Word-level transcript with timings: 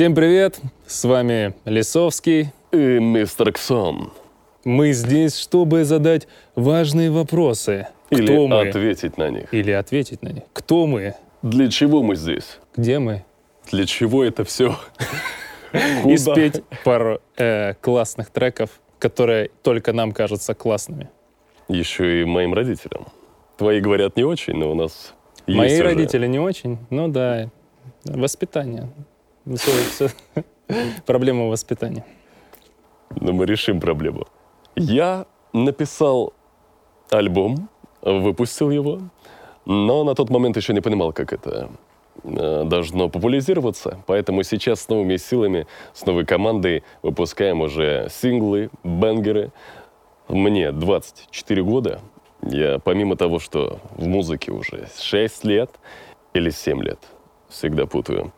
Всем 0.00 0.14
привет! 0.14 0.58
С 0.86 1.04
вами 1.04 1.52
Лисовский. 1.66 2.52
И 2.72 2.76
мистер 2.76 3.52
Ксон. 3.52 4.10
Мы 4.64 4.94
здесь, 4.94 5.36
чтобы 5.36 5.84
задать 5.84 6.26
важные 6.54 7.10
вопросы. 7.10 7.86
Или 8.08 8.24
Кто 8.24 8.48
мы? 8.48 8.66
ответить 8.66 9.18
на 9.18 9.28
них. 9.28 9.52
Или 9.52 9.72
ответить 9.72 10.22
на 10.22 10.30
них. 10.30 10.44
Кто 10.54 10.86
мы? 10.86 11.16
Для 11.42 11.68
чего 11.68 12.02
мы 12.02 12.16
здесь? 12.16 12.60
Где 12.74 12.98
мы? 12.98 13.26
Для 13.70 13.84
чего 13.84 14.24
это 14.24 14.44
все? 14.44 14.74
И 16.06 16.16
спеть 16.16 16.62
пару 16.82 17.20
э, 17.36 17.74
классных 17.82 18.30
треков, 18.30 18.70
которые 18.98 19.50
только 19.62 19.92
нам 19.92 20.12
кажутся 20.12 20.54
классными. 20.54 21.10
Еще 21.68 22.22
и 22.22 22.24
моим 22.24 22.54
родителям. 22.54 23.08
Твои 23.58 23.80
говорят 23.80 24.16
не 24.16 24.24
очень, 24.24 24.54
но 24.54 24.70
у 24.70 24.74
нас 24.74 25.12
Мои 25.46 25.68
есть 25.68 25.74
уже. 25.74 25.84
родители 25.84 26.26
не 26.26 26.38
очень. 26.38 26.78
Ну 26.88 27.08
да, 27.08 27.50
воспитание. 28.06 28.88
Всё- 29.46 29.70
всё. 29.90 30.08
Проблема 31.06 31.46
воспитания. 31.48 32.04
Но 33.20 33.32
мы 33.32 33.46
решим 33.46 33.80
проблему. 33.80 34.26
Я 34.76 35.26
написал 35.52 36.32
альбом, 37.10 37.68
выпустил 38.02 38.70
его, 38.70 39.00
но 39.66 40.04
на 40.04 40.14
тот 40.14 40.30
момент 40.30 40.56
еще 40.56 40.72
не 40.72 40.80
понимал, 40.80 41.12
как 41.12 41.32
это 41.32 41.70
э, 42.22 42.64
должно 42.64 43.08
популяризироваться. 43.08 43.98
Поэтому 44.06 44.44
сейчас 44.44 44.82
с 44.82 44.88
новыми 44.88 45.16
силами, 45.16 45.66
с 45.92 46.06
новой 46.06 46.24
командой 46.24 46.82
выпускаем 47.02 47.60
уже 47.62 48.08
синглы, 48.10 48.70
бенгеры. 48.84 49.50
Мне 50.28 50.70
24 50.70 51.62
года. 51.62 52.00
Я 52.42 52.78
помимо 52.78 53.16
того, 53.16 53.38
что 53.40 53.80
в 53.96 54.06
музыке 54.06 54.52
уже 54.52 54.86
6 55.00 55.44
лет 55.44 55.70
или 56.32 56.50
7 56.50 56.82
лет, 56.82 56.98
всегда 57.50 57.86
путаю, 57.86 58.32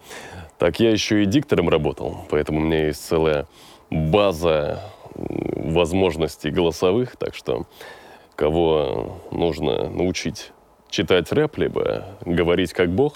так 0.58 0.80
я 0.80 0.90
еще 0.90 1.22
и 1.22 1.26
диктором 1.26 1.68
работал. 1.68 2.26
Поэтому 2.30 2.60
у 2.60 2.62
меня 2.62 2.86
есть 2.86 3.04
целая 3.04 3.46
база 3.90 4.80
возможностей 5.14 6.50
голосовых, 6.50 7.16
так 7.16 7.34
что 7.34 7.66
кого 8.36 9.20
нужно 9.30 9.88
научить 9.88 10.52
читать 10.90 11.30
рэп, 11.32 11.58
либо 11.58 12.06
говорить 12.24 12.72
как 12.72 12.90
бог, 12.90 13.14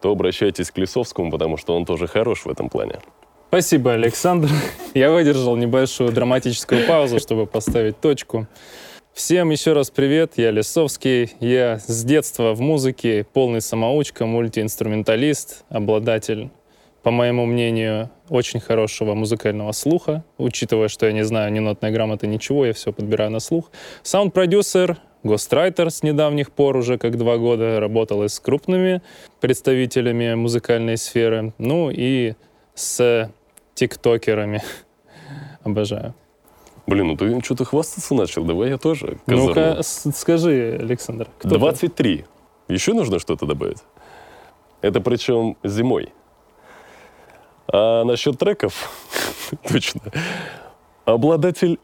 то 0.00 0.10
обращайтесь 0.10 0.70
к 0.70 0.78
Лисовскому, 0.78 1.30
потому 1.30 1.56
что 1.56 1.76
он 1.76 1.84
тоже 1.84 2.06
хорош 2.06 2.44
в 2.44 2.50
этом 2.50 2.68
плане. 2.68 3.00
Спасибо, 3.48 3.92
Александр. 3.92 4.48
Я 4.94 5.10
выдержал 5.10 5.56
небольшую 5.56 6.12
драматическую 6.12 6.86
паузу, 6.86 7.18
чтобы 7.18 7.46
поставить 7.46 8.00
точку. 8.00 8.46
Всем 9.22 9.50
еще 9.50 9.74
раз 9.74 9.90
привет, 9.90 10.32
я 10.36 10.50
Лесовский. 10.50 11.34
Я 11.40 11.78
с 11.78 12.04
детства 12.04 12.54
в 12.54 12.62
музыке, 12.62 13.26
полный 13.30 13.60
самоучка, 13.60 14.24
мультиинструменталист, 14.24 15.66
обладатель, 15.68 16.48
по 17.02 17.10
моему 17.10 17.44
мнению, 17.44 18.10
очень 18.30 18.60
хорошего 18.60 19.12
музыкального 19.12 19.72
слуха, 19.72 20.24
учитывая, 20.38 20.88
что 20.88 21.04
я 21.04 21.12
не 21.12 21.22
знаю 21.22 21.52
ни 21.52 21.58
нотной 21.58 21.90
грамоты, 21.90 22.26
ничего, 22.28 22.64
я 22.64 22.72
все 22.72 22.94
подбираю 22.94 23.30
на 23.30 23.40
слух. 23.40 23.70
Саунд-продюсер, 24.02 24.96
гострайтер 25.22 25.90
с 25.90 26.02
недавних 26.02 26.50
пор, 26.50 26.78
уже 26.78 26.96
как 26.96 27.18
два 27.18 27.36
года, 27.36 27.78
работал 27.78 28.24
и 28.24 28.28
с 28.28 28.40
крупными 28.40 29.02
представителями 29.42 30.32
музыкальной 30.32 30.96
сферы, 30.96 31.52
ну 31.58 31.90
и 31.90 32.36
с 32.74 33.30
тиктокерами. 33.74 34.62
Обожаю. 35.62 36.14
Блин, 36.90 37.06
ну 37.06 37.16
ты 37.16 37.40
что-то 37.44 37.64
хвастаться 37.64 38.14
начал, 38.14 38.44
давай 38.44 38.70
я 38.70 38.76
тоже. 38.78 39.18
Ну-ка, 39.26 39.54
козырну. 39.54 39.82
с- 39.82 40.12
скажи, 40.18 40.76
Александр, 40.80 41.28
кто 41.38 41.48
ты? 41.48 41.54
23. 41.58 42.24
Еще 42.68 42.92
нужно 42.94 43.18
что-то 43.20 43.46
добавить? 43.46 43.78
Это 44.82 45.00
причем 45.00 45.56
зимой. 45.62 46.12
А 47.72 48.02
насчет 48.04 48.38
треков, 48.38 48.90
точно. 49.68 50.00
Обладатель 51.04 51.78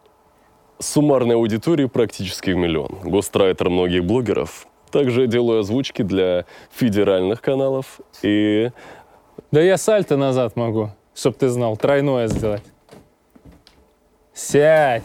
суммарной 0.81 1.37
аудитории 1.37 1.87
практически 1.87 2.51
в 2.51 2.57
миллион. 2.57 2.99
Гострайтер 3.05 3.71
многих 3.71 4.05
блогеров. 4.05 4.67
Также 4.91 5.27
делаю 5.27 5.61
озвучки 5.61 6.03
для 6.03 6.47
федеральных 6.73 7.41
каналов 7.43 8.01
и 8.23 8.71
Да 9.53 9.61
я 9.61 9.77
сальто 9.77 10.17
назад 10.17 10.57
могу, 10.57 10.91
чтоб 11.15 11.37
ты 11.37 11.49
знал, 11.49 11.77
тройное 11.77 12.27
сделать. 12.29 12.63
Сядь! 14.37 15.03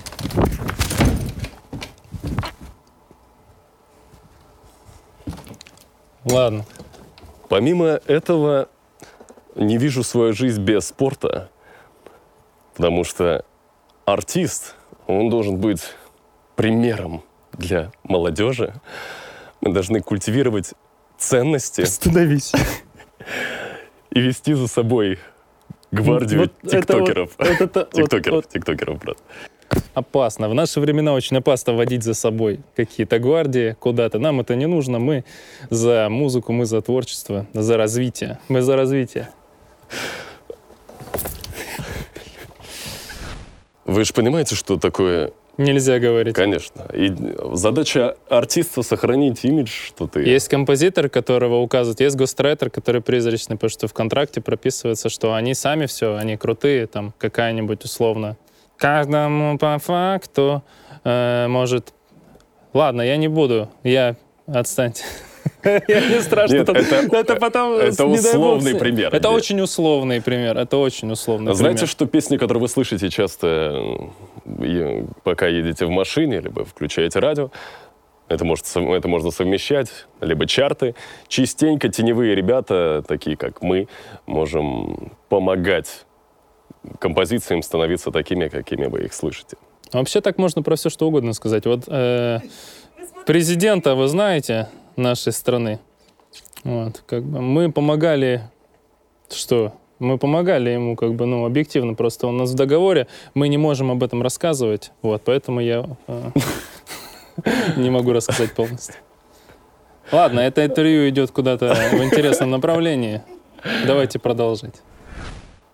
Ладно. 6.25 6.65
Помимо 7.47 8.01
этого, 8.07 8.67
не 9.55 9.77
вижу 9.77 10.03
свою 10.03 10.33
жизнь 10.33 10.61
без 10.61 10.89
спорта, 10.89 11.49
потому 12.75 13.05
что 13.05 13.45
артист, 14.03 14.75
он 15.07 15.29
должен 15.29 15.55
быть 15.55 15.95
примером 16.57 17.23
для 17.53 17.93
молодежи. 18.03 18.73
Мы 19.61 19.71
должны 19.71 20.01
культивировать 20.01 20.73
ценности 21.17 21.81
Остановись. 21.81 22.51
и 24.09 24.19
вести 24.19 24.53
за 24.55 24.67
собой 24.67 25.19
гвардию 25.91 26.39
Вот 26.41 26.73
это 26.73 26.97
вот- 26.97 27.07
тиктокеров. 27.07 27.37
тиктокеров, 27.93 28.35
вот 28.35 28.49
тиктокеров, 28.49 28.99
брат. 28.99 29.17
опасно. 29.93 30.49
В 30.49 30.53
наши 30.53 30.79
времена 30.79 31.13
очень 31.13 31.37
опасно 31.37 31.73
водить 31.73 32.03
за 32.03 32.13
собой 32.13 32.59
какие-то 32.75 33.19
гвардии 33.19 33.75
куда-то. 33.79 34.19
Нам 34.19 34.39
это 34.41 34.55
не 34.55 34.65
нужно. 34.67 34.99
Мы 34.99 35.23
за 35.69 36.07
музыку, 36.09 36.51
мы 36.53 36.65
за 36.65 36.81
творчество, 36.81 37.45
за 37.53 37.77
развитие. 37.77 38.39
Мы 38.49 38.61
за 38.61 38.75
развитие. 38.75 39.29
Вы 43.85 44.05
же 44.05 44.13
понимаете, 44.13 44.55
что 44.55 44.77
такое 44.77 45.31
Нельзя 45.57 45.99
говорить. 45.99 46.35
Конечно. 46.35 46.85
И 46.93 47.13
задача 47.53 48.15
артиста 48.29 48.83
сохранить 48.83 49.43
имидж, 49.43 49.69
что 49.69 50.07
ты... 50.07 50.21
Есть 50.21 50.47
композитор, 50.47 51.09
которого 51.09 51.57
указывают, 51.57 51.99
есть 51.99 52.15
гострайтер, 52.15 52.69
который 52.69 53.01
призрачный, 53.01 53.57
потому 53.57 53.69
что 53.69 53.87
в 53.87 53.93
контракте 53.93 54.41
прописывается, 54.41 55.09
что 55.09 55.33
они 55.33 55.53
сами 55.53 55.85
все, 55.85 56.15
они 56.15 56.37
крутые, 56.37 56.87
там 56.87 57.13
какая-нибудь 57.17 57.83
условно. 57.83 58.37
Каждому 58.77 59.57
по 59.57 59.77
факту 59.77 60.63
э, 61.03 61.47
может... 61.47 61.93
Ладно, 62.73 63.01
я 63.01 63.17
не 63.17 63.27
буду, 63.27 63.69
я... 63.83 64.15
Отстаньте. 64.47 65.03
Я 65.63 66.09
не 66.09 66.21
страшно. 66.21 66.55
Нет, 66.55 66.65
там- 66.65 66.75
это- 66.75 67.17
это 67.17 67.35
потом... 67.35 67.73
это 67.73 68.05
бог, 68.05 68.19
условный 68.19 68.75
пример. 68.75 69.07
Это 69.13 69.27
Нет. 69.29 69.37
очень 69.37 69.61
условный 69.61 70.21
пример. 70.21 70.57
Это 70.57 70.77
очень 70.77 71.11
условный 71.11 71.53
Знаете, 71.53 71.79
пример. 71.79 71.89
что 71.89 72.05
песни, 72.05 72.37
которые 72.37 72.61
вы 72.61 72.67
слышите 72.67 73.09
часто, 73.09 74.09
пока 75.23 75.47
едете 75.47 75.85
в 75.85 75.89
машине, 75.89 76.39
либо 76.41 76.65
включаете 76.65 77.19
радио, 77.19 77.51
это, 78.27 78.45
может, 78.45 78.65
это 78.75 79.07
можно 79.07 79.29
совмещать, 79.31 79.89
либо 80.21 80.47
чарты. 80.47 80.95
Частенько 81.27 81.89
теневые 81.89 82.33
ребята, 82.33 83.03
такие 83.07 83.35
как 83.35 83.61
мы, 83.61 83.87
можем 84.25 85.11
помогать 85.27 86.05
композициям 86.99 87.61
становиться 87.61 88.09
такими, 88.11 88.47
какими 88.47 88.85
вы 88.85 89.01
их 89.03 89.13
слышите. 89.13 89.57
А 89.91 89.97
Вообще 89.97 90.21
так 90.21 90.37
можно 90.37 90.63
про 90.63 90.75
все 90.77 90.89
что 90.89 91.07
угодно 91.07 91.33
сказать. 91.33 91.65
Вот 91.65 91.83
э, 91.87 92.39
президента 93.25 93.95
вы 93.95 94.07
знаете 94.07 94.69
нашей 94.95 95.33
страны. 95.33 95.79
Вот, 96.63 97.03
как 97.05 97.23
бы 97.23 97.41
мы 97.41 97.71
помогали, 97.71 98.41
что? 99.29 99.73
Мы 99.99 100.17
помогали 100.17 100.71
ему, 100.71 100.95
как 100.95 101.13
бы, 101.13 101.25
ну, 101.25 101.45
объективно, 101.45 101.93
просто 101.93 102.27
у 102.27 102.31
нас 102.31 102.51
в 102.51 102.55
договоре 102.55 103.07
мы 103.35 103.49
не 103.49 103.57
можем 103.57 103.91
об 103.91 104.03
этом 104.03 104.23
рассказывать, 104.23 104.91
вот, 105.03 105.21
поэтому 105.23 105.59
я 105.59 105.85
э, 106.07 106.31
не 107.77 107.89
могу 107.89 108.11
рассказать 108.11 108.53
полностью. 108.53 108.95
Ладно, 110.11 110.39
это 110.39 110.65
интервью 110.65 111.07
идет 111.09 111.31
куда-то 111.31 111.73
в 111.91 112.03
интересном 112.03 112.49
направлении. 112.49 113.21
Давайте 113.85 114.19
продолжать. 114.19 114.81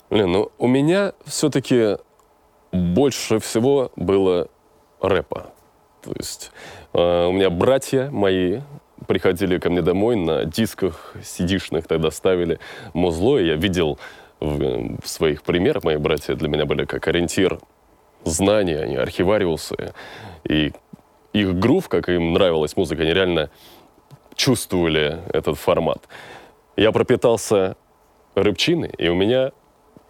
Блин, 0.09 0.31
ну 0.31 0.51
у 0.57 0.67
меня 0.67 1.13
все-таки 1.25 1.97
больше 2.71 3.39
всего 3.39 3.91
было 3.95 4.47
рэпа. 5.01 5.51
То 6.03 6.13
есть 6.17 6.51
э, 6.93 7.25
у 7.27 7.31
меня 7.31 7.49
братья 7.49 8.09
мои 8.11 8.61
приходили 9.07 9.57
ко 9.57 9.69
мне 9.69 9.81
домой 9.81 10.15
на 10.15 10.45
дисках 10.45 11.15
сидишных 11.23 11.87
тогда 11.87 12.11
ставили 12.11 12.59
музло, 12.93 13.37
и 13.37 13.47
я 13.47 13.55
видел 13.55 13.97
в, 14.39 14.99
в 15.01 15.07
своих 15.07 15.43
примерах, 15.43 15.83
мои 15.83 15.97
братья 15.97 16.35
для 16.35 16.47
меня 16.47 16.65
были 16.65 16.85
как 16.85 17.07
ориентир 17.07 17.59
знания, 18.23 18.79
они 18.79 18.95
архивариусы, 18.95 19.93
и 20.43 20.73
их 21.33 21.57
грув, 21.57 21.89
как 21.89 22.09
им 22.09 22.33
нравилась 22.33 22.77
музыка, 22.77 23.03
они 23.03 23.13
реально 23.13 23.49
чувствовали 24.35 25.19
этот 25.33 25.57
формат. 25.57 26.07
Я 26.75 26.91
пропитался 26.91 27.75
рыбчиной, 28.35 28.91
и 28.97 29.07
у 29.09 29.15
меня 29.15 29.51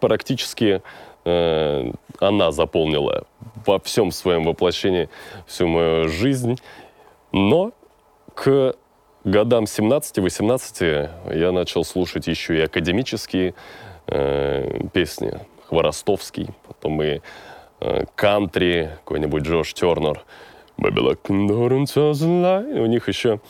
практически 0.00 0.82
э, 1.24 1.92
она 2.18 2.52
заполнила 2.52 3.26
во 3.66 3.78
всем 3.80 4.10
своем 4.10 4.44
воплощении 4.44 5.08
всю 5.46 5.66
мою 5.66 6.08
жизнь. 6.08 6.56
Но 7.32 7.72
к 8.34 8.74
годам 9.30 9.64
17-18 9.64 11.34
я 11.34 11.52
начал 11.52 11.84
слушать 11.84 12.26
еще 12.26 12.58
и 12.58 12.62
академические 12.62 13.54
э, 14.06 14.80
песни. 14.92 15.32
Хворостовский, 15.68 16.48
потом 16.66 17.02
и 17.02 17.20
э, 17.80 18.04
кантри, 18.14 18.90
какой-нибудь 19.04 19.42
Джош 19.42 19.74
Тернер. 19.74 20.24
У 20.78 22.86
них 22.86 23.08
еще 23.08 23.40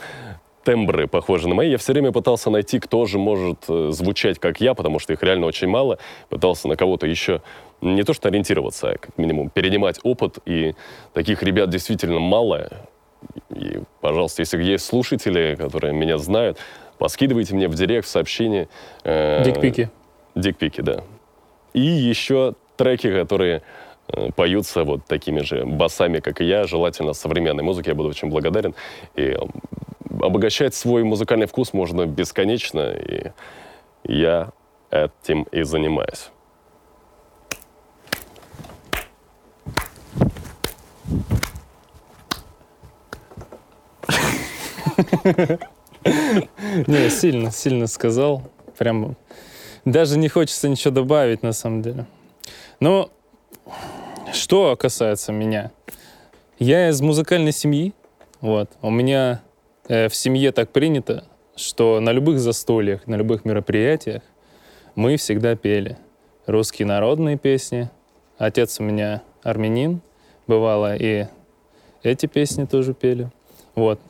тембры 0.65 1.07
похожи 1.07 1.49
на 1.49 1.55
мои. 1.55 1.71
Я 1.71 1.79
все 1.79 1.93
время 1.93 2.13
пытался 2.13 2.51
найти, 2.51 2.81
кто 2.81 3.07
же 3.07 3.19
может 3.19 3.65
э, 3.69 3.91
звучать 3.91 4.39
как 4.39 4.61
я, 4.61 4.75
потому 4.75 4.99
что 4.99 5.13
их 5.13 5.23
реально 5.23 5.47
очень 5.47 5.69
мало. 5.69 5.99
Пытался 6.29 6.69
на 6.69 6.77
кого-то 6.77 7.07
еще 7.07 7.43
не 7.81 8.03
то 8.03 8.13
что 8.13 8.29
ориентироваться, 8.29 8.91
а 8.91 8.99
как 8.99 9.17
минимум 9.17 9.51
перенимать 9.51 10.01
опыт. 10.03 10.39
И 10.45 10.75
таких 11.13 11.43
ребят 11.43 11.71
действительно 11.71 12.19
мало. 12.19 12.88
И, 13.51 13.81
пожалуйста, 14.01 14.43
если 14.43 14.63
есть 14.63 14.85
слушатели, 14.85 15.57
которые 15.57 15.93
меня 15.93 16.19
знают, 16.19 16.59
поскидывайте 16.99 17.55
мне 17.55 17.69
в 17.69 17.75
директ 17.75 18.07
сообщение. 18.07 18.69
Э, 19.05 19.43
Дикпики. 19.45 19.91
Дикпики, 20.35 20.81
да. 20.81 21.03
И 21.73 21.81
еще 21.81 22.55
треки, 22.77 23.13
которые 23.13 23.63
э, 24.09 24.31
поются 24.35 24.85
вот 24.85 25.05
такими 25.07 25.41
же 25.41 25.65
басами, 25.65 26.21
как 26.21 26.41
и 26.41 26.45
я, 26.45 26.67
желательно 26.67 27.13
современной 27.13 27.63
музыки, 27.63 27.89
я 27.89 27.95
буду 27.95 28.09
очень 28.09 28.29
благодарен. 28.29 28.75
И 29.17 29.37
обогащать 30.21 30.75
свой 30.75 31.05
музыкальный 31.05 31.47
вкус 31.47 31.73
можно 31.73 32.07
бесконечно, 32.07 32.93
и 32.93 33.33
я 34.05 34.51
этим 34.91 35.43
и 35.53 35.63
занимаюсь. 35.63 36.31
Не, 46.87 47.11
сильно, 47.11 47.51
сильно 47.51 47.87
сказал. 47.87 48.43
Прям 48.77 49.17
даже 49.85 50.19
не 50.19 50.29
хочется 50.29 50.69
ничего 50.69 50.93
добавить, 50.93 51.43
на 51.43 51.53
самом 51.53 51.83
деле. 51.83 52.07
Но 52.81 53.11
что 54.33 54.77
касается 54.77 55.33
меня. 55.33 55.71
Я 56.59 56.89
из 56.89 57.01
музыкальной 57.01 57.53
семьи. 57.53 57.95
Вот. 58.41 58.71
У 58.83 58.91
меня 58.91 59.43
э, 59.89 60.09
в 60.09 60.15
семье 60.15 60.53
так 60.53 60.71
принято, 60.71 61.25
что 61.57 62.01
на 62.01 62.11
любых 62.13 62.39
застольях, 62.39 63.07
на 63.07 63.17
любых 63.17 63.45
мероприятиях 63.45 64.23
мы 64.95 65.17
всегда 65.17 65.57
пели 65.57 65.97
русские 66.47 66.87
народные 66.87 67.37
песни. 67.37 67.91
Отец 68.37 68.81
у 68.81 68.83
меня 68.83 69.23
армянин, 69.43 70.01
бывало, 70.47 70.97
и 70.97 71.27
эти 72.03 72.27
песни 72.27 72.65
тоже 72.65 72.95
пели. 72.95 73.31
Вот. 73.75 74.01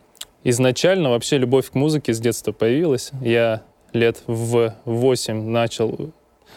Изначально 0.51 1.11
вообще 1.11 1.37
любовь 1.37 1.69
к 1.69 1.75
музыке 1.75 2.15
с 2.15 2.21
детства 2.21 2.53
появилась. 2.53 3.11
Я 3.21 3.65
лет 3.93 4.23
в 4.27 4.75
8 4.87 5.43
начал... 5.43 6.11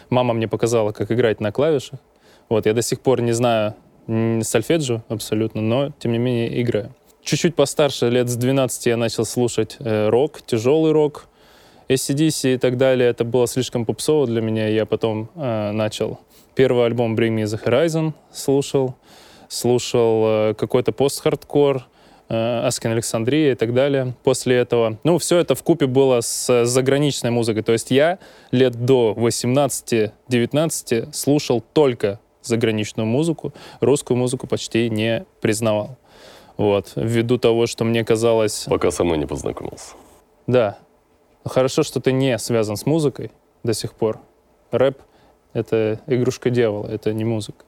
Мама 0.08 0.32
мне 0.32 0.48
показала, 0.48 0.92
как 0.92 1.12
играть 1.12 1.40
на 1.40 1.52
клавишах. 1.52 2.00
Вот, 2.48 2.64
я 2.64 2.72
до 2.72 2.80
сих 2.80 3.00
пор 3.00 3.20
не 3.20 3.32
знаю 3.32 3.74
сольфеджио 4.06 5.02
абсолютно, 5.08 5.60
но, 5.60 5.92
тем 5.98 6.12
не 6.12 6.18
менее, 6.18 6.62
играю. 6.62 6.94
Чуть-чуть 7.20 7.54
постарше, 7.54 8.08
лет 8.08 8.30
с 8.30 8.36
12 8.36 8.86
я 8.86 8.96
начал 8.96 9.26
слушать 9.26 9.76
э, 9.78 10.08
рок, 10.08 10.40
тяжелый 10.40 10.92
рок, 10.92 11.26
ACDC 11.90 12.54
и 12.54 12.56
так 12.56 12.78
далее. 12.78 13.10
Это 13.10 13.24
было 13.24 13.46
слишком 13.46 13.84
попсово 13.84 14.26
для 14.26 14.40
меня. 14.40 14.68
Я 14.68 14.86
потом 14.86 15.28
э, 15.34 15.70
начал 15.72 16.18
первый 16.54 16.86
альбом 16.86 17.14
Bring 17.14 17.36
Me 17.36 17.44
The 17.44 17.62
Horizon 17.62 18.14
слушал, 18.32 18.94
слушал 19.48 20.24
э, 20.24 20.54
какой-то 20.54 20.92
пост-хардкор, 20.92 21.84
Аскин 22.32 22.92
Александрия 22.92 23.52
и 23.52 23.54
так 23.54 23.74
далее 23.74 24.14
после 24.24 24.56
этого. 24.56 24.96
Ну, 25.04 25.18
все 25.18 25.38
это 25.38 25.54
в 25.54 25.62
купе 25.62 25.86
было 25.86 26.22
с 26.22 26.64
заграничной 26.64 27.30
музыкой. 27.30 27.62
То 27.62 27.72
есть 27.72 27.90
я 27.90 28.18
лет 28.50 28.72
до 28.86 29.14
18-19 29.16 31.12
слушал 31.12 31.62
только 31.72 32.20
заграничную 32.40 33.06
музыку, 33.06 33.52
русскую 33.80 34.16
музыку 34.16 34.46
почти 34.46 34.88
не 34.88 35.26
признавал. 35.40 35.98
Вот, 36.56 36.92
ввиду 36.96 37.38
того, 37.38 37.66
что 37.66 37.84
мне 37.84 38.04
казалось... 38.04 38.64
Пока 38.68 38.90
со 38.90 39.04
мной 39.04 39.18
не 39.18 39.26
познакомился. 39.26 39.94
Да. 40.46 40.78
Хорошо, 41.44 41.82
что 41.82 42.00
ты 42.00 42.12
не 42.12 42.38
связан 42.38 42.76
с 42.76 42.86
музыкой 42.86 43.30
до 43.62 43.74
сих 43.74 43.92
пор. 43.94 44.20
Рэп— 44.70 44.98
это 45.52 46.00
игрушка 46.06 46.50
дьявола, 46.50 46.88
это 46.88 47.12
не 47.12 47.24
музыка. 47.24 47.64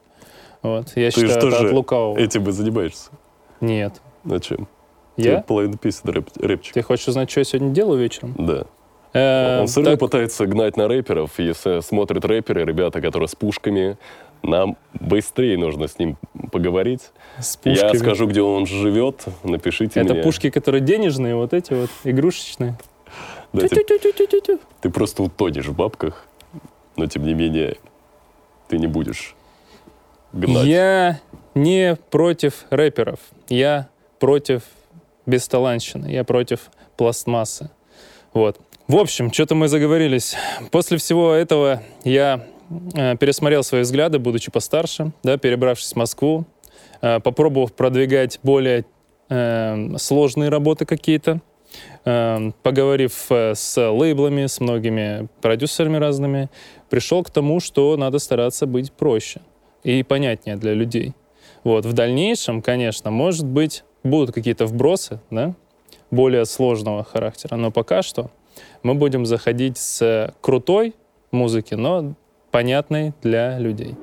Вот. 0.63 0.97
Я 0.97 1.11
ты 1.11 1.21
считаю, 1.21 1.49
это 1.49 1.67
от 1.67 1.73
лукавого. 1.73 2.19
этим 2.19 2.45
бы 2.45 2.53
занимаешься? 2.53 3.11
Нет. 3.61 4.01
На 4.25 4.41
чем? 4.41 4.69
Я? 5.17 5.37
Ты 5.37 5.43
половину 5.45 5.77
песен 5.77 6.09
рэп, 6.09 6.29
рэпчик. 6.41 6.75
Ты 6.75 6.83
хочешь 6.83 7.09
узнать, 7.09 7.31
что 7.31 7.41
я 7.41 7.45
сегодня 7.45 7.71
делаю 7.71 8.01
вечером? 8.01 8.35
Да. 8.37 8.65
Э, 9.13 9.61
Он 9.61 9.67
все 9.69 9.83
равно 9.83 9.97
пытается 9.97 10.47
гнать 10.47 10.77
на 10.77 10.89
рэперов. 10.89 11.39
Если 11.39 11.81
смотрят 11.81 12.25
рэперы, 12.25 12.65
ребята, 12.65 13.01
которые 13.01 13.29
с 13.29 13.35
пушками, 13.37 13.97
нам 14.43 14.77
быстрее 14.93 15.57
нужно 15.57 15.87
с 15.87 15.99
ним 15.99 16.17
поговорить. 16.51 17.13
С 17.39 17.57
пушками. 17.57 17.93
Я 17.93 17.99
скажу, 17.99 18.27
где 18.27 18.43
он 18.43 18.67
живет, 18.67 19.25
напишите 19.45 20.01
Это 20.01 20.15
мне. 20.15 20.23
пушки, 20.23 20.51
которые 20.51 20.81
денежные, 20.81 21.37
вот 21.37 21.53
эти 21.53 21.73
вот, 21.73 21.91
игрушечные. 22.03 22.77
Да, 23.53 23.69
ты, 23.69 23.85
ты 24.81 24.91
просто 24.91 25.23
утонешь 25.23 25.67
в 25.67 25.77
бабках, 25.77 26.27
но 26.97 27.07
тем 27.07 27.25
не 27.25 27.35
менее 27.35 27.77
ты 28.67 28.79
не 28.79 28.89
будешь 28.89 29.37
гнать. 30.33 30.67
Я 30.67 31.21
не 31.55 31.97
против 32.11 32.65
рэперов. 32.71 33.21
Я 33.49 33.89
против 34.25 34.63
бесталанщины, 35.27 36.07
я 36.07 36.25
против 36.25 36.71
пластмассы. 36.97 37.69
Вот. 38.33 38.59
В 38.89 38.97
общем, 38.97 39.31
что-то 39.31 39.55
мы 39.55 39.69
заговорились. 39.69 40.35
После 40.71 40.97
всего 40.97 41.35
этого 41.35 41.83
я 42.05 42.47
э, 42.95 43.19
пересмотрел 43.19 43.63
свои 43.63 43.83
взгляды, 43.83 44.19
будучи 44.19 44.51
постарше, 44.51 45.13
да, 45.23 45.37
перебравшись 45.37 45.93
в 45.93 45.97
Москву, 45.97 46.47
э, 47.03 47.21
попробовав 47.21 47.75
продвигать 47.75 48.41
более 48.43 48.87
э, 49.29 49.99
сложные 49.99 50.49
работы 50.49 50.87
какие-то, 50.87 51.43
э, 52.07 52.51
поговорив 52.63 53.27
э, 53.29 53.55
с 53.55 53.91
лейблами, 53.91 54.47
с 54.47 54.59
многими 54.59 55.29
продюсерами 55.43 55.99
разными, 55.99 56.49
пришел 56.89 57.23
к 57.25 57.29
тому, 57.29 57.61
что 57.61 57.95
надо 57.99 58.19
стараться 58.19 58.65
быть 58.65 58.91
проще 58.91 59.43
и 59.83 60.03
понятнее 60.03 60.57
для 60.57 60.73
людей. 60.73 61.13
Вот. 61.63 61.85
В 61.85 61.93
дальнейшем, 61.93 62.63
конечно, 62.63 63.11
может 63.11 63.45
быть, 63.45 63.85
будут 64.05 64.33
какие-то 64.33 64.67
вбросы, 64.67 65.19
да, 65.31 65.55
более 66.11 66.45
сложного 66.45 67.03
характера, 67.03 67.57
но 67.57 67.73
пока 67.73 68.03
что 68.03 68.31
мы 68.85 68.95
будем 68.95 69.27
заходить 69.27 69.79
с 69.79 70.33
крутой 70.41 70.95
музыки, 71.33 71.75
но 71.75 72.15
понятной 72.53 73.15
для 73.23 73.59
людей. 73.59 73.97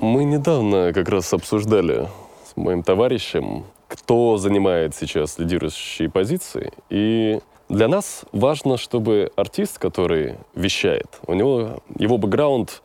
Мы 0.00 0.24
недавно 0.24 0.92
как 0.92 1.08
раз 1.08 1.32
обсуждали 1.32 2.08
с 2.46 2.56
моим 2.56 2.82
товарищем, 2.82 3.64
кто 3.88 4.36
занимает 4.36 4.94
сейчас 4.94 5.38
лидирующие 5.38 6.08
позиции. 6.08 6.72
И 6.88 7.40
для 7.68 7.88
нас 7.88 8.24
важно, 8.32 8.76
чтобы 8.76 9.32
артист, 9.34 9.78
который 9.78 10.36
вещает, 10.54 11.18
у 11.26 11.34
него 11.34 11.82
его 11.98 12.16
бэкграунд 12.16 12.82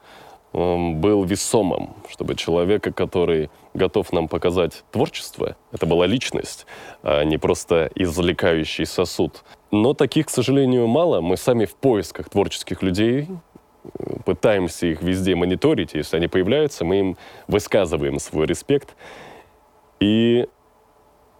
был 0.54 1.24
весомым, 1.24 1.96
чтобы 2.10 2.36
человека, 2.36 2.94
который 2.94 3.50
готов 3.74 4.14
нам 4.14 4.28
показать 4.28 4.84
творчество, 4.92 5.56
это 5.72 5.86
была 5.86 6.06
личность, 6.06 6.68
а 7.02 7.24
не 7.24 7.38
просто 7.38 7.90
извлекающий 7.96 8.86
сосуд. 8.86 9.44
Но 9.72 9.94
таких, 9.94 10.28
к 10.28 10.30
сожалению, 10.30 10.86
мало. 10.88 11.22
Мы 11.22 11.38
сами 11.38 11.66
в 11.66 11.76
поисках 11.76 12.30
творческих 12.30 12.84
людей 12.84 13.28
пытаемся 14.26 14.88
их 14.88 15.02
везде 15.02 15.36
мониторить. 15.36 15.94
Если 15.94 16.18
они 16.18 16.28
появляются, 16.28 16.86
мы 16.86 17.00
им 17.00 17.18
высказываем 17.48 18.20
свой 18.20 18.46
респект. 18.46 18.96
И 20.00 20.48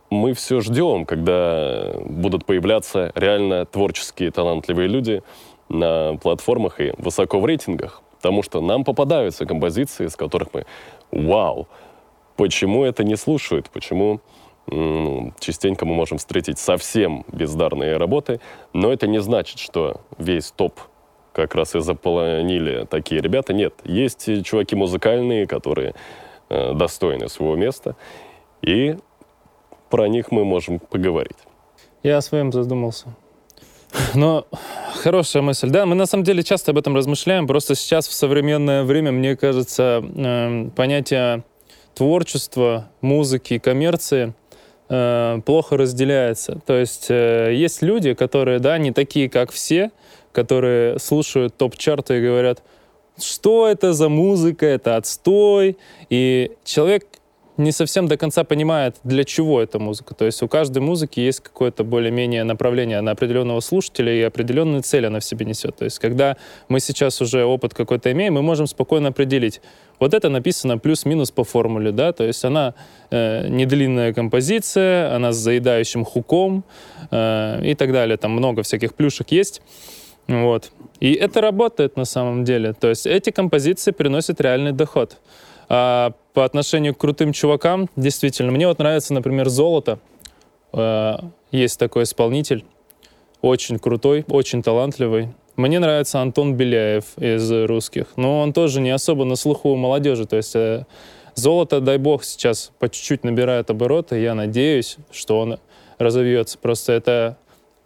мы 0.10 0.34
все 0.34 0.62
ждем, 0.62 1.06
когда 1.06 1.94
будут 2.00 2.46
появляться 2.46 3.12
реально 3.16 3.66
творческие, 3.66 4.32
талантливые 4.32 4.88
люди 4.88 5.22
на 5.70 6.18
платформах 6.18 6.80
и 6.80 6.94
высоко 6.98 7.40
в 7.40 7.46
рейтингах. 7.46 8.02
Потому 8.24 8.42
что 8.42 8.62
нам 8.62 8.86
попадаются 8.86 9.46
композиции, 9.46 10.08
с 10.08 10.16
которых 10.16 10.54
мы 10.54 10.66
«Вау! 11.12 11.68
Почему 12.38 12.86
это 12.86 13.04
не 13.04 13.18
слушают? 13.18 13.70
Почему 13.70 14.22
частенько 15.40 15.86
мы 15.86 15.94
можем 15.94 16.18
встретить 16.18 16.58
совсем 16.58 17.26
бездарные 17.34 17.98
работы?» 17.98 18.40
Но 18.72 18.94
это 18.94 19.08
не 19.08 19.20
значит, 19.20 19.60
что 19.60 20.00
весь 20.18 20.52
топ 20.52 20.80
как 21.34 21.54
раз 21.54 21.76
и 21.76 21.82
заполонили 21.82 22.86
такие 22.86 23.20
ребята. 23.20 23.52
Нет, 23.52 23.74
есть 23.84 24.46
чуваки 24.46 24.78
музыкальные, 24.78 25.46
которые 25.46 25.94
э, 26.48 26.74
достойны 26.76 27.28
своего 27.28 27.58
места, 27.58 27.98
и 28.62 28.96
про 29.90 30.08
них 30.08 30.32
мы 30.32 30.46
можем 30.46 30.80
поговорить. 30.80 31.40
Я 32.04 32.20
о 32.20 32.22
своем 32.22 32.54
задумался. 32.54 33.14
Но 34.16 34.48
хорошая 35.02 35.44
мысль. 35.44 35.70
Да, 35.70 35.86
мы 35.86 35.96
на 35.96 36.06
самом 36.06 36.24
деле 36.24 36.44
часто 36.44 36.72
об 36.72 36.78
этом 36.78 36.96
размышляем. 36.96 37.48
Просто 37.48 37.76
сейчас 37.76 38.08
в 38.08 38.14
современное 38.14 38.84
время, 38.84 39.12
мне 39.12 39.36
кажется, 39.36 40.04
э, 40.04 40.70
понятие 40.76 41.44
творчества, 41.96 42.90
музыки, 43.02 43.60
коммерции 43.60 44.34
э, 44.90 45.40
плохо 45.46 45.78
разделяется. 45.78 46.60
То 46.66 46.78
есть 46.78 47.08
э, 47.10 47.54
есть 47.54 47.82
люди, 47.82 48.14
которые, 48.14 48.60
да, 48.60 48.78
не 48.78 48.92
такие, 48.92 49.30
как 49.30 49.52
все, 49.52 49.92
которые 50.32 51.00
слушают 51.00 51.56
топ-чарты 51.58 52.18
и 52.18 52.22
говорят, 52.22 52.64
что 53.22 53.68
это 53.68 53.94
за 53.94 54.10
музыка, 54.10 54.66
это 54.66 54.98
отстой. 54.98 55.78
И 56.10 56.52
человек 56.64 57.06
не 57.58 57.72
совсем 57.72 58.08
до 58.08 58.18
конца 58.18 58.44
понимает, 58.44 58.96
для 59.04 59.24
чего 59.24 59.62
эта 59.62 59.80
музыка. 59.80 60.16
То 60.16 60.26
есть 60.26 60.42
у 60.42 60.48
каждой 60.48 60.80
музыки 60.80 61.20
есть 61.20 61.40
какое-то 61.40 61.84
более-менее 61.84 62.44
направление 62.44 63.02
на 63.02 63.12
определенного 63.12 63.60
слушателя 63.60 64.14
и 64.14 64.22
определенные 64.22 64.82
цели 64.82 65.06
она 65.06 65.20
в 65.20 65.24
себе 65.24 65.46
несет. 65.46 65.76
То 65.76 65.86
есть 65.86 66.00
когда 66.00 66.38
мы 66.68 66.80
сейчас 66.80 67.22
уже 67.22 67.46
опыт 67.46 67.74
какой-то 67.74 68.12
имеем, 68.12 68.34
мы 68.34 68.42
можем 68.42 68.68
спокойно 68.68 69.10
определить, 69.10 69.62
вот 70.00 70.14
это 70.14 70.30
написано 70.30 70.78
плюс-минус 70.80 71.32
по 71.32 71.44
формуле, 71.44 71.92
да, 71.92 72.12
то 72.12 72.24
есть 72.24 72.44
она 72.44 72.74
э, 73.12 73.48
не 73.48 73.66
длинная 73.66 74.14
композиция, 74.14 75.16
она 75.16 75.32
с 75.32 75.38
заедающим 75.38 76.04
хуком 76.04 76.64
э, 77.12 77.62
и 77.64 77.76
так 77.76 77.92
далее. 77.92 78.18
Там 78.18 78.32
много 78.32 78.64
всяких 78.64 78.96
плюшек 78.96 79.32
есть. 79.32 79.62
Вот. 80.28 80.72
И 81.00 81.14
это 81.14 81.42
работает 81.42 81.98
на 81.98 82.06
самом 82.06 82.44
деле. 82.44 82.74
То 82.74 82.90
есть 82.90 83.06
эти 83.06 83.30
композиции 83.30 83.92
приносят 83.92 84.42
реальный 84.42 84.72
доход. 84.72 85.18
А 85.70 86.14
по 86.34 86.46
отношению 86.46 86.96
к 86.96 86.98
крутым 86.98 87.32
чувакам, 87.32 87.90
действительно, 87.96 88.52
мне 88.52 88.68
вот 88.68 88.80
нравится, 88.80 89.14
например, 89.14 89.50
«Золото». 89.50 90.00
Э, 90.74 91.18
есть 91.52 91.80
такой 91.80 92.04
исполнитель, 92.04 92.66
очень 93.42 93.78
крутой, 93.78 94.26
очень 94.30 94.64
талантливый. 94.64 95.30
Мне 95.56 95.78
нравится 95.80 96.20
Антон 96.20 96.56
Беляев 96.56 97.06
из 97.18 97.52
русских, 97.52 98.08
но 98.16 98.40
он 98.40 98.54
тоже 98.54 98.82
не 98.82 98.90
особо 98.90 99.26
на 99.26 99.36
слуху 99.36 99.70
у 99.70 99.76
молодежи. 99.76 100.26
То 100.26 100.38
есть 100.38 100.56
э, 100.56 100.86
«Золото», 101.36 101.80
дай 101.80 101.98
бог, 101.98 102.24
сейчас 102.24 102.72
по 102.80 102.90
чуть-чуть 102.90 103.24
набирает 103.24 103.70
обороты. 103.70 104.20
Я 104.20 104.34
надеюсь, 104.34 104.98
что 105.12 105.40
он 105.40 105.60
разовьется. 106.00 106.58
Просто 106.58 106.94
это 106.94 107.38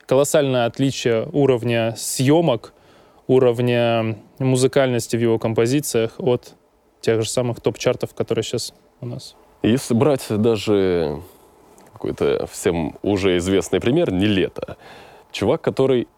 колоссальное 0.05 0.65
отличие 0.65 1.27
уровня 1.33 1.93
съемок, 1.97 2.73
уровня 3.27 4.17
музыкальности 4.39 5.17
в 5.17 5.21
его 5.21 5.37
композициях 5.37 6.13
от 6.17 6.53
тех 7.07 7.21
же 7.21 7.29
самых 7.29 7.61
топ-чартов, 7.61 8.13
которые 8.13 8.43
сейчас 8.43 8.73
у 8.99 9.05
нас. 9.05 9.37
Если 9.63 9.93
брать 9.93 10.25
даже 10.29 11.21
какой-то 11.93 12.45
всем 12.51 12.97
уже 13.01 13.37
известный 13.37 13.79
пример, 13.79 14.11
не 14.11 14.25
лето. 14.25 14.75
Чувак, 15.31 15.61
который 15.61 16.09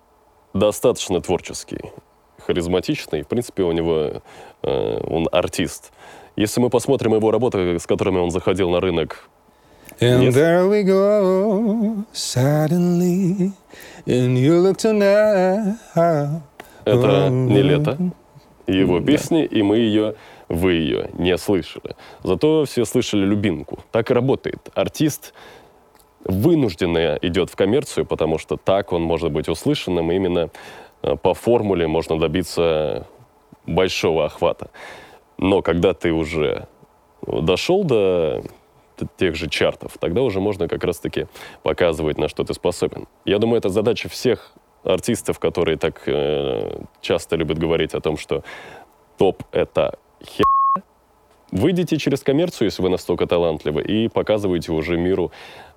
достаточно 0.55 1.22
творческий, 1.22 1.79
харизматичный, 2.39 3.22
в 3.22 3.27
принципе, 3.27 3.62
у 3.63 3.72
него 3.72 4.24
э, 4.63 5.00
он 5.08 5.29
артист. 5.31 5.91
Если 6.36 6.60
мы 6.60 6.72
посмотрим 6.72 7.13
его 7.13 7.29
работы, 7.29 7.77
с 7.77 7.86
которыми 7.86 8.17
он 8.17 8.31
заходил 8.31 8.72
на 8.72 8.79
рынок 8.79 9.29
And 10.01 10.22
Нет. 10.22 10.34
there 10.34 10.67
we 10.69 10.84
go, 10.84 12.05
suddenly, 12.13 13.51
and 14.08 14.38
you 14.38 14.60
look 14.60 14.77
tonight. 14.77 15.75
Это 16.86 17.29
не 17.29 17.62
лето, 17.62 17.98
его 18.67 19.01
песни, 19.01 19.46
и 19.46 19.62
мы 19.62 19.77
ее, 19.77 20.15
вы 20.49 20.73
ее 20.73 21.09
не 21.13 21.37
слышали. 21.37 21.95
Зато 22.23 22.65
все 22.65 22.83
слышали 22.85 23.23
любимку. 23.23 23.79
Так 23.91 24.11
и 24.11 24.13
работает. 24.13 24.69
Артист 24.73 25.33
вынужденно 26.23 27.17
идет 27.21 27.49
в 27.49 27.55
коммерцию, 27.55 28.05
потому 28.05 28.37
что 28.37 28.57
так 28.57 28.91
он 28.91 29.03
может 29.03 29.31
быть 29.31 29.47
услышанным, 29.47 30.11
и 30.11 30.15
именно 30.15 30.49
э, 31.01 31.15
по 31.15 31.33
формуле 31.33 31.87
можно 31.87 32.19
добиться 32.19 33.07
большого 33.65 34.25
охвата. 34.25 34.71
Но 35.37 35.61
когда 35.61 35.93
ты 35.93 36.11
уже 36.11 36.67
дошел 37.25 37.83
до 37.83 38.43
тех 39.17 39.35
же 39.35 39.47
чартов, 39.47 39.93
тогда 39.99 40.21
уже 40.21 40.41
можно 40.41 40.67
как 40.67 40.83
раз-таки 40.83 41.27
показывать, 41.63 42.17
на 42.17 42.27
что 42.27 42.43
ты 42.43 42.53
способен. 42.53 43.07
Я 43.23 43.37
думаю, 43.37 43.59
это 43.59 43.69
задача 43.69 44.09
всех 44.09 44.53
артистов, 44.83 45.39
которые 45.39 45.77
так 45.77 46.01
э, 46.07 46.81
часто 47.01 47.35
любят 47.35 47.59
говорить 47.59 47.93
о 47.93 48.01
том, 48.01 48.17
что 48.17 48.43
топ— 49.17 49.43
это 49.51 49.97
хер. 50.25 50.45
Выйдите 51.51 51.97
через 51.97 52.21
коммерцию, 52.21 52.67
если 52.67 52.81
вы 52.81 52.89
настолько 52.89 53.25
талантливы, 53.25 53.81
и 53.81 54.07
показывайте 54.07 54.71
уже 54.71 54.97
миру 54.97 55.31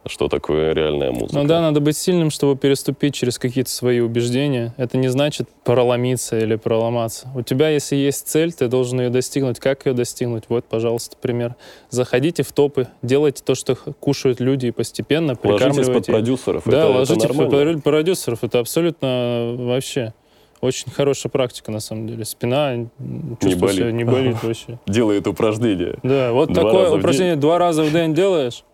что 0.06 0.28
такое 0.28 0.72
реальная 0.72 1.12
музыка. 1.12 1.38
Ну 1.38 1.44
да, 1.44 1.60
надо 1.60 1.80
быть 1.80 1.96
сильным, 1.96 2.30
чтобы 2.30 2.58
переступить 2.58 3.14
через 3.14 3.38
какие-то 3.38 3.70
свои 3.70 4.00
убеждения. 4.00 4.74
Это 4.76 4.98
не 4.98 5.08
значит 5.08 5.48
проломиться 5.64 6.38
или 6.38 6.56
проломаться. 6.56 7.28
У 7.34 7.42
тебя, 7.42 7.68
если 7.68 7.96
есть 7.96 8.26
цель, 8.26 8.52
ты 8.52 8.68
должен 8.68 9.00
ее 9.00 9.10
достигнуть. 9.10 9.60
Как 9.60 9.86
ее 9.86 9.92
достигнуть? 9.92 10.44
Вот, 10.48 10.64
пожалуйста, 10.64 11.16
пример. 11.20 11.54
Заходите 11.90 12.42
в 12.42 12.52
топы, 12.52 12.88
делайте 13.02 13.42
то, 13.44 13.54
что 13.54 13.76
кушают 13.76 14.40
люди, 14.40 14.66
и 14.66 14.70
постепенно 14.72 15.36
Ложитесь 15.42 15.86
под 15.86 16.06
продюсеров. 16.06 16.62
Да, 16.66 16.80
это, 16.80 16.88
ложитесь 16.88 17.24
это 17.24 17.34
под 17.34 17.82
продюсеров. 17.84 18.42
Это 18.42 18.58
абсолютно 18.58 19.54
вообще 19.56 20.14
очень 20.62 20.90
хорошая 20.90 21.30
практика, 21.30 21.70
на 21.70 21.80
самом 21.80 22.06
деле. 22.06 22.24
Спина 22.24 22.76
не 22.76 23.54
болит, 23.54 23.92
не 23.92 24.04
болит 24.04 24.42
вообще. 24.42 24.78
Делает 24.86 25.26
упражнение. 25.26 25.98
Да, 26.02 26.32
вот 26.32 26.52
два 26.52 26.62
такое 26.64 26.90
упражнение 26.90 27.36
два 27.36 27.58
раза 27.58 27.82
в 27.82 27.92
день 27.92 28.14
делаешь, 28.14 28.64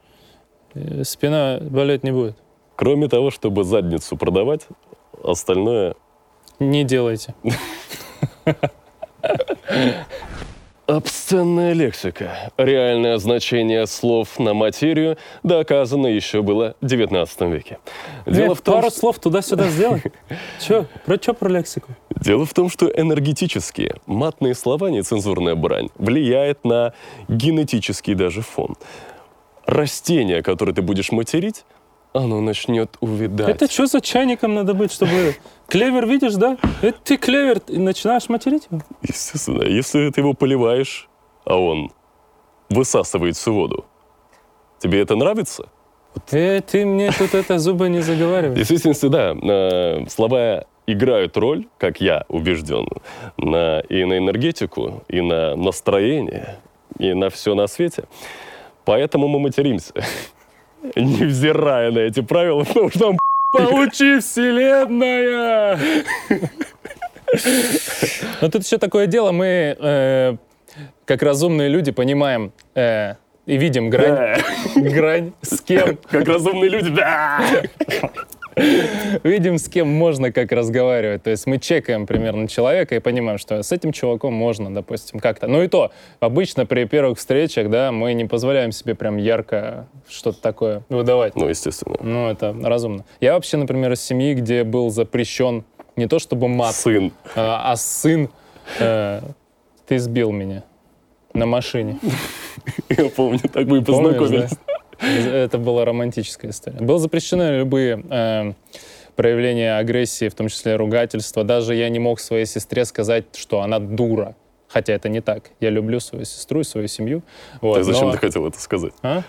Э, 0.75 1.05
спина 1.05 1.59
болеть 1.61 2.05
не 2.05 2.13
будет. 2.13 2.37
Кроме 2.77 3.09
того, 3.09 3.31
чтобы 3.31 3.65
задницу 3.65 4.17
продавать, 4.17 4.67
остальное... 5.23 5.95
Не 6.59 6.85
делайте. 6.85 7.35
Обсценная 10.89 11.75
лексика. 11.75 12.51
Реальное 12.57 13.19
значение 13.19 13.87
слов 13.87 14.39
на 14.39 14.55
материю 14.55 15.19
доказано 15.43 16.07
еще 16.07 16.41
было 16.41 16.77
в 16.81 16.87
19 16.87 17.41
веке. 17.43 17.79
Дело 18.25 18.49
Нет, 18.49 18.59
в 18.59 18.63
том, 18.63 18.77
пару 18.77 18.89
что... 18.89 18.99
слов 18.99 19.19
туда-сюда 19.19 19.69
сделай. 19.69 20.03
Че? 20.67 20.87
Про 21.05 21.17
что 21.17 21.35
про 21.35 21.51
лексику? 21.51 21.93
Дело 22.19 22.47
в 22.47 22.55
том, 22.55 22.71
что 22.71 22.87
энергетические, 22.89 23.97
матные 24.07 24.55
слова, 24.55 24.89
нецензурная 24.89 25.57
брань, 25.57 25.91
влияет 25.99 26.65
на 26.65 26.95
генетический 27.29 28.15
даже 28.15 28.41
фон 28.41 28.75
растение, 29.69 30.43
которое 30.43 30.73
ты 30.73 30.81
будешь 30.81 31.13
материть, 31.13 31.65
оно 32.19 32.41
начнет 32.41 32.97
увидать. 33.01 33.49
Это 33.49 33.71
что 33.71 33.87
за 33.87 34.01
чайником 34.01 34.55
надо 34.55 34.75
быть, 34.75 34.93
чтобы... 34.93 35.37
Клевер 35.69 36.07
видишь, 36.07 36.35
да? 36.35 36.57
Это 36.83 36.99
ты 37.05 37.17
клевер, 37.17 37.61
и 37.69 37.79
начинаешь 37.79 38.29
материть 38.29 38.69
его? 38.71 38.81
Естественно. 39.03 39.63
Если 39.63 40.11
ты 40.11 40.21
его 40.21 40.35
поливаешь, 40.35 41.09
а 41.45 41.57
он 41.57 41.91
высасывает 42.71 43.37
всю 43.37 43.53
воду, 43.53 43.85
тебе 44.79 45.01
это 45.01 45.15
нравится? 45.15 45.69
Э, 46.31 46.61
ты 46.61 46.87
мне 46.87 47.13
тут 47.13 47.35
это 47.35 47.59
зубы 47.59 47.89
не 47.89 48.01
заговаривай. 48.01 48.57
Действительно, 48.57 48.95
да. 49.11 49.37
Э, 49.43 50.07
слова 50.09 50.65
играют 50.87 51.37
роль, 51.37 51.67
как 51.79 52.01
я 52.01 52.25
убежден, 52.29 52.89
на, 53.37 53.81
и 53.81 54.05
на 54.05 54.19
энергетику, 54.19 55.05
и 55.09 55.21
на 55.21 55.55
настроение, 55.55 56.61
и 56.99 57.13
на 57.13 57.29
все 57.29 57.55
на 57.55 57.67
свете. 57.67 58.05
Поэтому 58.85 59.29
мы 59.29 59.39
материмся. 59.39 59.93
Невзирая 60.97 61.91
на 61.91 61.99
эти 62.01 62.21
правила, 62.21 62.65
потому 62.65 62.91
что 62.91 62.99
там 62.99 63.19
получи 63.53 64.21
вселенная! 64.21 65.79
Но 68.41 68.49
тут 68.49 68.65
еще 68.65 68.79
такое 68.79 69.07
дело, 69.07 69.33
мы, 69.33 69.77
э, 69.79 70.37
как 71.05 71.23
разумные 71.23 71.69
люди, 71.69 71.93
понимаем 71.93 72.53
э, 72.75 73.15
и 73.45 73.57
видим 73.59 73.91
грань, 73.91 74.41
грань 74.77 75.33
с 75.43 75.61
кем. 75.61 75.99
Как 76.11 76.27
разумные 76.27 76.71
люди, 76.71 76.91
да! 76.91 77.41
Видим, 79.23 79.59
с 79.59 79.69
кем 79.69 79.89
можно 79.89 80.33
как 80.33 80.53
разговаривать. 80.53 81.23
То 81.23 81.31
есть 81.31 81.47
мы 81.47 81.59
чекаем 81.59 82.07
примерно 82.07 82.49
человека 82.49 82.97
и 82.97 82.99
понимаем, 82.99 83.39
что 83.39 83.63
с 83.63 83.73
этим 83.73 83.93
чуваком 83.93 84.35
можно, 84.35 84.73
допустим, 84.73 85.21
как-то. 85.21 85.47
Ну 85.47 85.63
и 85.63 85.69
то, 85.69 85.93
обычно 86.21 86.67
при 86.67 86.85
первых 86.85 87.19
встречах, 87.19 87.71
да, 87.71 87.93
мы 87.93 88.13
не 88.15 88.25
позволяем 88.25 88.73
себе 88.73 88.95
прям 88.95 89.17
ярко 89.17 89.89
что-то 90.09 90.41
такое 90.41 90.83
выдавать. 90.89 91.37
Ну, 91.37 91.49
естественно. 91.49 91.97
Ну, 92.01 92.29
это 92.29 92.55
разумно. 92.63 93.05
Я 93.21 93.35
вообще, 93.35 93.57
например, 93.57 93.93
из 93.93 94.03
семьи, 94.03 94.35
где 94.35 94.65
был 94.65 94.91
запрещен 94.91 95.65
не 95.97 96.07
то 96.07 96.19
чтобы 96.19 96.49
мат, 96.49 96.75
сын. 96.75 97.13
А, 97.35 97.73
а 97.73 97.77
сын. 97.77 98.29
Э, 98.79 99.21
ты 99.87 99.99
сбил 99.99 100.31
меня 100.31 100.65
на 101.35 101.47
машине. 101.47 101.99
Я 102.89 103.09
помню, 103.09 103.41
так 103.41 103.67
мы 103.67 103.79
и 103.79 103.85
познакомились. 103.85 104.51
Это 105.01 105.59
была 105.59 105.85
романтическая 105.85 106.51
история. 106.51 106.79
Было 106.79 106.99
запрещено 106.99 107.59
любые 107.59 108.05
э, 108.11 108.53
проявления 109.17 109.77
агрессии, 109.77 110.29
в 110.29 110.35
том 110.35 110.49
числе 110.49 110.77
ругательства. 110.77 111.45
Даже 111.45 111.75
я 111.75 111.89
не 111.89 111.99
мог 111.99 112.21
своей 112.21 112.47
сестре 112.47 112.85
сказать, 112.85 113.25
что 113.37 113.61
она 113.63 113.79
дура. 113.79 114.35
Хотя 114.69 114.93
это 114.93 115.09
не 115.09 115.21
так. 115.21 115.51
Я 115.61 115.71
люблю 115.71 115.99
свою 115.99 116.25
сестру 116.25 116.61
и 116.61 116.65
свою 116.65 116.89
семью. 116.89 117.23
Вот, 117.61 117.77
так 117.77 117.85
зачем 117.85 118.09
но... 118.09 118.13
ты 118.13 118.19
хотел 118.19 118.47
это 118.47 118.61
сказать? 118.61 118.93
А? 119.03 119.23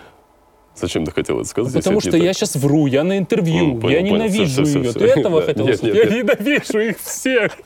Зачем 0.76 1.06
ты 1.06 1.12
хотел 1.12 1.40
это 1.40 1.48
сказать? 1.48 1.74
Потому 1.74 2.02
что 2.02 2.18
я 2.18 2.28
так? 2.28 2.36
сейчас 2.36 2.56
вру, 2.56 2.88
я 2.88 3.04
на 3.04 3.18
интервью, 3.18 3.76
mm, 3.76 3.82
понял, 3.82 3.96
я 3.96 4.02
ненавижу 4.02 4.64
понял, 4.64 4.66
все, 4.66 4.80
ее. 4.80 4.90
Все, 4.90 5.00
все. 5.00 5.00
Ты 5.00 5.20
этого 5.20 5.42
хотел 5.42 5.66
нет, 5.66 5.78
сказать? 5.78 5.96
Нет, 5.96 6.12
я 6.12 6.18
ненавижу 6.18 6.80
их 6.80 7.00
всех. 7.00 7.60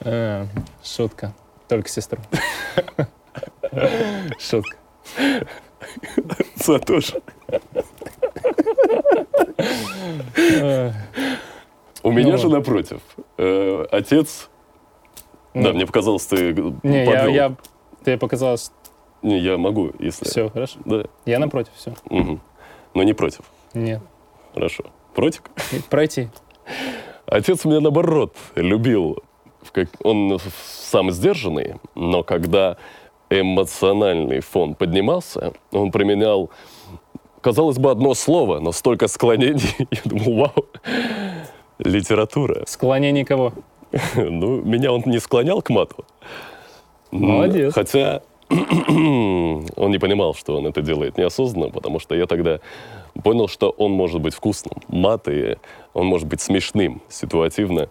Э, 0.00 0.46
шутка. 0.82 1.34
Только 1.68 1.88
сестру. 1.88 2.18
Шутка. 4.38 4.76
Э, 10.36 10.92
У 12.02 12.10
меня 12.12 12.32
Ну 12.32 12.38
же 12.38 12.48
напротив. 12.48 13.00
Э, 13.38 13.84
Отец... 13.90 14.48
Да, 15.54 15.70
Ну. 15.70 15.72
мне 15.72 15.86
показалось, 15.86 16.26
ты 16.26 16.52
Не, 16.82 17.04
я. 17.32 17.54
Тебе 18.04 18.18
показалось, 18.18 18.70
Не, 19.22 19.38
я 19.38 19.56
могу, 19.56 19.90
если... 19.98 20.26
все, 20.26 20.50
хорошо? 20.50 20.78
Да. 20.84 21.04
Я 21.24 21.38
напротив, 21.38 21.72
все. 21.74 21.94
Но 22.10 23.02
не 23.02 23.14
против. 23.14 23.40
Нет. 23.72 24.00
Хорошо. 24.54 24.84
Против? 25.14 25.42
Пройти. 25.88 26.28
Отец 27.26 27.64
меня 27.64 27.80
наоборот 27.80 28.36
любил. 28.54 29.22
Он 30.02 30.38
сам 30.66 31.10
сдержанный, 31.10 31.76
но 31.94 32.22
когда 32.22 32.76
эмоциональный 33.30 34.40
фон 34.40 34.74
поднимался, 34.74 35.52
он 35.72 35.90
применял, 35.90 36.50
казалось 37.40 37.78
бы, 37.78 37.90
одно 37.90 38.14
слово, 38.14 38.60
но 38.60 38.72
столько 38.72 39.08
склонений. 39.08 39.74
Я 39.90 40.00
думал, 40.04 40.34
вау, 40.40 40.66
литература. 41.78 42.64
Склонение 42.66 43.24
кого? 43.24 43.52
Ну, 44.16 44.62
меня 44.62 44.92
он 44.92 45.02
не 45.06 45.18
склонял 45.18 45.62
к 45.62 45.70
мату. 45.70 46.04
Молодец. 47.10 47.72
Хотя 47.74 48.22
он 48.48 49.90
не 49.90 49.98
понимал, 49.98 50.34
что 50.34 50.56
он 50.56 50.66
это 50.66 50.82
делает 50.82 51.18
неосознанно, 51.18 51.70
потому 51.70 51.98
что 51.98 52.14
я 52.14 52.26
тогда 52.26 52.60
понял, 53.22 53.48
что 53.48 53.70
он 53.70 53.92
может 53.92 54.20
быть 54.20 54.34
вкусным. 54.34 54.82
Мат, 54.88 55.28
и 55.28 55.56
он 55.94 56.06
может 56.06 56.28
быть 56.28 56.40
смешным, 56.40 57.02
ситуативно. 57.08 57.88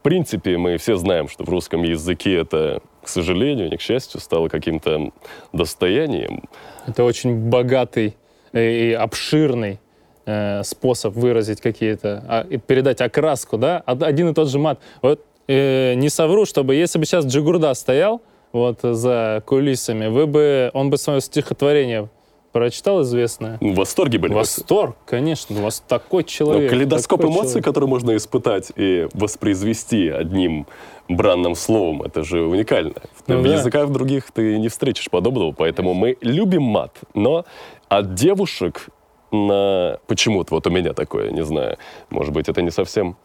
В 0.00 0.02
принципе, 0.02 0.56
мы 0.56 0.78
все 0.78 0.96
знаем, 0.96 1.28
что 1.28 1.44
в 1.44 1.48
русском 1.50 1.82
языке 1.82 2.36
это, 2.36 2.80
к 3.02 3.08
сожалению, 3.08 3.70
не 3.70 3.76
к 3.76 3.80
счастью, 3.80 4.20
стало 4.20 4.48
каким-то 4.48 5.10
достоянием. 5.52 6.42
Это 6.86 7.04
очень 7.04 7.48
богатый 7.48 8.16
и 8.52 8.96
обширный 8.98 9.78
э, 10.26 10.62
способ 10.64 11.14
выразить 11.14 11.60
какие-то, 11.60 12.24
а, 12.28 12.44
передать 12.58 13.00
окраску, 13.00 13.58
да? 13.58 13.82
Од- 13.86 14.02
Один 14.02 14.28
и 14.28 14.34
тот 14.34 14.48
же 14.48 14.58
мат. 14.58 14.78
Вот 15.02 15.24
э, 15.48 15.94
не 15.94 16.08
совру, 16.08 16.44
чтобы 16.46 16.74
если 16.74 16.98
бы 16.98 17.04
сейчас 17.06 17.24
Джигурда 17.26 17.74
стоял 17.74 18.20
вот 18.52 18.80
за 18.82 19.42
кулисами, 19.46 20.08
вы 20.08 20.26
бы, 20.26 20.70
он 20.74 20.90
бы 20.90 20.96
свое 20.98 21.20
стихотворение 21.20 22.08
прочитал 22.52 23.02
известное. 23.02 23.58
В 23.60 23.74
восторге 23.74 24.18
были. 24.18 24.32
Восторг, 24.32 24.96
конечно, 25.06 25.58
у 25.58 25.62
вас 25.62 25.82
такой 25.86 26.22
Ну, 26.22 26.28
человек. 26.28 26.70
калейдоскоп 26.70 27.20
такой 27.20 27.32
эмоций, 27.32 27.50
человек. 27.50 27.64
который 27.64 27.88
можно 27.88 28.16
испытать 28.16 28.72
и 28.76 29.08
воспроизвести 29.14 30.08
одним 30.08 30.66
бранным 31.08 31.54
словом, 31.54 32.02
это 32.02 32.22
же 32.22 32.42
уникально. 32.42 32.94
Ну 33.26 33.38
в 33.38 33.42
да. 33.42 33.54
языках 33.54 33.90
других 33.90 34.30
ты 34.32 34.58
не 34.58 34.68
встретишь 34.68 35.10
подобного, 35.10 35.52
поэтому 35.52 35.94
мы 35.94 36.16
любим 36.20 36.62
мат, 36.62 36.96
но 37.14 37.44
от 37.88 38.14
девушек 38.14 38.88
на... 39.32 39.98
Почему-то 40.06 40.54
вот 40.54 40.66
у 40.66 40.70
меня 40.70 40.92
такое, 40.92 41.30
не 41.30 41.44
знаю, 41.44 41.78
может 42.10 42.32
быть, 42.32 42.48
это 42.48 42.62
не 42.62 42.70
совсем 42.70 43.16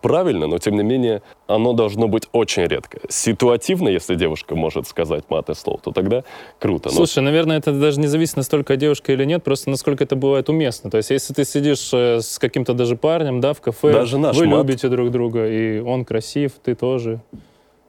правильно, 0.00 0.46
но 0.46 0.58
тем 0.58 0.76
не 0.76 0.82
менее 0.82 1.22
оно 1.46 1.72
должно 1.72 2.08
быть 2.08 2.28
очень 2.32 2.64
редко. 2.64 2.98
Ситуативно, 3.08 3.88
если 3.88 4.14
девушка 4.14 4.54
может 4.56 4.86
сказать 4.88 5.24
матное 5.28 5.54
слово, 5.54 5.80
то 5.82 5.90
тогда 5.92 6.24
круто. 6.58 6.88
Но 6.90 6.94
Слушай, 6.96 7.22
наверное, 7.22 7.58
это 7.58 7.72
даже 7.72 8.00
не 8.00 8.06
зависит 8.06 8.36
настолько 8.36 8.74
от 8.74 8.78
девушки 8.80 9.10
или 9.10 9.24
нет, 9.24 9.42
просто 9.44 9.70
насколько 9.70 10.04
это 10.04 10.16
бывает 10.16 10.48
уместно. 10.48 10.90
То 10.90 10.96
есть, 10.96 11.10
если 11.10 11.32
ты 11.34 11.44
сидишь 11.44 11.90
э, 11.92 12.20
с 12.20 12.38
каким-то 12.38 12.74
даже 12.74 12.96
парнем, 12.96 13.40
да, 13.40 13.52
в 13.52 13.60
кафе, 13.60 13.92
Даже 13.92 14.18
наш 14.18 14.36
вы 14.36 14.46
мат. 14.46 14.60
любите 14.60 14.88
друг 14.88 15.10
друга, 15.10 15.46
и 15.48 15.80
он 15.80 16.04
красив, 16.04 16.52
ты 16.62 16.74
тоже. 16.74 17.20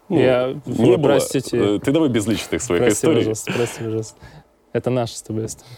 ну, 0.09 0.19
Я, 0.19 0.53
не 0.65 0.91
вы 0.91 0.97
было. 0.97 1.03
простите, 1.03 1.75
Э, 1.75 1.79
Ты 1.83 1.91
давай 1.91 2.09
без 2.09 2.27
личных 2.27 2.61
своих 2.61 2.81
прости, 2.83 2.97
историй. 2.97 3.17
пожалуйста, 3.17 3.51
прости, 3.53 3.83
пожалуйста. 3.83 4.15
Это 4.73 4.89
наша 4.89 5.17
с 5.17 5.21
тобой 5.21 5.45
история. 5.45 5.69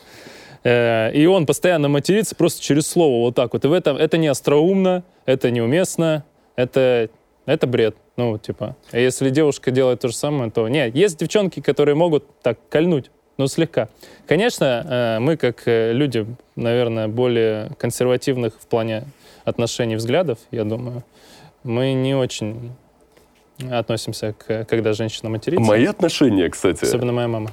Э, 0.64 1.12
И 1.14 1.26
он 1.26 1.46
постоянно 1.46 1.90
матерится 1.90 2.36
просто 2.36 2.62
через 2.62 2.88
слово 2.88 3.26
вот 3.26 3.36
так 3.36 3.54
вот. 3.54 3.66
И 3.66 3.68
в 3.68 3.74
этом 3.74 3.98
это 3.98 4.18
не 4.18 4.28
остроумно, 4.28 5.04
это 5.26 5.52
неуместно, 5.52 6.24
это, 6.56 7.10
это 7.46 7.68
бред. 7.68 7.96
Ну, 8.16 8.38
типа, 8.38 8.76
а 8.92 8.98
если 8.98 9.30
девушка 9.30 9.72
делает 9.72 10.02
то 10.02 10.08
же 10.08 10.16
самое, 10.16 10.52
то... 10.52 10.68
Нет, 10.68 10.96
есть 10.96 11.18
девчонки, 11.18 11.62
которые 11.62 11.96
могут 11.96 12.26
так 12.42 12.60
кольнуть, 12.70 13.10
ну, 13.38 13.48
слегка. 13.48 13.90
Конечно, 14.28 14.86
э, 14.88 15.20
мы, 15.20 15.36
как 15.36 15.64
э, 15.68 15.94
люди, 15.94 16.26
наверное, 16.56 17.08
более 17.08 17.72
консервативных 17.80 18.54
в 18.60 18.68
плане 18.68 19.06
отношений, 19.46 19.96
взглядов, 19.96 20.38
я 20.52 20.64
думаю, 20.64 21.04
мы 21.64 21.94
не 21.94 22.14
очень 22.14 22.72
относимся 23.72 24.34
к, 24.34 24.66
когда 24.66 24.94
женщина 24.94 25.30
матерится. 25.30 25.64
Мои 25.64 25.86
отношения, 25.86 26.50
кстати, 26.50 26.84
Особенно 26.84 27.14
моя 27.14 27.28
мама. 27.28 27.50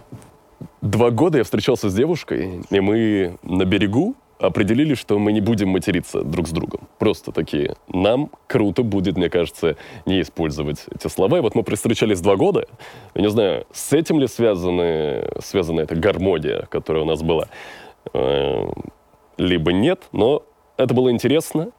Два 0.83 1.11
года 1.11 1.38
я 1.38 1.44
встречался 1.44 1.88
с 1.88 1.94
девушкой, 1.94 2.62
и 2.70 2.81
мы 2.81 3.38
на 3.42 3.64
берегу 3.64 4.14
определили, 4.38 4.94
что 4.94 5.18
мы 5.18 5.33
не 5.33 5.40
будем 5.40 5.68
материться 5.68 6.23
друг 6.23 6.49
с 6.49 6.51
другом. 6.51 6.88
Просто 6.99 7.33
такие. 7.33 7.77
Нам 7.88 8.31
круто 8.46 8.83
будет, 8.83 9.16
мне 9.16 9.29
кажется, 9.29 9.77
не 10.07 10.23
использовать 10.23 10.87
эти 10.94 11.09
слова. 11.09 11.38
И 11.38 11.40
вот 11.40 11.55
мы 11.55 11.62
встречались 11.62 12.20
два 12.20 12.37
года. 12.37 12.66
Я 13.14 13.23
не 13.23 13.31
знаю, 13.31 13.66
с 13.73 13.92
этим 13.92 14.18
ли 14.18 14.27
связаны, 14.27 15.29
связана 15.40 15.81
эта 15.81 15.94
гармония, 15.94 16.66
которая 16.70 17.03
у 17.03 17.07
нас 17.07 17.23
была. 17.23 17.49
Э, 18.14 18.68
Либо 19.37 19.73
нет, 19.73 20.03
но 20.12 20.42
это 20.77 20.94
было 20.94 21.11
интересно. 21.11 21.70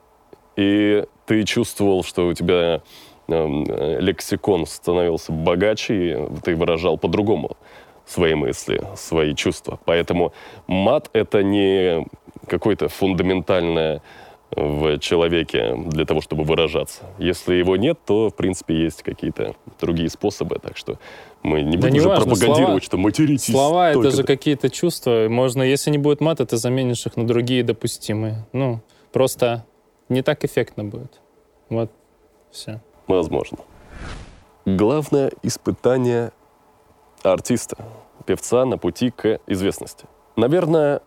И 0.55 1.05
ты 1.25 1.43
чувствовал, 1.43 2.03
что 2.03 2.27
у 2.27 2.33
тебя 2.33 2.81
эм, 3.27 3.65
лексикон 3.99 4.65
становился 4.65 5.31
богаче, 5.31 5.93
и 5.95 6.39
ты 6.43 6.55
выражал 6.55 6.97
по-другому 6.97 7.57
свои 8.05 8.35
мысли, 8.35 8.81
свои 8.95 9.33
чувства. 9.35 9.79
Поэтому 9.85 10.33
мат— 10.67 11.09
это 11.13 11.43
не 11.43 12.05
какое-то 12.47 12.89
фундаментальное 12.89 14.01
в 14.53 14.99
человеке 14.99 15.75
для 15.77 16.05
того, 16.05 16.19
чтобы 16.19 16.43
выражаться. 16.43 17.03
Если 17.17 17.55
его 17.55 17.77
нет, 17.77 17.99
то, 18.05 18.29
в 18.29 18.35
принципе, 18.35 18.83
есть 18.83 19.01
какие-то 19.01 19.55
другие 19.79 20.09
способы. 20.09 20.59
Так 20.59 20.75
что 20.75 20.99
мы 21.41 21.61
не 21.61 21.77
Да 21.77 21.87
будем 21.87 21.95
уже 21.95 22.05
неважно, 22.05 22.25
пропагандировать, 22.25 22.65
слова- 22.65 22.81
что 22.81 22.97
материтесь. 22.97 23.51
Слова— 23.53 23.89
это 23.91 24.11
же 24.11 24.23
какие-то 24.23 24.69
чувства. 24.69 25.27
Можно, 25.29 25.63
если 25.63 25.89
не 25.89 25.97
будет 25.97 26.19
мата, 26.19 26.45
ты 26.45 26.57
заменишь 26.57 27.05
их 27.05 27.15
на 27.15 27.25
другие 27.25 27.63
допустимые. 27.63 28.45
Ну, 28.51 28.81
просто 29.13 29.65
не 30.09 30.21
так 30.21 30.43
эффектно 30.43 30.83
будет. 30.83 31.21
Вот, 31.69 31.89
все. 32.51 32.81
Возможно. 33.07 33.59
Главное 34.65 35.31
испытание 35.43 36.31
артиста, 37.23 37.77
певца 38.25 38.65
на 38.65 38.77
пути 38.77 39.11
к 39.11 39.39
известности. 39.47 40.05
Наверное, 40.35 41.01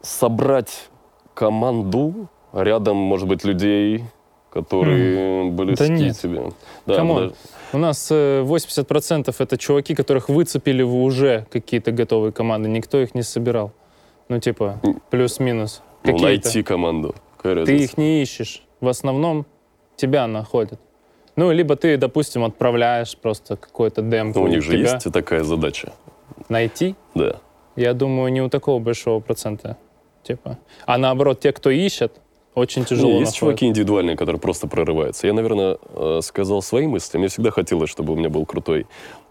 собрать 0.00 0.88
команду 1.34 2.28
рядом, 2.52 2.96
может 2.96 3.28
быть, 3.28 3.44
людей, 3.44 4.04
которые 4.52 5.50
близки 5.50 5.88
нет. 5.88 6.18
тебе. 6.18 6.52
Да, 6.86 6.96
come 6.96 7.14
on. 7.14 7.28
да. 7.28 7.34
У 7.72 7.78
нас 7.78 8.08
э, 8.10 8.42
80% 8.42 9.34
это 9.38 9.56
чуваки, 9.56 9.94
которых 9.94 10.28
выцепили 10.28 10.82
в 10.82 10.94
уже 10.94 11.46
какие-то 11.50 11.90
готовые 11.90 12.32
команды. 12.32 12.68
Никто 12.68 13.00
их 13.00 13.14
не 13.14 13.22
собирал. 13.22 13.72
Ну, 14.28 14.38
типа, 14.38 14.80
плюс-минус. 15.10 15.82
Ну, 16.04 16.18
найти 16.18 16.62
команду. 16.62 17.14
Ты 17.42 17.76
их 17.76 17.96
не 17.96 18.22
ищешь. 18.22 18.62
В 18.80 18.88
основном 18.88 19.46
тебя 19.96 20.26
находят. 20.26 20.80
Ну, 21.36 21.50
либо 21.50 21.76
ты, 21.76 21.96
допустим, 21.96 22.44
отправляешь 22.44 23.16
просто 23.16 23.56
какой-то 23.56 24.02
демку. 24.02 24.40
Ну, 24.40 24.44
у 24.44 24.48
них 24.48 24.62
же 24.62 24.72
тебя 24.76 24.92
есть 24.92 25.12
такая 25.12 25.42
задача. 25.44 25.92
Найти, 26.48 26.94
Да. 27.14 27.36
я 27.76 27.94
думаю, 27.94 28.32
не 28.32 28.42
у 28.42 28.48
такого 28.48 28.78
большого 28.80 29.20
процента. 29.20 29.76
Типа. 30.22 30.58
А 30.86 30.98
наоборот, 30.98 31.40
те, 31.40 31.52
кто 31.52 31.70
ищет, 31.70 32.20
очень 32.54 32.84
тяжело 32.84 33.08
Не, 33.12 33.20
есть 33.20 33.32
находят. 33.32 33.38
чуваки 33.38 33.66
индивидуальные, 33.66 34.16
которые 34.16 34.40
просто 34.40 34.68
прорываются. 34.68 35.26
Я, 35.26 35.32
наверное, 35.32 35.78
э, 35.88 36.20
сказал 36.22 36.60
свои 36.62 36.86
мысли. 36.86 37.16
Мне 37.18 37.28
всегда 37.28 37.50
хотелось, 37.50 37.88
чтобы 37.90 38.12
у 38.12 38.16
меня 38.16 38.28
был 38.28 38.44
крутой 38.46 38.86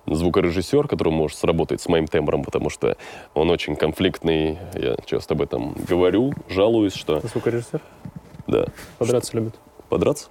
звукорежиссер, 0.07 0.87
который 0.87 1.13
может 1.13 1.37
сработать 1.37 1.79
с 1.81 1.87
моим 1.87 2.07
тембром, 2.07 2.43
потому 2.43 2.69
что 2.71 2.97
он 3.35 3.51
очень 3.51 3.75
конфликтный. 3.75 4.57
Я 4.73 4.95
часто 5.05 5.35
об 5.35 5.41
этом 5.43 5.75
говорю, 5.87 6.33
жалуюсь, 6.49 6.95
что... 6.95 7.19
Звукорежиссер 7.21 7.79
Да. 8.47 8.65
подраться 8.97 9.37
любит. 9.37 9.53
Подраться? 9.87 10.29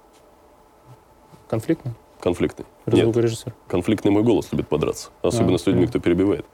Конфликтный? 1.51 1.91
Конфликтный. 2.21 2.65
Нет, 2.85 3.13
конфликтный 3.67 4.09
мой 4.09 4.23
голос 4.23 4.47
любит 4.53 4.69
подраться. 4.69 5.09
Особенно 5.21 5.55
А, 5.55 5.57
с 5.57 5.65
людьми, 5.67 5.81
ну. 5.81 5.87
кто 5.89 5.99
перебивает. 5.99 6.45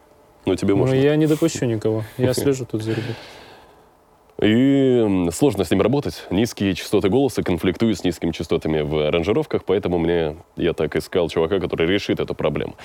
Но 0.47 0.55
тебе 0.55 0.73
Ну, 0.73 0.79
можно. 0.79 0.95
я 0.95 1.15
не 1.15 1.27
допущу 1.27 1.65
никого. 1.65 2.03
Я 2.17 2.33
слежу 2.33 2.65
тут 2.65 2.81
за 2.81 2.93
ребят. 2.93 3.15
И 4.41 5.29
сложно 5.31 5.65
с 5.65 5.69
ним 5.69 5.83
работать. 5.83 6.25
Низкие 6.31 6.73
частоты 6.73 7.09
голоса 7.09 7.43
конфликтуют 7.43 7.99
с 7.99 8.03
низкими 8.03 8.31
частотами 8.31 8.81
в 8.81 9.07
аранжировках, 9.07 9.65
поэтому 9.65 9.99
мне 9.99 10.37
я 10.55 10.73
так 10.73 10.95
искал 10.95 11.29
чувака, 11.29 11.59
который 11.59 11.85
решит 11.85 12.19
эту 12.19 12.33
проблему. 12.33 12.75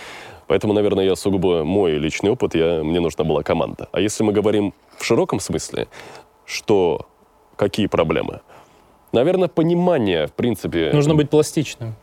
Поэтому, 0.49 0.75
наверное, 0.75 1.07
я 1.07 1.17
сугубо 1.17 1.65
мой 1.65 1.93
личный 1.93 2.31
опыт, 2.31 2.55
я, 2.55 2.83
мне 2.85 3.01
нужна 3.01 3.25
была 3.25 3.43
команда. 3.43 3.89
А 3.93 4.01
если 4.01 4.23
мы 4.23 4.35
говорим 4.35 4.75
в 4.99 5.05
широком 5.05 5.41
смысле, 5.41 5.89
что 6.45 7.07
какие 7.57 7.87
проблемы? 7.87 8.41
Наверное, 9.13 9.49
понимание, 9.49 10.27
в 10.27 10.33
принципе, 10.33 10.91
Нужно 10.93 11.15
быть 11.15 11.31
пластичным. 11.31 11.95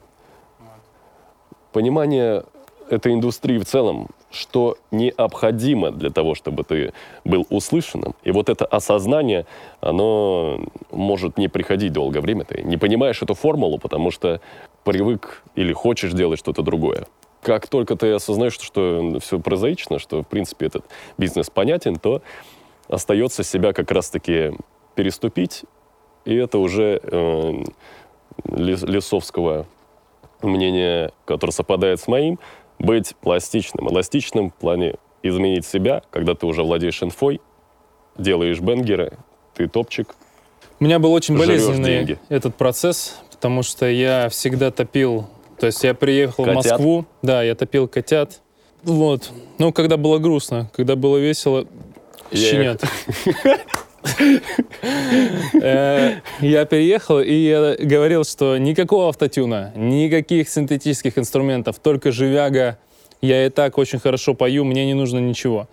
Понимание 1.71 2.43
этой 2.89 3.13
индустрии 3.13 3.57
в 3.57 3.65
целом, 3.65 4.07
что 4.31 4.77
необходимо 4.91 5.91
для 5.91 6.09
того, 6.09 6.35
чтобы 6.35 6.63
ты 6.63 6.93
был 7.23 7.45
услышанным. 7.49 8.15
И 8.23 8.31
вот 8.31 8.49
это 8.49 8.65
осознание, 8.65 9.45
оно 9.79 10.59
может 10.91 11.37
не 11.37 11.47
приходить 11.47 11.93
долгое 11.93 12.21
время. 12.21 12.45
Ты 12.45 12.61
не 12.63 12.77
понимаешь 12.77 13.21
эту 13.21 13.33
формулу, 13.33 13.77
потому 13.77 14.11
что 14.11 14.41
привык 14.83 15.43
или 15.55 15.73
хочешь 15.73 16.13
делать 16.13 16.39
что-то 16.39 16.61
другое. 16.61 17.05
Как 17.41 17.67
только 17.67 17.95
ты 17.95 18.11
осознаешь, 18.11 18.59
что 18.59 19.19
все 19.21 19.39
прозаично, 19.39 19.97
что, 19.99 20.23
в 20.23 20.27
принципе, 20.27 20.65
этот 20.65 20.85
бизнес 21.17 21.49
понятен, 21.49 21.95
то 21.95 22.21
остается 22.89 23.43
себя 23.43 23.71
как 23.71 23.91
раз-таки 23.91 24.51
переступить, 24.95 25.63
и 26.25 26.35
это 26.35 26.57
уже 26.57 26.99
э, 27.01 27.63
Лесовского 28.45 29.67
мнение, 30.41 31.11
которое 31.25 31.51
совпадает 31.51 31.99
с 31.99 32.07
моим, 32.07 32.39
быть 32.77 33.15
пластичным. 33.21 33.89
Эластичным 33.89 34.51
в 34.51 34.53
плане 34.55 34.95
изменить 35.23 35.65
себя, 35.65 36.03
когда 36.11 36.33
ты 36.33 36.45
уже 36.45 36.63
владеешь 36.63 37.01
инфой, 37.03 37.41
делаешь 38.17 38.59
бенгеры, 38.59 39.13
ты 39.55 39.67
топчик. 39.67 40.15
У 40.79 40.83
меня 40.85 40.99
был 40.99 41.11
очень 41.11 41.37
болезненный 41.37 41.89
деньги. 41.89 42.19
этот 42.29 42.55
процесс, 42.55 43.17
потому 43.31 43.63
что 43.63 43.85
я 43.85 44.29
всегда 44.29 44.71
топил. 44.71 45.27
То 45.59 45.65
есть 45.65 45.83
я 45.83 45.93
приехал 45.93 46.45
котят. 46.45 46.65
в 46.65 46.69
Москву, 46.69 47.05
да, 47.21 47.43
я 47.43 47.53
топил 47.53 47.87
котят. 47.87 48.39
Вот. 48.83 49.31
Ну, 49.57 49.73
когда 49.73 49.97
было 49.97 50.19
грустно, 50.19 50.71
когда 50.73 50.95
было 50.95 51.17
весело, 51.17 51.65
щенят. 52.33 52.81
Э, 53.43 53.57
я 56.41 56.65
переехал, 56.65 57.19
и 57.19 57.75
говорил, 57.79 58.23
что 58.23 58.57
никакого 58.57 59.09
автотюна, 59.09 59.71
никаких 59.75 60.49
синтетических 60.49 61.17
инструментов, 61.17 61.79
только 61.79 62.11
живяга. 62.11 62.77
Я 63.21 63.45
и 63.45 63.49
так 63.49 63.77
очень 63.77 63.99
хорошо 63.99 64.33
пою, 64.33 64.63
мне 64.63 64.85
не 64.85 64.93
нужно 64.93 65.19
ничего. 65.19 65.67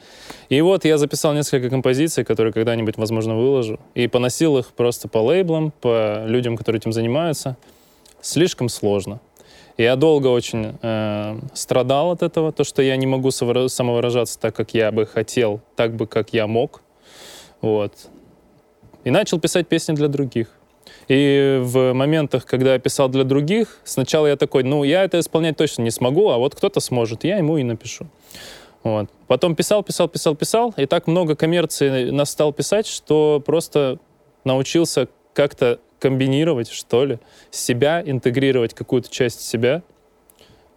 И 0.48 0.60
вот 0.60 0.84
я 0.84 0.98
записал 0.98 1.32
несколько 1.32 1.70
композиций, 1.70 2.24
которые 2.24 2.52
когда-нибудь, 2.52 2.96
возможно, 2.96 3.36
выложу. 3.36 3.78
И 3.94 4.08
поносил 4.08 4.58
их 4.58 4.72
просто 4.72 5.06
по 5.06 5.18
лейблам, 5.18 5.72
по 5.80 6.24
людям, 6.26 6.56
которые 6.56 6.80
этим 6.80 6.92
занимаются. 6.92 7.56
Слишком 8.20 8.68
сложно. 8.68 9.20
Я 9.78 9.94
долго 9.96 10.28
очень 10.28 10.76
э, 10.80 11.38
страдал 11.52 12.10
от 12.10 12.22
этого, 12.22 12.50
то, 12.50 12.64
что 12.64 12.82
я 12.82 12.96
не 12.96 13.06
могу 13.06 13.30
самовыражаться 13.30 14.40
так, 14.40 14.56
как 14.56 14.72
я 14.72 14.90
бы 14.90 15.06
хотел, 15.06 15.60
так 15.76 15.94
бы, 15.94 16.06
как 16.06 16.32
я 16.32 16.46
мог. 16.46 16.82
Вот. 17.60 17.92
И 19.06 19.10
начал 19.10 19.38
писать 19.38 19.68
песни 19.68 19.94
для 19.94 20.08
других. 20.08 20.48
И 21.06 21.60
в 21.62 21.92
моментах, 21.92 22.44
когда 22.44 22.72
я 22.72 22.80
писал 22.80 23.08
для 23.08 23.22
других, 23.22 23.78
сначала 23.84 24.26
я 24.26 24.34
такой, 24.34 24.64
ну, 24.64 24.82
я 24.82 25.04
это 25.04 25.20
исполнять 25.20 25.56
точно 25.56 25.82
не 25.82 25.92
смогу, 25.92 26.28
а 26.30 26.38
вот 26.38 26.56
кто-то 26.56 26.80
сможет, 26.80 27.22
я 27.22 27.38
ему 27.38 27.56
и 27.56 27.62
напишу. 27.62 28.08
Вот. 28.82 29.08
Потом 29.28 29.54
писал, 29.54 29.84
писал, 29.84 30.08
писал, 30.08 30.34
писал, 30.34 30.74
и 30.76 30.86
так 30.86 31.06
много 31.06 31.36
коммерции 31.36 32.10
нас 32.10 32.30
стал 32.30 32.52
писать, 32.52 32.88
что 32.88 33.40
просто 33.46 34.00
научился 34.42 35.06
как-то 35.34 35.78
комбинировать, 36.00 36.68
что 36.68 37.04
ли, 37.04 37.20
себя, 37.52 38.02
интегрировать 38.04 38.74
какую-то 38.74 39.08
часть 39.08 39.40
себя 39.40 39.84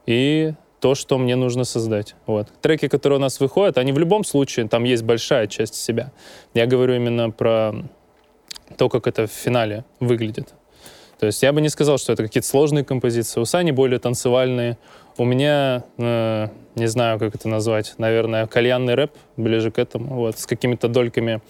и 0.05 0.53
то, 0.81 0.93
что 0.93 1.17
мне 1.17 1.35
нужно 1.35 1.63
создать. 1.63 2.13
Вот. 2.27 2.47
Треки, 2.61 2.89
которые 2.89 3.17
у 3.17 3.21
нас 3.21 3.39
выходят, 3.39 3.79
они 3.79 3.91
в 3.91 3.97
любом 3.97 4.23
случае, 4.23 4.67
там 4.67 4.83
есть 4.83 5.01
большая 5.01 5.47
часть 5.47 5.73
себя. 5.73 6.11
Я 6.53 6.67
говорю 6.67 6.93
именно 6.93 7.31
про 7.31 7.73
то, 8.77 8.89
как 8.89 9.07
это 9.07 9.27
в 9.27 9.31
финале 9.31 9.85
выглядит. 9.99 10.53
То 11.19 11.25
есть 11.25 11.43
я 11.43 11.51
бы 11.51 11.59
не 11.59 11.69
сказал, 11.69 11.97
что 11.97 12.13
это 12.13 12.23
какие-то 12.23 12.47
сложные 12.47 12.85
композиции. 12.85 13.41
У 13.41 13.45
Сани 13.45 13.71
более 13.71 13.99
танцевальные. 13.99 14.77
У 15.17 15.25
меня, 15.25 15.83
э, 15.97 16.47
не 16.75 16.87
знаю, 16.87 17.19
как 17.19 17.35
это 17.35 17.49
назвать, 17.49 17.95
наверное, 17.97 18.47
кальянный 18.47 18.95
рэп 18.95 19.11
ближе 19.35 19.69
к 19.69 19.79
этому, 19.79 20.15
вот, 20.15 20.39
с 20.39 20.45
какими-то 20.45 20.87
дольками 20.87 21.41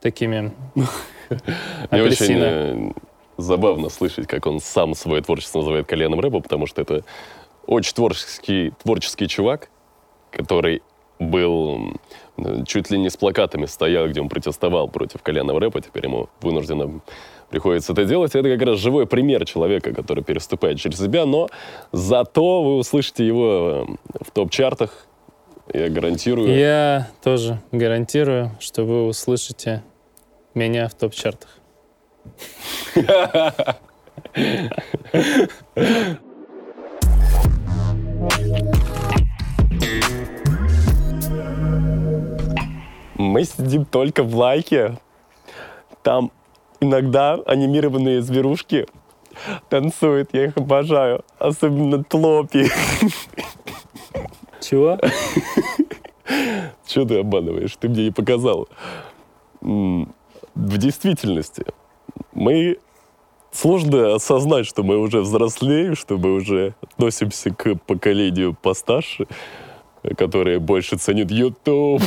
такими 0.00 0.52
Мне 1.90 2.02
очень 2.02 2.38
э, 2.38 2.92
забавно 3.38 3.88
слышать, 3.88 4.26
как 4.26 4.46
он 4.46 4.60
сам 4.60 4.94
свое 4.94 5.22
творчество 5.22 5.60
называет 5.60 5.86
кальянным 5.86 6.20
рэпом, 6.20 6.42
потому 6.42 6.66
что 6.66 6.82
это 6.82 7.04
очень 7.66 7.94
творческий, 7.94 8.72
творческий 8.82 9.26
чувак, 9.26 9.70
который 10.30 10.82
был 11.18 11.98
чуть 12.66 12.90
ли 12.90 12.98
не 12.98 13.10
с 13.10 13.16
плакатами 13.16 13.66
стоял, 13.66 14.08
где 14.08 14.20
он 14.20 14.28
протестовал 14.28 14.88
против 14.88 15.22
коленного 15.22 15.60
рэпа, 15.60 15.80
теперь 15.80 16.06
ему 16.06 16.28
вынужденно 16.40 17.00
приходится 17.50 17.92
это 17.92 18.04
делать. 18.04 18.34
Это 18.34 18.48
как 18.48 18.66
раз 18.66 18.78
живой 18.78 19.06
пример 19.06 19.44
человека, 19.44 19.94
который 19.94 20.24
переступает 20.24 20.78
через 20.78 20.98
себя, 20.98 21.26
но 21.26 21.48
зато 21.92 22.62
вы 22.62 22.76
услышите 22.76 23.26
его 23.26 23.86
в 24.20 24.30
топ-чартах, 24.32 25.06
я 25.72 25.88
гарантирую. 25.88 26.54
Я 26.54 27.08
тоже 27.22 27.60
гарантирую, 27.72 28.50
что 28.60 28.84
вы 28.84 29.06
услышите 29.06 29.82
меня 30.54 30.88
в 30.88 30.94
топ-чартах. 30.94 31.48
Мы 43.44 43.64
сидим 43.64 43.84
только 43.84 44.22
в 44.22 44.34
лайке. 44.34 44.98
Там 46.02 46.30
иногда 46.80 47.34
анимированные 47.34 48.22
зверушки 48.22 48.86
танцуют. 49.68 50.30
Я 50.32 50.46
их 50.46 50.56
обожаю. 50.56 51.24
Особенно 51.38 52.02
тлопи. 52.02 52.70
Чего? 54.60 54.98
Чего 56.86 57.04
ты 57.04 57.18
обманываешь? 57.18 57.76
Ты 57.76 57.90
мне 57.90 58.04
не 58.04 58.10
показал. 58.10 58.66
В 59.60 60.06
действительности 60.54 61.66
мы 62.32 62.78
сложно 63.52 64.14
осознать, 64.14 64.64
что 64.66 64.82
мы 64.82 64.96
уже 64.96 65.20
взрослеем, 65.20 65.96
что 65.96 66.16
мы 66.16 66.32
уже 66.32 66.74
относимся 66.80 67.50
к 67.50 67.74
поколению 67.86 68.54
постарше, 68.54 69.26
которые 70.16 70.60
больше 70.60 70.96
ценят 70.96 71.30
YouTube, 71.30 72.02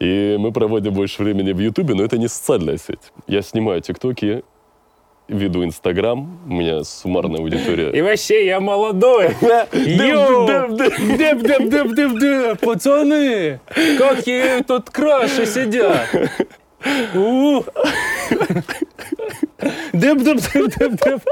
и 0.00 0.36
мы 0.38 0.52
проводим 0.52 0.92
больше 0.92 1.22
времени 1.22 1.52
в 1.52 1.58
Ютубе, 1.58 1.94
но 1.94 2.04
это 2.04 2.18
не 2.18 2.28
социальная 2.28 2.78
сеть. 2.78 3.12
Я 3.26 3.42
снимаю 3.42 3.80
ТикТоки, 3.80 4.42
веду 5.28 5.64
Инстаграм, 5.64 6.38
у 6.46 6.52
меня 6.52 6.84
суммарная 6.84 7.40
аудитория. 7.40 7.90
И 7.90 8.00
вообще, 8.00 8.46
я 8.46 8.60
молодой. 8.60 9.30
Пацаны, 12.60 13.60
какие 13.98 14.62
тут 14.62 14.90
краши 14.90 15.46
сидят. 15.46 16.08
Деп, 19.92 20.22
деп, 20.22 20.38
деп, 20.38 20.68
деп, 20.78 20.92
деп. 21.02 21.22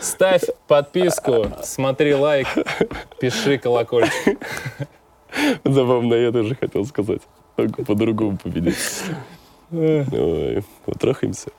Ставь 0.00 0.42
подписку, 0.66 1.46
смотри 1.62 2.14
лайк, 2.14 2.46
пиши 3.20 3.58
колокольчик. 3.58 4.38
Забавно, 5.64 6.14
я 6.14 6.32
тоже 6.32 6.54
хотел 6.54 6.84
сказать. 6.86 7.20
Только 7.56 7.84
по-другому 7.84 8.38
победить. 8.38 8.76
Ой, 9.70 10.62
потрахаемся. 10.84 11.50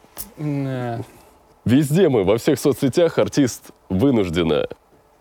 Везде 1.66 2.10
мы, 2.10 2.24
во 2.24 2.38
всех 2.38 2.60
соцсетях, 2.60 3.20
артист 3.20 3.72
вынужденно 3.90 4.68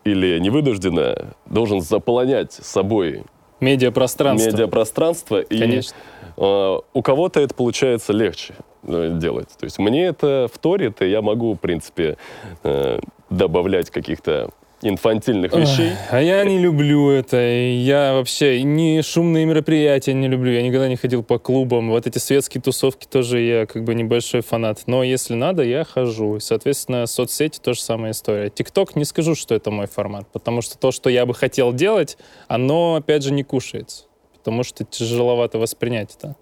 или 0.03 0.39
не 0.39 0.49
вынужденно 0.49 1.35
должен 1.45 1.81
заполонять 1.81 2.53
собой 2.53 3.23
медиапространство. 3.59 4.47
Медиапространство. 4.49 5.41
Конечно. 5.43 5.95
И 6.37 6.41
э, 6.41 6.79
у 6.93 7.01
кого-то 7.01 7.41
это 7.41 7.53
получается 7.53 8.13
легче. 8.13 8.55
Э, 8.83 9.11
делать. 9.13 9.49
То 9.59 9.65
есть 9.65 9.77
мне 9.79 10.05
это 10.05 10.49
вторит, 10.53 11.01
и 11.01 11.09
я 11.09 11.21
могу, 11.21 11.53
в 11.53 11.57
принципе, 11.57 12.17
э, 12.63 12.99
добавлять 13.29 13.89
каких-то 13.89 14.51
инфантильных 14.81 15.53
вещей. 15.53 15.91
а 16.09 16.21
я 16.21 16.43
не 16.45 16.57
люблю 16.57 17.09
это. 17.09 17.37
Я 17.37 18.13
вообще 18.13 18.63
не 18.63 19.01
шумные 19.01 19.45
мероприятия 19.45 20.13
не 20.13 20.29
люблю. 20.29 20.51
Я 20.53 20.61
никогда 20.61 20.87
не 20.87 20.95
ходил 20.95 21.23
по 21.23 21.37
клубам. 21.37 21.89
Вот 21.89 22.07
эти 22.07 22.17
светские 22.17 22.61
тусовки 22.61 23.05
тоже 23.05 23.41
я 23.41 23.65
как 23.65 23.83
бы 23.83 23.93
небольшой 23.93 24.41
фанат. 24.41 24.83
Но 24.85 25.03
если 25.03 25.33
надо, 25.33 25.63
я 25.63 25.83
хожу. 25.83 26.37
И, 26.37 26.39
соответственно, 26.39 27.05
соцсети 27.07 27.59
тоже 27.59 27.81
самая 27.81 28.11
история. 28.11 28.49
ТикТок 28.49 28.95
не 28.95 29.03
скажу, 29.03 29.35
что 29.35 29.53
это 29.53 29.69
мой 29.71 29.87
формат, 29.87 30.27
потому 30.31 30.61
что 30.61 30.77
то, 30.77 30.91
что 30.91 31.09
я 31.09 31.25
бы 31.25 31.33
хотел 31.33 31.73
делать, 31.73 32.17
оно, 32.47 32.95
опять 32.95 33.23
же, 33.23 33.33
не 33.33 33.43
кушается. 33.43 34.05
Потому 34.37 34.63
что 34.63 34.85
тяжеловато 34.85 35.59
воспринять 35.59 36.15
это. 36.17 36.37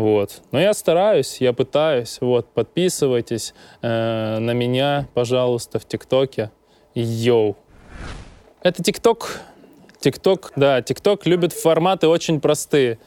Вот. 0.00 0.40
Но 0.50 0.58
я 0.58 0.72
стараюсь, 0.72 1.42
я 1.42 1.52
пытаюсь. 1.52 2.18
Вот, 2.22 2.48
подписывайтесь 2.54 3.52
э, 3.82 4.38
на 4.38 4.52
меня, 4.52 5.06
пожалуйста, 5.12 5.78
в 5.78 5.84
ТикТоке. 5.84 6.50
Yo. 6.94 7.54
Это 8.62 8.82
ТикТок. 8.82 9.40
ТикТок, 10.00 10.52
да, 10.56 10.80
ТикТок 10.80 11.26
любит 11.26 11.52
форматы 11.52 12.08
очень 12.08 12.40
простые. 12.40 12.98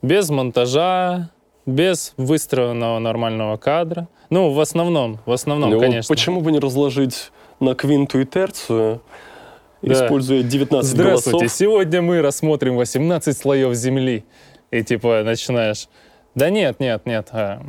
Без 0.00 0.30
монтажа, 0.30 1.28
без 1.66 2.14
выстроенного 2.16 2.98
нормального 2.98 3.58
кадра. 3.58 4.08
Ну, 4.30 4.50
в 4.50 4.60
основном, 4.60 5.18
в 5.26 5.32
основном, 5.32 5.70
ну, 5.72 5.80
конечно. 5.80 6.10
Почему 6.14 6.40
бы 6.40 6.50
не 6.50 6.60
разложить 6.60 7.30
на 7.60 7.74
квинту 7.74 8.20
и 8.20 8.24
терцию, 8.24 9.02
Да. 9.82 9.92
используя 9.92 10.42
19 10.42 10.88
Здравствуйте, 10.90 11.38
голосов. 11.40 11.58
сегодня 11.58 12.00
мы 12.00 12.22
рассмотрим 12.22 12.76
18 12.76 13.36
слоев 13.36 13.74
земли. 13.74 14.24
И 14.70 14.82
типа 14.82 15.22
начинаешь. 15.24 15.88
Да 16.38 16.50
нет, 16.50 16.78
нет, 16.78 17.04
нет. 17.04 17.28
а, 17.32 17.60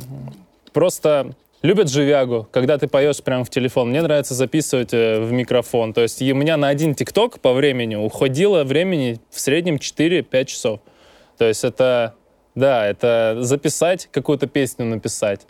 Просто 0.72 1.32
любят 1.60 1.90
живягу, 1.90 2.46
когда 2.52 2.78
ты 2.78 2.86
поешь 2.86 3.20
прямо 3.20 3.44
в 3.44 3.50
телефон. 3.50 3.90
Мне 3.90 4.00
нравится 4.00 4.34
записывать 4.34 4.94
э, 4.94 5.18
в 5.18 5.32
микрофон. 5.32 5.92
То 5.92 6.02
есть 6.02 6.22
у 6.22 6.34
меня 6.36 6.56
на 6.56 6.68
один 6.68 6.94
ТикТок 6.94 7.40
по 7.40 7.52
времени 7.52 7.96
уходило 7.96 8.62
времени 8.62 9.18
в 9.28 9.40
среднем 9.40 9.74
4-5 9.74 10.44
часов. 10.44 10.80
То 11.36 11.46
есть 11.46 11.64
это, 11.64 12.14
да, 12.54 12.86
это 12.86 13.38
записать 13.40 14.08
какую-то 14.12 14.46
песню, 14.46 14.86
написать. 14.86 15.40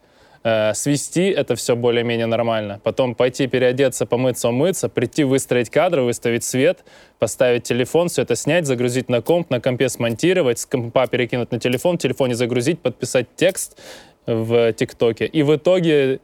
Э, 0.43 0.73
свести 0.73 1.29
это 1.29 1.55
все 1.55 1.77
более-менее 1.77 2.27
нормально. 2.27 2.81
Потом 2.83 3.15
пойти 3.15 3.47
переодеться, 3.47 4.07
помыться, 4.07 4.49
умыться, 4.49 4.89
прийти 4.89 5.25
выстроить 5.25 5.69
кадры, 5.69 6.03
выставить 6.03 6.45
свет, 6.45 6.85
поставить 7.19 7.65
телефон, 7.65 8.09
все 8.09 8.23
это 8.23 8.37
снять, 8.37 8.67
загрузить 8.67 9.11
на 9.11 9.21
комп, 9.21 9.51
на 9.51 9.61
компе 9.61 9.91
смонтировать, 9.91 10.59
с 10.59 10.67
компа 10.67 11.07
перекинуть 11.07 11.51
на 11.53 11.61
телефон, 11.61 11.99
в 11.99 12.01
телефоне 12.01 12.35
загрузить, 12.35 12.81
подписать 12.81 13.27
текст 13.37 13.79
в 14.27 14.73
ТикТоке. 14.73 15.27
И 15.27 15.43
в 15.43 15.55
итоге 15.55 16.21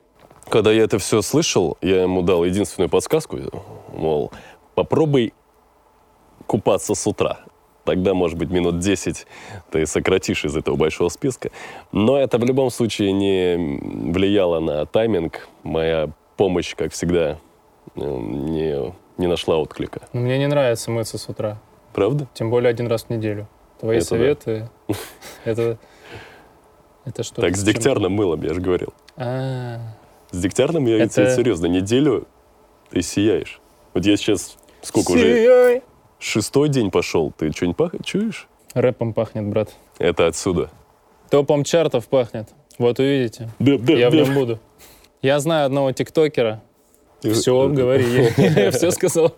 Когда 0.49 0.73
я 0.73 0.85
это 0.85 0.99
все 0.99 1.21
слышал, 1.21 1.77
я 1.83 2.03
ему 2.03 2.23
дал 2.23 2.45
единственную 2.45 2.89
подсказку, 2.89 3.39
мол, 3.93 4.33
попробуй 4.75 5.35
купаться 6.47 6.95
с 6.95 7.07
утра. 7.07 7.41
Тогда, 7.87 8.15
может 8.15 8.37
быть, 8.37 8.51
минут 8.51 8.81
10 8.81 9.27
ты 9.71 9.87
сократишь 9.87 10.45
из 10.45 10.57
этого 10.57 10.75
большого 10.75 11.09
списка. 11.09 11.51
Но 11.93 12.19
это 12.19 12.37
в 12.37 12.45
любом 12.45 12.71
случае 12.71 13.13
не 13.13 13.57
влияло 14.13 14.59
на 14.59 14.85
тайминг. 14.87 15.49
Моя 15.63 16.11
помощь, 16.37 16.75
как 16.75 16.93
всегда, 16.93 17.39
э, 17.95 18.01
не, 18.01 18.93
не 19.19 19.27
нашла 19.29 19.57
отклика. 19.57 20.01
ну, 20.13 20.21
мне 20.23 20.37
не 20.39 20.49
нравится 20.49 20.91
мыться 20.91 21.17
с 21.17 21.29
утра. 21.29 21.59
Правда? 21.95 22.27
Тем 22.35 22.51
более 22.51 22.71
один 22.71 22.89
раз 22.89 23.05
в 23.05 23.11
неделю. 23.11 23.47
Твои 23.79 23.99
Это 23.99 24.05
да. 24.05 24.09
советы, 24.09 24.69
это... 25.45 25.79
Это 27.05 27.23
что? 27.23 27.41
Так, 27.41 27.57
с 27.57 27.63
дегтярным 27.63 28.13
мылом, 28.13 28.43
я 28.43 28.53
же 28.53 28.61
говорил. 28.61 28.93
А, 29.17 29.79
С 30.33 30.41
дегтярным 30.41 30.87
я 30.87 31.05
Это- 31.05 31.31
серьезно, 31.37 31.67
неделю 31.67 32.27
ты 32.91 33.01
сияешь. 33.01 33.61
Вот 33.95 34.05
я 34.05 34.17
сейчас, 34.17 34.57
сколько 34.83 35.13
уже, 35.13 35.23
Сияй! 35.23 35.83
Шестой 36.19 36.69
день 36.69 36.91
пошел, 36.91 37.33
ты 37.37 37.51
что-нибудь 37.53 37.77
пах... 37.77 37.93
чуешь? 38.05 38.49
Рэпом 38.75 39.13
пахнет, 39.15 39.47
брат. 39.47 39.75
Это 39.99 40.27
отсюда. 40.27 40.71
Топом 41.31 41.65
чартов 41.65 42.07
пахнет. 42.09 42.49
Вот 42.79 42.99
увидите. 42.99 43.49
Да, 43.59 43.79
да, 43.79 43.93
Я 43.95 44.11
в 44.11 44.13
да. 44.13 44.19
нем 44.19 44.35
буду. 44.35 44.59
Я 45.23 45.41
знаю 45.41 45.67
одного 45.67 45.93
тиктокера. 45.93 46.63
Все, 47.23 47.69
говори. 47.69 48.29
Я 48.37 48.71
все 48.71 48.91
сказал. 48.91 49.35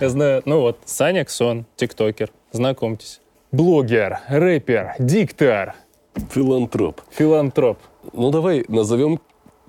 Я 0.00 0.08
знаю. 0.10 0.42
Ну 0.44 0.60
вот, 0.60 0.78
Саня 0.84 1.24
Ксон, 1.24 1.64
тиктокер. 1.76 2.30
Знакомьтесь. 2.52 3.20
Блогер, 3.50 4.20
рэпер, 4.28 4.94
диктор, 5.00 5.74
Филантроп. 6.32 7.00
филантроп. 7.10 7.78
Ну, 8.12 8.30
давай 8.30 8.64
назовем 8.68 9.20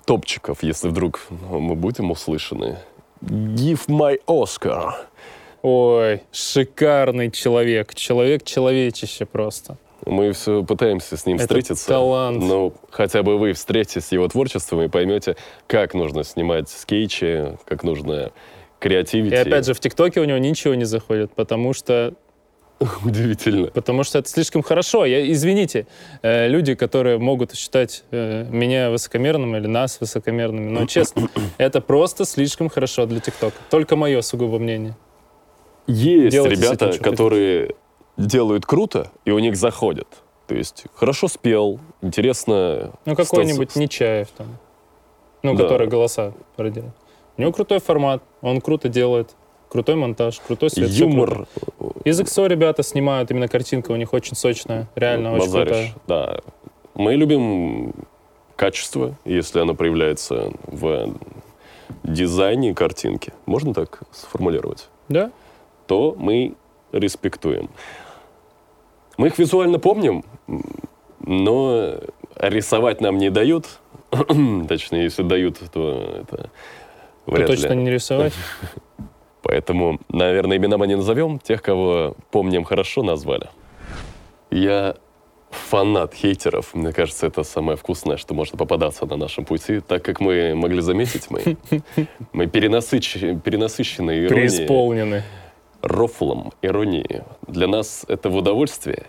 топчиков, 0.05 0.61
если 0.61 0.89
вдруг 0.89 1.21
мы 1.29 1.73
будем 1.75 2.11
услышаны. 2.11 2.77
Give 3.21 3.87
my 3.87 4.19
Oscar. 4.27 4.91
Ой, 5.61 6.21
шикарный 6.31 7.29
человек. 7.31 7.93
Человек-человечище 7.93 9.25
просто. 9.25 9.77
Мы 10.05 10.31
все 10.31 10.63
пытаемся 10.63 11.15
с 11.15 11.25
ним 11.25 11.37
Это 11.37 11.45
встретиться. 11.45 11.87
талант. 11.87 12.41
Ну, 12.41 12.73
хотя 12.89 13.21
бы 13.21 13.37
вы 13.37 13.53
встретитесь 13.53 14.05
с 14.05 14.11
его 14.11 14.27
творчеством 14.27 14.81
и 14.81 14.87
поймете, 14.87 15.35
как 15.67 15.93
нужно 15.93 16.23
снимать 16.23 16.69
скетчи, 16.69 17.57
как 17.65 17.83
нужно 17.83 18.31
креативить. 18.79 19.31
И 19.31 19.35
опять 19.35 19.65
же, 19.65 19.73
в 19.75 19.79
ТикТоке 19.79 20.19
у 20.19 20.23
него 20.23 20.39
ничего 20.39 20.73
не 20.73 20.85
заходит, 20.85 21.31
потому 21.35 21.73
что 21.73 22.15
Удивительно. 23.05 23.67
Потому 23.67 24.03
что 24.03 24.17
это 24.17 24.29
слишком 24.29 24.63
хорошо. 24.63 25.05
Я, 25.05 25.31
извините, 25.31 25.85
э, 26.23 26.47
люди, 26.47 26.73
которые 26.73 27.19
могут 27.19 27.55
считать 27.55 28.03
э, 28.09 28.47
меня 28.49 28.89
высокомерным 28.89 29.55
или 29.55 29.67
нас 29.67 29.99
высокомерными, 30.01 30.67
но 30.67 30.87
честно, 30.87 31.29
это 31.59 31.79
просто 31.79 32.25
слишком 32.25 32.69
хорошо 32.69 33.05
для 33.05 33.19
ТикТока. 33.19 33.55
Только 33.69 33.95
мое 33.95 34.21
сугубо 34.21 34.57
мнение. 34.57 34.95
Есть 35.91 36.31
Делайте 36.31 36.55
ребята, 36.55 36.97
которые 36.99 37.75
делают 38.17 38.65
круто, 38.65 39.11
и 39.25 39.31
у 39.31 39.39
них 39.39 39.55
заходят. 39.55 40.07
То 40.47 40.55
есть 40.55 40.85
хорошо 40.93 41.27
спел, 41.27 41.79
интересно. 42.01 42.91
Ну, 43.05 43.15
какой-нибудь 43.15 43.75
Нечаев 43.75 44.27
там, 44.37 44.47
ну, 45.43 45.55
Да. 45.55 45.63
который 45.63 45.87
голоса 45.87 46.33
пародирует. 46.55 46.93
У 47.37 47.41
него 47.41 47.51
крутой 47.53 47.79
формат, 47.79 48.21
он 48.41 48.61
круто 48.61 48.89
делает, 48.89 49.35
крутой 49.69 49.95
монтаж, 49.95 50.39
крутой 50.39 50.69
свет. 50.69 50.89
Юмор. 50.89 51.47
Из 52.03 52.19
XO 52.19 52.47
ребята 52.47 52.83
снимают, 52.83 53.31
именно 53.31 53.47
картинка 53.47 53.91
у 53.91 53.95
них 53.95 54.13
очень 54.13 54.35
сочная, 54.35 54.87
реально 54.95 55.33
очень 55.33 55.45
базаришь. 55.45 55.93
крутая. 55.93 55.95
Да. 56.07 56.39
Мы 56.95 57.15
любим 57.15 57.93
качество, 58.57 59.15
если 59.25 59.59
оно 59.59 59.73
проявляется 59.73 60.51
в 60.67 61.15
дизайне 62.03 62.75
картинки. 62.75 63.33
Можно 63.45 63.73
так 63.73 64.01
сформулировать? 64.11 64.89
Да? 65.09 65.31
То 65.91 66.15
мы 66.17 66.53
респектуем. 66.93 67.69
Мы 69.17 69.27
их 69.27 69.37
визуально 69.37 69.77
помним, 69.77 70.23
но 71.19 71.95
рисовать 72.37 73.01
нам 73.01 73.17
не 73.17 73.29
дают. 73.29 73.65
Точнее, 74.69 75.03
если 75.03 75.23
дают, 75.23 75.59
то 75.73 76.21
это 76.21 76.49
То 77.25 77.31
вряд 77.33 77.47
точно 77.47 77.73
ли. 77.73 77.83
не 77.83 77.91
рисовать. 77.91 78.31
Поэтому, 79.41 79.99
наверное, 80.07 80.55
имена 80.55 80.77
мы 80.77 80.87
не 80.87 80.95
назовем. 80.95 81.39
Тех, 81.39 81.61
кого 81.61 82.15
помним 82.31 82.63
хорошо, 82.63 83.03
назвали. 83.03 83.49
Я 84.49 84.95
фанат 85.49 86.13
хейтеров. 86.13 86.73
Мне 86.73 86.93
кажется, 86.93 87.27
это 87.27 87.43
самое 87.43 87.77
вкусное, 87.77 88.15
что 88.15 88.33
может 88.33 88.55
попадаться 88.57 89.05
на 89.05 89.17
нашем 89.17 89.43
пути. 89.43 89.81
Так 89.81 90.05
как 90.05 90.21
мы 90.21 90.55
могли 90.55 90.79
заметить, 90.79 91.29
мы, 91.29 91.57
мы 92.31 92.45
перенасыщ- 92.45 93.41
перенасыщены 93.41 94.11
иронией 94.11 94.29
Преисполнены. 94.29 95.23
Рофлом, 95.81 96.53
иронией. 96.61 97.23
Для 97.47 97.67
нас 97.67 98.05
это 98.07 98.29
в 98.29 98.35
удовольствие. 98.35 99.05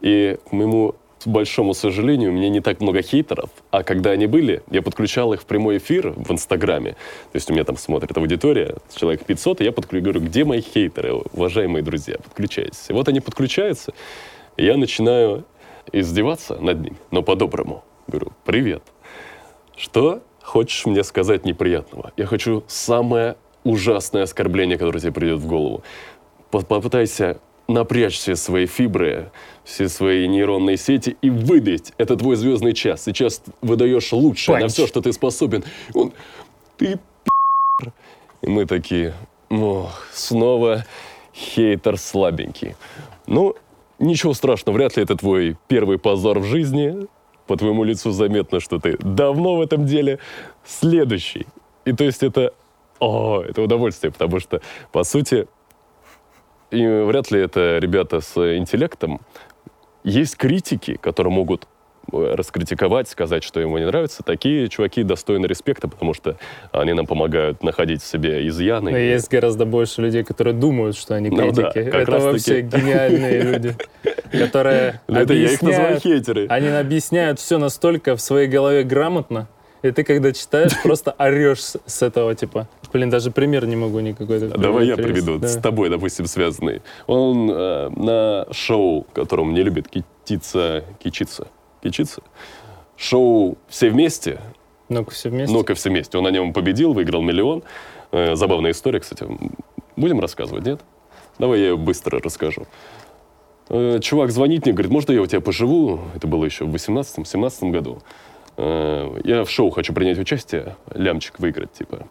И, 0.00 0.38
к 0.48 0.52
моему 0.52 0.94
большому 1.26 1.74
сожалению, 1.74 2.30
у 2.30 2.32
меня 2.32 2.48
не 2.48 2.60
так 2.60 2.80
много 2.80 3.02
хейтеров. 3.02 3.50
А 3.70 3.82
когда 3.82 4.10
они 4.10 4.26
были, 4.26 4.62
я 4.70 4.82
подключал 4.82 5.32
их 5.32 5.42
в 5.42 5.44
прямой 5.44 5.78
эфир 5.78 6.10
в 6.16 6.30
Инстаграме. 6.30 6.92
То 6.92 7.34
есть 7.34 7.50
у 7.50 7.52
меня 7.52 7.64
там 7.64 7.76
смотрит 7.76 8.16
аудитория, 8.16 8.76
человек 8.94 9.24
500, 9.24 9.60
и 9.60 9.64
я 9.64 9.72
подключаю, 9.72 10.04
говорю, 10.04 10.20
где 10.20 10.44
мои 10.44 10.60
хейтеры, 10.60 11.14
уважаемые 11.14 11.82
друзья, 11.82 12.16
подключайтесь. 12.16 12.86
И 12.88 12.92
вот 12.92 13.08
они 13.08 13.20
подключаются, 13.20 13.92
и 14.56 14.64
я 14.64 14.76
начинаю 14.76 15.44
издеваться 15.92 16.56
над 16.56 16.80
ними, 16.80 16.96
но 17.10 17.22
по-доброму. 17.22 17.84
Говорю, 18.06 18.32
привет. 18.44 18.82
Что 19.76 20.22
хочешь 20.42 20.86
мне 20.86 21.04
сказать 21.04 21.44
неприятного? 21.44 22.12
Я 22.16 22.26
хочу 22.26 22.64
самое 22.66 23.36
ужасное 23.64 24.22
оскорбление, 24.22 24.78
которое 24.78 25.00
тебе 25.00 25.12
придет 25.12 25.40
в 25.40 25.46
голову. 25.46 25.82
По- 26.50 26.60
Попытайся 26.62 27.40
напрячь 27.68 28.14
все 28.18 28.34
свои 28.36 28.66
фибры, 28.66 29.30
все 29.64 29.88
свои 29.88 30.26
нейронные 30.26 30.76
сети 30.76 31.16
и 31.22 31.30
выдать. 31.30 31.92
Это 31.98 32.16
твой 32.16 32.36
звездный 32.36 32.72
час. 32.72 33.04
Сейчас 33.04 33.42
выдаешь 33.62 34.12
лучшее 34.12 34.56
на 34.56 34.60
Панч. 34.62 34.72
все, 34.72 34.86
что 34.86 35.00
ты 35.00 35.12
способен. 35.12 35.64
Он, 35.94 36.12
ты 36.76 36.98
пи***р». 37.24 37.92
И 38.42 38.48
мы 38.48 38.66
такие, 38.66 39.14
ох, 39.50 40.08
снова 40.12 40.84
хейтер 41.34 41.96
слабенький. 41.96 42.74
Ну, 43.26 43.54
ничего 44.00 44.34
страшного, 44.34 44.76
вряд 44.76 44.96
ли 44.96 45.04
это 45.04 45.14
твой 45.14 45.56
первый 45.68 45.98
позор 45.98 46.40
в 46.40 46.44
жизни. 46.44 47.06
По 47.46 47.56
твоему 47.56 47.84
лицу 47.84 48.10
заметно, 48.12 48.60
что 48.60 48.78
ты 48.78 48.96
давно 48.98 49.56
в 49.56 49.60
этом 49.60 49.84
деле. 49.86 50.18
Следующий. 50.64 51.46
И 51.84 51.92
то 51.92 52.04
есть 52.04 52.22
это, 52.22 52.52
о, 53.00 53.42
это 53.42 53.62
удовольствие, 53.62 54.12
потому 54.12 54.38
что, 54.40 54.60
по 54.92 55.02
сути, 55.02 55.46
и 56.70 56.86
вряд 56.86 57.30
ли 57.30 57.40
это 57.40 57.78
ребята 57.78 58.20
с 58.20 58.36
интеллектом. 58.56 59.20
Есть 60.04 60.36
критики, 60.36 60.96
которые 61.00 61.32
могут 61.32 61.66
э, 62.12 62.34
раскритиковать, 62.34 63.08
сказать, 63.08 63.42
что 63.44 63.60
ему 63.60 63.76
не 63.78 63.86
нравится. 63.86 64.22
Такие 64.22 64.68
чуваки 64.68 65.02
достойны 65.02 65.46
респекта, 65.46 65.88
потому 65.88 66.14
что 66.14 66.36
они 66.72 66.92
нам 66.92 67.06
помогают 67.06 67.62
находить 67.62 68.02
в 68.02 68.06
себе 68.06 68.46
изъяны. 68.48 68.92
Но 68.92 68.96
есть 68.96 69.28
гораздо 69.30 69.66
больше 69.66 70.00
людей, 70.00 70.22
которые 70.24 70.54
думают, 70.54 70.96
что 70.96 71.14
они 71.16 71.28
Ну 71.28 71.50
да, 71.52 71.70
критики. 71.72 71.78
это 71.94 72.18
вообще 72.18 72.62
таки. 72.62 72.76
гениальные 72.80 73.40
люди, 73.42 73.76
которые 74.32 75.00
Ну, 75.08 75.18
Это 75.20 75.34
я 75.34 75.52
их 75.52 75.60
называю 75.62 75.98
хейтеры. 76.00 76.46
они 76.48 76.68
объясняют 76.68 77.40
все 77.40 77.58
настолько 77.58 78.14
в 78.16 78.20
своей 78.20 78.48
голове 78.48 78.84
грамотно, 78.84 79.48
и 79.82 79.90
ты, 79.90 80.04
когда 80.04 80.32
читаешь, 80.32 80.72
просто 80.82 81.10
орешь 81.18 81.72
с 81.84 82.02
этого, 82.02 82.34
типа. 82.34 82.68
Блин, 82.92 83.10
даже 83.10 83.30
пример 83.30 83.66
не 83.66 83.76
могу 83.76 84.00
никакой. 84.00 84.44
А 84.50 84.58
Давай 84.58 84.86
я 84.86 84.96
приведу, 84.96 85.38
Да. 85.38 85.48
с 85.48 85.56
тобой, 85.56 85.90
допустим, 85.90 86.26
связанный. 86.26 86.82
Он 87.06 87.50
э, 87.50 87.88
на 87.90 88.46
шоу, 88.52 89.06
которым 89.12 89.54
не 89.54 89.62
любит 89.62 89.88
кититься, 89.88 90.84
кичиться, 91.02 91.46
кичиться, 91.82 92.22
шоу 92.96 93.58
«Все 93.68 93.90
вместе», 93.90 94.40
Ну-ка, 94.88 95.10
все 95.12 95.30
вместе. 95.30 95.54
ну-ка 95.54 95.74
все 95.74 95.88
вместе, 95.90 96.18
он 96.18 96.24
на 96.24 96.30
нем 96.30 96.52
победил, 96.52 96.92
выиграл 96.92 97.22
миллион. 97.22 97.62
Э, 98.12 98.34
забавная 98.34 98.72
история, 98.72 99.00
кстати. 99.00 99.24
Будем 99.96 100.20
рассказывать, 100.20 100.64
нет? 100.66 100.80
Давай 101.38 101.60
я 101.60 101.68
ее 101.68 101.76
быстро 101.76 102.20
расскажу. 102.20 102.66
Э, 103.68 104.00
чувак 104.02 104.30
звонит 104.32 104.64
мне, 104.66 104.72
говорит, 104.72 104.90
можно 104.90 105.12
я 105.12 105.22
у 105.22 105.26
тебя 105.26 105.40
поживу? 105.40 106.00
Это 106.16 106.26
было 106.26 106.44
еще 106.44 106.64
в 106.64 106.74
18-17 106.74 107.70
году. 107.70 108.02
Э, 108.56 109.20
я 109.24 109.44
в 109.44 109.50
шоу 109.50 109.70
хочу 109.70 109.92
принять 109.94 110.18
участие, 110.18 110.76
лямчик 110.92 111.38
выиграть, 111.38 111.72
типа. 111.72 112.08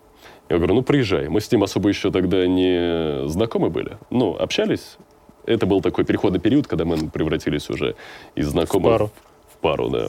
Я 0.49 0.57
говорю, 0.57 0.75
ну 0.75 0.81
приезжай. 0.81 1.29
Мы 1.29 1.41
с 1.41 1.51
ним 1.51 1.63
особо 1.63 1.89
еще 1.89 2.11
тогда 2.11 2.45
не 2.47 3.27
знакомы 3.27 3.69
были. 3.69 3.97
Ну, 4.09 4.35
общались. 4.35 4.97
Это 5.45 5.65
был 5.65 5.81
такой 5.81 6.05
переходный 6.05 6.39
период, 6.39 6.67
когда 6.67 6.85
мы 6.85 7.09
превратились 7.09 7.69
уже 7.69 7.95
из 8.35 8.47
знакомых 8.47 8.87
В 8.87 8.91
пару. 8.91 9.11
в 9.53 9.57
пару, 9.57 9.89
да. 9.89 10.07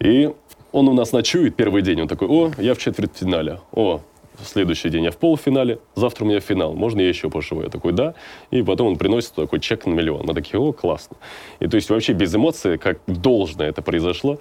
И 0.00 0.30
он 0.72 0.88
у 0.88 0.92
нас 0.94 1.12
ночует 1.12 1.56
первый 1.56 1.82
день. 1.82 2.00
Он 2.00 2.08
такой, 2.08 2.28
о, 2.28 2.50
я 2.58 2.74
в 2.74 2.78
четвертьфинале. 2.78 3.60
О, 3.72 4.00
следующий 4.42 4.88
день 4.88 5.04
я 5.04 5.10
в 5.10 5.16
полуфинале, 5.16 5.78
завтра 5.94 6.24
у 6.24 6.28
меня 6.28 6.40
финал, 6.40 6.74
можно 6.74 7.00
я 7.00 7.08
еще 7.08 7.30
поживу? 7.30 7.62
Я 7.62 7.68
такой, 7.68 7.92
да. 7.92 8.14
И 8.50 8.62
потом 8.62 8.88
он 8.88 8.96
приносит 8.96 9.32
такой 9.32 9.60
чек 9.60 9.86
на 9.86 9.92
миллион. 9.92 10.26
Мы 10.26 10.34
такие, 10.34 10.58
о, 10.58 10.72
классно. 10.72 11.16
И 11.60 11.66
то 11.68 11.76
есть 11.76 11.90
вообще 11.90 12.12
без 12.12 12.34
эмоций, 12.34 12.78
как 12.78 12.98
должно 13.06 13.64
это 13.64 13.82
произошло, 13.82 14.38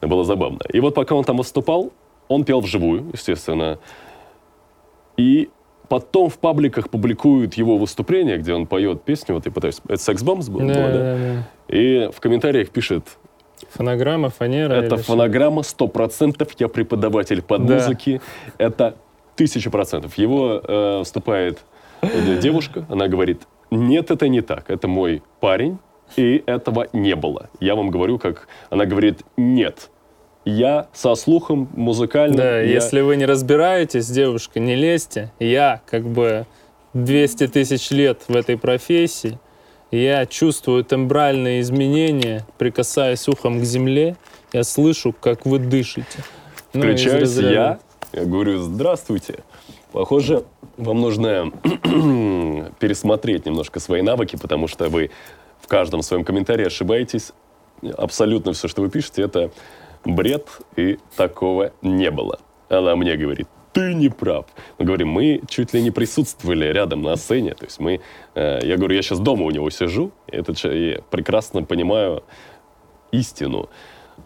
было 0.00 0.24
забавно. 0.24 0.60
И 0.72 0.80
вот 0.80 0.94
пока 0.94 1.14
он 1.14 1.24
там 1.24 1.38
выступал, 1.38 1.92
он 2.28 2.44
пел 2.44 2.60
вживую, 2.60 3.10
естественно. 3.12 3.78
И 5.16 5.48
потом 5.88 6.30
в 6.30 6.38
пабликах 6.38 6.88
публикуют 6.90 7.54
его 7.54 7.76
выступление, 7.78 8.38
где 8.38 8.54
он 8.54 8.66
поет 8.66 9.02
песню, 9.02 9.34
вот 9.34 9.46
я 9.46 9.52
пытаюсь... 9.52 9.80
Это 9.86 9.98
«Секс 10.02 10.22
Бомбс» 10.22 10.48
был, 10.48 10.60
Да, 10.60 10.66
было, 10.66 10.74
да? 10.74 11.16
да. 11.68 11.76
И 11.76 12.10
в 12.12 12.20
комментариях 12.20 12.70
пишет, 12.70 13.04
Фонограмма, 13.70 14.28
фанера. 14.30 14.72
это 14.72 14.96
фонограмма, 14.96 15.62
сто 15.62 15.86
процентов, 15.86 16.48
я 16.58 16.68
преподаватель 16.68 17.42
по 17.42 17.58
Да. 17.58 17.74
музыке. 17.74 18.20
Это 18.58 18.96
тысяча 19.36 19.70
процентов. 19.70 20.18
Его 20.18 20.60
э, 20.66 21.02
вступает 21.04 21.60
девушка, 22.40 22.84
она 22.88 23.06
говорит, 23.08 23.42
нет, 23.70 24.10
это 24.10 24.28
не 24.28 24.40
так, 24.40 24.70
это 24.70 24.88
мой 24.88 25.22
парень, 25.40 25.78
и 26.16 26.42
этого 26.46 26.88
не 26.92 27.14
было. 27.14 27.48
Я 27.60 27.74
вам 27.74 27.90
говорю, 27.90 28.18
как... 28.18 28.48
Она 28.70 28.84
говорит, 28.84 29.20
нет, 29.36 29.90
я 30.44 30.88
со 30.92 31.14
слухом 31.14 31.68
музыкальным... 31.74 32.36
Да, 32.36 32.60
я- 32.60 32.74
если 32.74 33.00
вы 33.00 33.16
не 33.16 33.26
разбираетесь, 33.26 34.08
девушка, 34.08 34.60
не 34.60 34.74
лезьте. 34.74 35.30
Я 35.38 35.80
как 35.86 36.04
бы 36.04 36.46
200 36.94 37.48
тысяч 37.48 37.90
лет 37.90 38.22
в 38.28 38.36
этой 38.36 38.58
профессии. 38.58 39.38
Я 39.90 40.24
чувствую 40.26 40.84
тембральные 40.84 41.60
изменения, 41.60 42.46
прикасаясь 42.58 43.28
ухом 43.28 43.60
к 43.60 43.64
земле. 43.64 44.16
Я 44.52 44.64
слышу, 44.64 45.12
как 45.12 45.44
вы 45.46 45.58
дышите. 45.58 46.24
Ну, 46.72 46.80
Включаюсь 46.82 47.22
разряда- 47.28 47.52
я, 47.52 47.78
я 48.20 48.24
говорю, 48.24 48.58
здравствуйте. 48.58 49.40
Похоже, 49.92 50.44
вам 50.78 51.00
нужно 51.02 51.52
пересмотреть 52.78 53.46
немножко 53.46 53.80
свои 53.80 54.02
навыки, 54.02 54.36
потому 54.40 54.68
что 54.68 54.88
вы 54.88 55.10
в 55.60 55.66
каждом 55.68 56.02
своем 56.02 56.24
комментарии 56.24 56.66
ошибаетесь. 56.66 57.32
Абсолютно 57.96 58.52
все, 58.52 58.68
что 58.68 58.80
вы 58.82 58.88
пишете, 58.90 59.22
это 59.22 59.50
бред, 60.04 60.48
и 60.76 60.98
такого 61.16 61.72
не 61.82 62.10
было. 62.10 62.38
Она 62.68 62.96
мне 62.96 63.16
говорит, 63.16 63.46
ты 63.72 63.94
не 63.94 64.08
прав. 64.08 64.44
Мы 64.78 64.84
говорим, 64.84 65.08
мы 65.08 65.40
чуть 65.48 65.72
ли 65.74 65.82
не 65.82 65.90
присутствовали 65.90 66.66
рядом 66.66 67.02
на 67.02 67.16
сцене. 67.16 67.54
То 67.54 67.64
есть 67.64 67.80
мы, 67.80 68.00
э, 68.34 68.60
я 68.62 68.76
говорю, 68.76 68.94
я 68.94 69.02
сейчас 69.02 69.18
дома 69.20 69.44
у 69.44 69.50
него 69.50 69.70
сижу, 69.70 70.10
и 70.26 70.36
этот 70.36 70.56
человек- 70.58 70.96
я 70.98 71.02
прекрасно 71.10 71.62
понимаю 71.64 72.22
истину. 73.12 73.68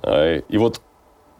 А, 0.03 0.39
И 0.49 0.59
вот 0.59 0.81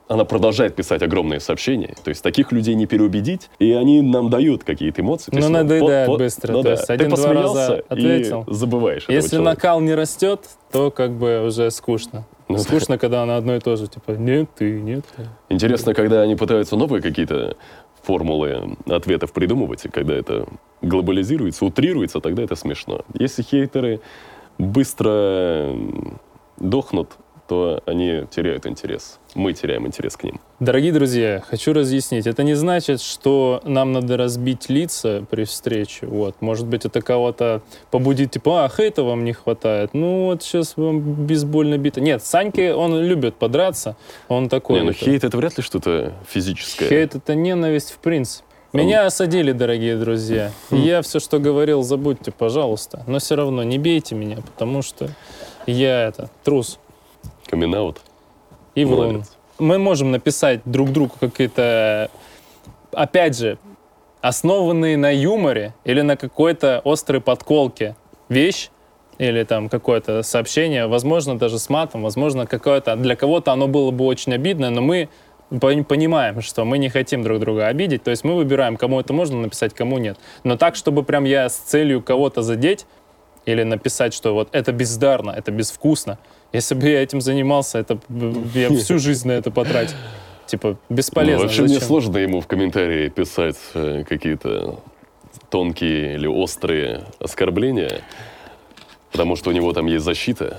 она 0.09 0.25
продолжает 0.25 0.77
писать 0.77 1.03
огромные 1.03 1.41
сообщения. 1.41 1.95
То 2.05 2.11
есть 2.11 2.23
таких 2.23 2.53
людей 2.53 2.75
не 2.77 2.87
переубедить, 2.87 3.51
и 3.59 3.73
они 3.73 4.03
нам 4.03 4.31
дают 4.31 4.63
какие-то 4.63 5.03
эмоции. 5.03 5.33
Ну, 5.33 5.39
есть, 5.39 5.51
надоедает 5.51 6.07
по- 6.07 6.13
по- 6.13 6.19
быстро. 6.19 6.53
ну 6.53 6.59
То 6.59 6.65
да, 6.65 6.71
есть 6.73 6.91
один-два 6.91 7.33
раза 7.33 7.75
и 7.77 7.83
ответил. 7.93 8.45
забываешь 8.47 9.03
этого 9.05 9.15
Если 9.17 9.39
накал 9.39 9.81
не 9.81 9.95
растет, 9.97 10.43
то 10.71 10.93
как 10.93 11.11
бы 11.13 11.45
уже 11.45 11.71
скучно. 11.73 12.25
Ну 12.49 12.59
скучно, 12.59 12.99
когда 12.99 13.23
она 13.23 13.37
одно 13.37 13.57
и 13.57 13.61
то 13.61 13.77
же. 13.77 13.89
Типа, 13.89 14.13
нет, 14.13 14.49
ты, 14.55 14.81
нет. 14.81 15.05
ты». 15.17 15.27
Интересно, 15.49 15.95
когда 15.95 16.23
они 16.23 16.37
пытаются 16.37 16.77
новые 16.77 17.03
какие-то 17.03 17.57
формулы 18.03 18.77
ответов 18.87 19.33
придумывать, 19.33 19.85
и 19.85 19.89
когда 19.89 20.15
это 20.15 20.47
глобализируется, 20.81 21.65
утрируется, 21.65 22.21
тогда 22.21 22.45
это 22.45 22.55
смешно. 22.55 23.05
Если 23.15 23.43
хейтеры 23.43 24.01
быстро 24.59 25.75
дохнут, 26.59 27.11
то 27.49 27.83
они 27.87 28.25
теряют 28.31 28.67
интерес. 28.67 29.19
Мы 29.35 29.53
теряем 29.53 29.87
интерес 29.87 30.17
к 30.17 30.25
ним. 30.25 30.41
Дорогие 30.61 30.93
друзья, 30.93 31.43
хочу 31.47 31.73
разъяснить. 31.73 32.27
Это 32.27 32.43
не 32.43 32.55
значит, 32.55 33.01
что 33.01 33.61
нам 33.65 33.93
надо 33.93 34.17
разбить 34.17 34.69
лица 34.71 35.25
при 35.31 35.45
встрече. 35.45 36.07
Вот. 36.07 36.37
Может 36.41 36.67
быть, 36.67 36.85
это 36.85 37.01
кого-то 37.03 37.63
побудит, 37.91 38.31
типа, 38.33 38.65
а, 38.65 38.69
хейта 38.69 39.03
вам 39.03 39.25
не 39.25 39.33
хватает. 39.33 39.91
Ну, 39.93 40.25
вот 40.27 40.43
сейчас 40.43 40.77
вам 40.77 41.27
бейсбольно 41.27 41.77
бита. 41.79 42.01
Нет, 42.01 42.25
Саньки, 42.25 42.71
он 42.71 42.99
любит 43.01 43.37
подраться. 43.37 43.97
Он 44.29 44.49
такой. 44.49 44.81
Не, 44.81 44.85
ну 44.87 44.91
это- 44.91 44.99
хейт 44.99 45.25
это 45.25 45.37
вряд 45.37 45.57
ли 45.57 45.63
что-то 45.63 46.13
физическое. 46.29 46.89
Хейт— 46.89 47.15
это 47.17 47.35
ненависть 47.35 47.93
в 47.93 47.99
принципе. 47.99 48.45
Меня 48.73 49.07
осадили, 49.07 49.53
дорогие 49.53 49.97
друзья. 49.97 50.51
Хм. 50.71 50.77
Я 50.77 51.01
все, 51.01 51.19
что 51.19 51.39
говорил, 51.39 51.83
забудьте, 51.83 52.31
пожалуйста. 52.31 53.05
Но 53.07 53.19
все 53.21 53.35
равно 53.37 53.63
не 53.63 53.79
бейте 53.79 54.15
меня, 54.15 54.37
потому 54.37 54.83
что 54.83 55.09
я 55.67 56.03
это, 56.09 56.31
трус 56.45 56.79
Камин-аут. 57.47 58.01
и. 58.75 58.85
Молодец. 58.85 59.37
Мы 59.59 59.79
можем 59.79 60.11
написать 60.11 60.61
друг 60.67 60.93
другу 60.93 61.15
какие-то, 61.19 62.11
опять 62.93 63.39
же, 63.39 63.59
основанные 64.21 64.97
на 64.99 65.11
юморе 65.15 65.75
или 65.85 66.03
на 66.03 66.17
какой-то 66.17 66.83
острой 66.85 67.21
подколке 67.23 67.97
вещь, 68.29 68.71
или 69.19 69.45
там 69.45 69.69
какое-то 69.69 70.23
сообщение, 70.23 70.87
возможно, 70.87 71.39
даже 71.39 71.59
с 71.59 71.71
матом, 71.71 72.03
возможно, 72.03 72.47
какое-то... 72.47 72.97
Для 72.97 73.17
кого-то 73.17 73.53
оно 73.53 73.67
было 73.67 73.91
бы 73.91 74.05
очень 74.05 74.35
обидно, 74.35 74.69
но 74.69 74.83
мы 74.83 75.09
пон- 75.51 75.85
понимаем, 75.85 76.43
что 76.43 76.65
мы 76.65 76.79
не 76.79 76.91
хотим 76.91 77.23
друг 77.23 77.41
друга 77.41 77.69
обидеть, 77.69 78.03
то 78.03 78.11
есть 78.11 78.25
мы 78.25 78.35
выбираем, 78.35 78.77
кому 78.77 79.01
это 79.01 79.13
можно 79.13 79.41
написать, 79.41 79.75
кому 79.75 79.99
нет. 79.99 80.19
Но 80.45 80.57
так, 80.57 80.77
чтобы 80.77 81.03
прям 81.03 81.25
я 81.25 81.49
с 81.49 81.57
целью 81.57 82.03
кого-то 82.03 82.43
задеть 82.43 82.87
или 83.47 83.63
написать, 83.63 84.13
что 84.13 84.35
вот 84.35 84.49
это 84.53 84.73
бездарно, 84.73 85.31
это 85.31 85.51
безвкусно, 85.51 86.19
если 86.57 86.75
бы 86.75 86.89
я 86.89 87.03
этим 87.03 87.21
занимался, 87.21 87.79
это 87.79 87.99
я 88.55 88.69
всю 88.71 88.99
жизнь 88.99 89.29
на 89.29 89.33
это 89.33 89.51
потратил. 89.51 89.97
Типа, 90.47 90.77
бесполезно. 90.89 91.39
Ну, 91.39 91.43
вообще 91.45 91.63
мне 91.63 91.75
зачем? 91.75 91.89
сложно 91.89 92.19
ему 92.19 92.41
в 92.41 92.47
комментарии 92.47 93.09
писать 93.09 93.57
э, 93.75 94.05
какие-то 94.09 94.79
тонкие 95.51 96.15
или 96.15 96.27
острые 96.27 97.03
оскорбления, 97.19 98.01
потому 99.13 99.37
что 99.37 99.51
у 99.51 99.53
него 99.53 99.73
там 99.73 99.87
есть 99.87 100.05
защита, 100.05 100.59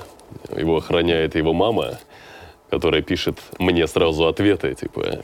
его 0.56 0.78
охраняет 0.78 1.36
его 1.36 1.54
мама, 1.54 2.00
которая 2.70 3.02
пишет 3.02 3.40
мне 3.60 3.88
сразу 3.88 4.28
ответы, 4.28 4.74
типа, 4.74 5.22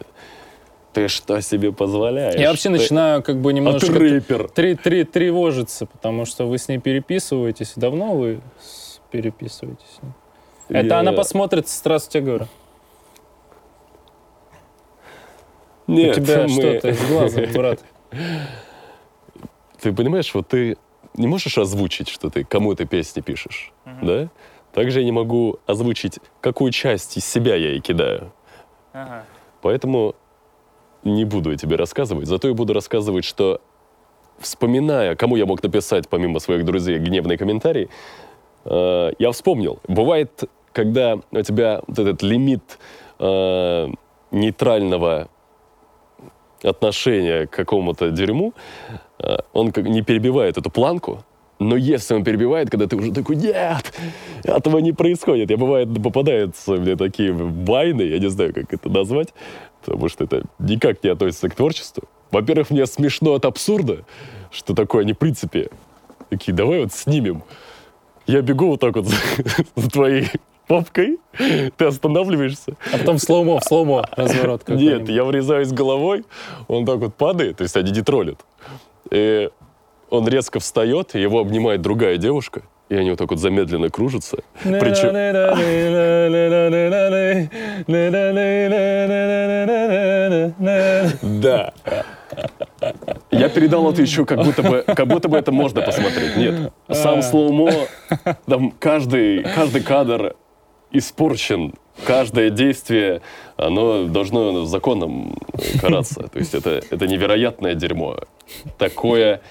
ты 0.93 1.07
что 1.09 1.41
себе 1.41 1.73
позволяешь? 1.73 2.39
Я 2.39 2.49
вообще 2.49 2.69
Ты- 2.69 2.77
начинаю 2.77 3.21
как 3.23 3.41
бы 3.41 3.49
А 3.49 3.53
ты 3.53 3.55
немножко 3.57 3.91
рэпер. 3.99 4.47
три, 4.49 4.75
три, 4.75 5.03
тревожиться, 5.03 5.87
потому 5.87 6.25
что 6.25 6.45
вы 6.47 6.57
с 6.57 6.67
ней 6.69 6.77
переписываетесь. 6.77 7.73
Давно 7.75 8.15
вы 8.15 8.39
с- 8.61 8.99
переписываетесь? 9.11 9.97
Это 10.69 10.87
Я- 10.87 10.99
она 10.99 11.11
посмотрит, 11.11 11.67
здравствуйте, 11.67 12.25
говорю. 12.25 12.47
Нет, 15.87 16.17
У 16.17 16.21
тебя 16.21 16.43
мы- 16.43 16.49
что-то 16.49 16.93
с 16.93 17.07
глазом, 17.07 17.45
брат. 17.53 17.79
Ты 19.81 19.91
понимаешь, 19.93 20.33
вот 20.33 20.47
ты 20.47 20.77
не 21.15 21.27
можешь 21.27 21.57
озвучить, 21.57 22.07
что 22.07 22.29
ты 22.29 22.43
кому 22.43 22.73
ты 22.75 22.85
песни 22.85 23.21
пишешь, 23.21 23.73
да? 24.01 24.29
Также 24.73 24.99
я 24.99 25.05
не 25.05 25.11
могу 25.11 25.59
озвучить, 25.67 26.19
какую 26.41 26.71
часть 26.71 27.17
из 27.17 27.25
себя 27.25 27.55
я 27.55 27.69
ей 27.71 27.79
кидаю. 27.81 28.31
Поэтому 29.61 30.15
не 31.03 31.25
буду 31.25 31.51
я 31.51 31.57
тебе 31.57 31.75
рассказывать, 31.75 32.27
зато 32.27 32.47
я 32.47 32.53
буду 32.53 32.73
рассказывать, 32.73 33.25
что 33.25 33.59
вспоминая, 34.39 35.15
кому 35.15 35.35
я 35.35 35.45
мог 35.45 35.61
написать, 35.61 36.07
помимо 36.09 36.39
своих 36.39 36.65
друзей, 36.65 36.97
гневный 36.97 37.37
комментарий, 37.37 37.89
э, 38.65 39.11
я 39.19 39.31
вспомнил. 39.31 39.79
Бывает, 39.87 40.43
когда 40.71 41.19
у 41.31 41.41
тебя 41.41 41.81
вот 41.87 41.99
этот 41.99 42.21
лимит 42.23 42.79
э, 43.19 43.89
нейтрального 44.31 45.29
отношения 46.63 47.47
к 47.47 47.51
какому-то 47.51 48.09
дерьму, 48.09 48.53
э, 49.19 49.37
он 49.53 49.71
как 49.71 49.85
не 49.85 50.01
перебивает 50.01 50.57
эту 50.57 50.69
планку, 50.69 51.23
но 51.59 51.75
если 51.75 52.15
он 52.15 52.23
перебивает, 52.23 52.69
когда 52.69 52.87
ты 52.87 52.95
уже 52.95 53.11
такой, 53.11 53.35
нет, 53.35 53.93
этого 54.43 54.79
не 54.79 54.91
происходит. 54.91 55.49
Я, 55.49 55.57
бывает, 55.57 55.89
попадаются 56.01 56.73
мне 56.73 56.95
такие 56.95 57.31
вайны, 57.31 58.01
я 58.01 58.19
не 58.19 58.29
знаю, 58.29 58.53
как 58.53 58.73
это 58.73 58.89
назвать, 58.89 59.33
потому 59.85 60.09
что 60.09 60.25
это 60.25 60.43
никак 60.59 61.03
не 61.03 61.09
относится 61.09 61.49
к 61.49 61.55
творчеству. 61.55 62.03
Во-первых, 62.31 62.71
мне 62.71 62.85
смешно 62.85 63.33
от 63.33 63.45
абсурда, 63.45 64.05
что 64.51 64.73
такое 64.73 65.03
они, 65.03 65.13
в 65.13 65.19
принципе, 65.19 65.69
такие, 66.29 66.53
давай 66.53 66.81
вот 66.81 66.91
снимем. 66.91 67.43
Я 68.25 68.41
бегу 68.41 68.67
вот 68.67 68.79
так 68.79 68.95
вот 68.95 69.05
за, 69.07 69.15
за 69.75 69.89
твоей 69.89 70.27
попкой, 70.67 71.19
ты 71.77 71.85
останавливаешься. 71.85 72.75
А 72.93 72.97
потом 72.97 73.17
в 73.17 73.21
slow-mo, 73.21 73.59
в 73.59 73.63
slow-mo 73.63 74.05
разворот 74.15 74.67
Нет, 74.69 75.09
я 75.09 75.23
врезаюсь 75.23 75.71
головой, 75.71 76.25
он 76.67 76.85
так 76.85 76.99
вот 76.99 77.15
падает, 77.15 77.57
то 77.57 77.63
есть 77.63 77.75
они 77.75 77.91
не 77.91 78.01
троллят. 78.01 78.39
И 79.11 79.49
он 80.09 80.27
резко 80.27 80.59
встает, 80.59 81.15
его 81.15 81.39
обнимает 81.39 81.81
другая 81.81 82.17
девушка, 82.17 82.61
и 82.89 82.95
они 82.95 83.09
вот 83.09 83.19
так 83.19 83.29
вот 83.29 83.39
замедленно 83.39 83.89
кружатся. 83.89 84.37
Причем... 84.63 85.13
Да. 91.21 91.73
Я 93.33 93.49
передал 93.49 93.91
это 93.91 94.01
еще, 94.01 94.25
как 94.25 94.43
будто 94.43 94.63
бы, 94.63 94.83
как 94.85 95.07
будто 95.07 95.27
бы 95.27 95.37
это 95.37 95.51
можно 95.51 95.81
посмотреть. 95.81 96.37
Нет. 96.37 96.73
Сам 96.89 97.21
слоумо, 97.21 97.71
там 98.45 98.71
каждый, 98.71 99.43
каждый 99.43 99.81
кадр 99.81 100.35
испорчен. 100.91 101.73
Каждое 102.05 102.49
действие, 102.49 103.21
оно 103.55 104.05
должно 104.05 104.65
законом 104.65 105.37
караться. 105.79 106.27
То 106.27 106.39
есть 106.39 106.55
это, 106.55 106.81
это 106.89 107.07
невероятное 107.07 107.75
дерьмо. 107.75 108.17
Такое 108.79 109.41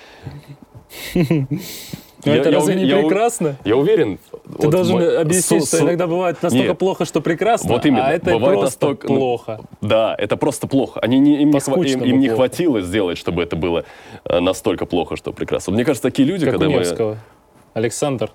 но 2.24 2.32
я, 2.32 2.38
это 2.38 2.50
я, 2.50 2.56
разве 2.56 2.74
не 2.74 2.84
я, 2.84 2.98
прекрасно? 2.98 3.56
Я 3.64 3.76
уверен. 3.76 4.18
Ты 4.32 4.38
вот 4.44 4.70
должен 4.70 4.94
мой, 4.94 5.18
объяснить, 5.18 5.64
со, 5.64 5.76
что 5.76 5.86
иногда 5.86 6.06
бывает 6.06 6.42
настолько 6.42 6.68
нет, 6.68 6.78
плохо, 6.78 7.04
что 7.04 7.20
прекрасно, 7.20 7.72
вот 7.72 7.84
именно, 7.84 8.06
а 8.06 8.12
это 8.12 8.32
бывает 8.32 8.60
просто 8.60 8.86
настолько, 8.86 9.06
плохо. 9.06 9.60
Да, 9.80 10.14
это 10.16 10.36
просто 10.36 10.66
плохо. 10.66 11.00
Они 11.00 11.18
не, 11.18 11.42
им, 11.42 11.50
не, 11.50 11.92
им, 11.92 12.04
им 12.04 12.20
не 12.20 12.28
хватило 12.28 12.80
сделать, 12.80 13.18
чтобы 13.18 13.42
это 13.42 13.56
было 13.56 13.84
э, 14.24 14.40
настолько 14.40 14.86
плохо, 14.86 15.16
что 15.16 15.32
прекрасно. 15.32 15.72
Мне 15.72 15.84
кажется, 15.84 16.08
такие 16.08 16.26
люди, 16.26 16.44
как 16.44 16.54
когда 16.54 16.68
у 16.68 16.78
Невского. 16.78 17.10
мы... 17.12 17.18
Александр, 17.74 18.30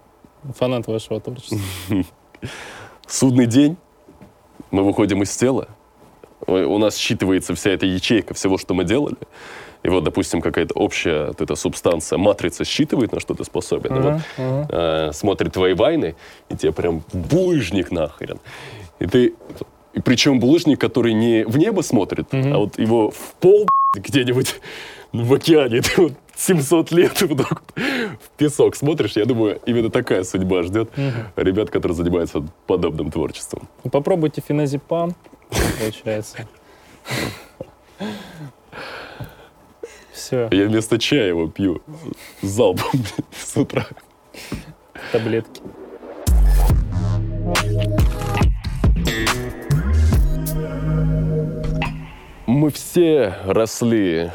фанат 0.57 0.87
вашего 0.87 1.19
творчества. 1.21 1.57
Судный 3.07 3.45
день, 3.45 3.77
мы 4.71 4.83
выходим 4.83 5.23
из 5.23 5.35
тела, 5.35 5.69
у 6.45 6.77
нас 6.77 6.97
считывается 6.97 7.55
вся 7.55 7.71
эта 7.71 7.85
ячейка 7.85 8.33
всего, 8.33 8.57
что 8.57 8.73
мы 8.73 8.83
делали, 8.83 9.17
и 9.83 9.89
вот, 9.89 10.03
допустим, 10.03 10.41
какая-то 10.41 10.73
общая 10.73 11.27
вот 11.27 11.41
эта 11.41 11.55
субстанция, 11.55 12.17
матрица 12.17 12.65
считывает, 12.65 13.11
на 13.11 13.19
что 13.19 13.33
ты 13.33 13.43
способен, 13.43 13.91
uh-huh, 13.91 14.01
вот, 14.01 14.21
uh-huh. 14.37 14.65
Э, 15.09 15.11
смотрит 15.13 15.53
твои 15.53 15.73
вайны, 15.73 16.15
и 16.49 16.55
тебе 16.55 16.71
прям 16.71 17.03
булыжник 17.13 17.91
нахрен. 17.91 18.39
И 18.99 19.05
ты... 19.07 19.33
И 19.93 20.01
причем 20.01 20.39
булыжник, 20.39 20.79
который 20.79 21.13
не 21.13 21.43
в 21.43 21.57
небо 21.57 21.81
смотрит, 21.81 22.27
uh-huh. 22.31 22.53
а 22.53 22.57
вот 22.57 22.77
его 22.77 23.09
в 23.09 23.33
пол 23.39 23.67
где-нибудь 23.95 24.55
в 25.11 25.33
океане. 25.33 25.81
Ты 25.95 26.01
вот 26.01 26.13
700 26.35 26.91
лет 26.91 27.21
вот 27.21 27.37
вот 27.37 27.61
в 27.75 28.29
песок 28.37 28.75
смотришь. 28.75 29.13
Я 29.15 29.25
думаю, 29.25 29.59
именно 29.65 29.89
такая 29.89 30.23
судьба 30.23 30.63
ждет 30.63 30.89
угу. 30.97 31.11
ребят, 31.35 31.69
которые 31.69 31.95
занимаются 31.95 32.45
подобным 32.67 33.11
творчеством. 33.11 33.67
Попробуйте 33.91 34.41
феназепам, 34.41 35.15
получается. 35.79 36.47
Все. 40.27 40.49
Я 40.51 40.65
вместо 40.65 40.99
чая 40.99 41.29
его 41.29 41.47
пью 41.47 41.81
залпом 42.41 42.99
с 43.31 43.55
утра. 43.55 43.87
Таблетки. 45.13 45.61
Мы 52.45 52.69
все 52.71 53.35
росли 53.45 54.31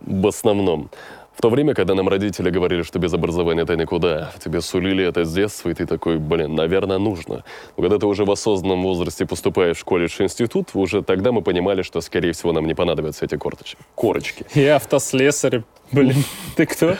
в 0.00 0.26
основном 0.26 0.90
в 1.38 1.40
то 1.40 1.50
время, 1.50 1.72
когда 1.72 1.94
нам 1.94 2.08
родители 2.08 2.50
говорили, 2.50 2.82
что 2.82 2.98
без 2.98 3.14
образования 3.14 3.64
ты 3.64 3.76
никуда, 3.76 4.32
тебе 4.44 4.60
сулили 4.60 5.04
это 5.04 5.24
с 5.24 5.32
детства, 5.32 5.68
и 5.68 5.74
ты 5.74 5.86
такой, 5.86 6.18
блин, 6.18 6.56
наверное, 6.56 6.98
нужно. 6.98 7.44
Но 7.76 7.82
когда 7.84 7.96
ты 7.96 8.06
уже 8.06 8.24
в 8.24 8.30
осознанном 8.32 8.82
возрасте 8.82 9.24
поступаешь 9.24 9.76
в 9.76 9.84
колледж 9.84 10.20
институт, 10.20 10.70
уже 10.74 11.00
тогда 11.00 11.30
мы 11.30 11.42
понимали, 11.42 11.82
что, 11.82 12.00
скорее 12.00 12.32
всего, 12.32 12.50
нам 12.50 12.66
не 12.66 12.74
понадобятся 12.74 13.24
эти 13.24 13.36
корточки, 13.36 13.78
корочки. 13.94 14.46
Я 14.58 14.76
автослесарь, 14.76 15.62
блин. 15.92 16.24
Ты 16.56 16.66
кто? 16.66 16.96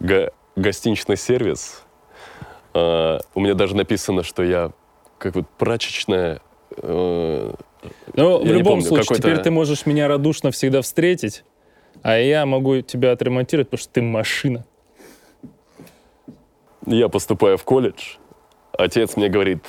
Га 0.00 0.30
гостиничный 0.56 1.18
сервис. 1.18 1.82
А, 2.72 3.20
у 3.34 3.40
меня 3.40 3.52
даже 3.52 3.76
написано, 3.76 4.22
что 4.22 4.42
я 4.42 4.70
как 5.18 5.34
вот 5.34 5.44
прачечная... 5.58 6.40
Э, 6.78 7.52
ну, 8.14 8.38
в 8.38 8.46
любом 8.46 8.80
помню, 8.80 8.86
случае, 8.86 9.18
теперь 9.18 9.38
ты 9.40 9.50
можешь 9.50 9.84
меня 9.84 10.08
радушно 10.08 10.50
всегда 10.52 10.80
встретить 10.80 11.44
а 12.02 12.18
я 12.18 12.46
могу 12.46 12.80
тебя 12.80 13.12
отремонтировать, 13.12 13.68
потому 13.68 13.82
что 13.82 13.92
ты 13.92 14.02
машина. 14.02 14.64
Я 16.86 17.08
поступаю 17.08 17.56
в 17.56 17.64
колледж. 17.64 18.16
Отец 18.72 19.16
мне 19.16 19.28
говорит, 19.28 19.64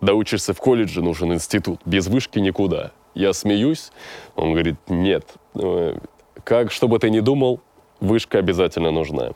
да 0.00 0.14
учишься 0.14 0.54
в 0.54 0.58
колледже, 0.58 1.02
нужен 1.02 1.32
институт. 1.32 1.80
Без 1.84 2.06
вышки 2.06 2.38
никуда. 2.38 2.92
Я 3.14 3.32
смеюсь. 3.32 3.90
Он 4.36 4.52
говорит, 4.52 4.76
нет. 4.88 5.24
Э, 5.54 5.96
как, 6.44 6.70
что 6.70 6.86
бы 6.86 6.98
ты 6.98 7.10
ни 7.10 7.20
думал, 7.20 7.60
вышка 8.00 8.38
обязательно 8.38 8.90
нужна. 8.90 9.32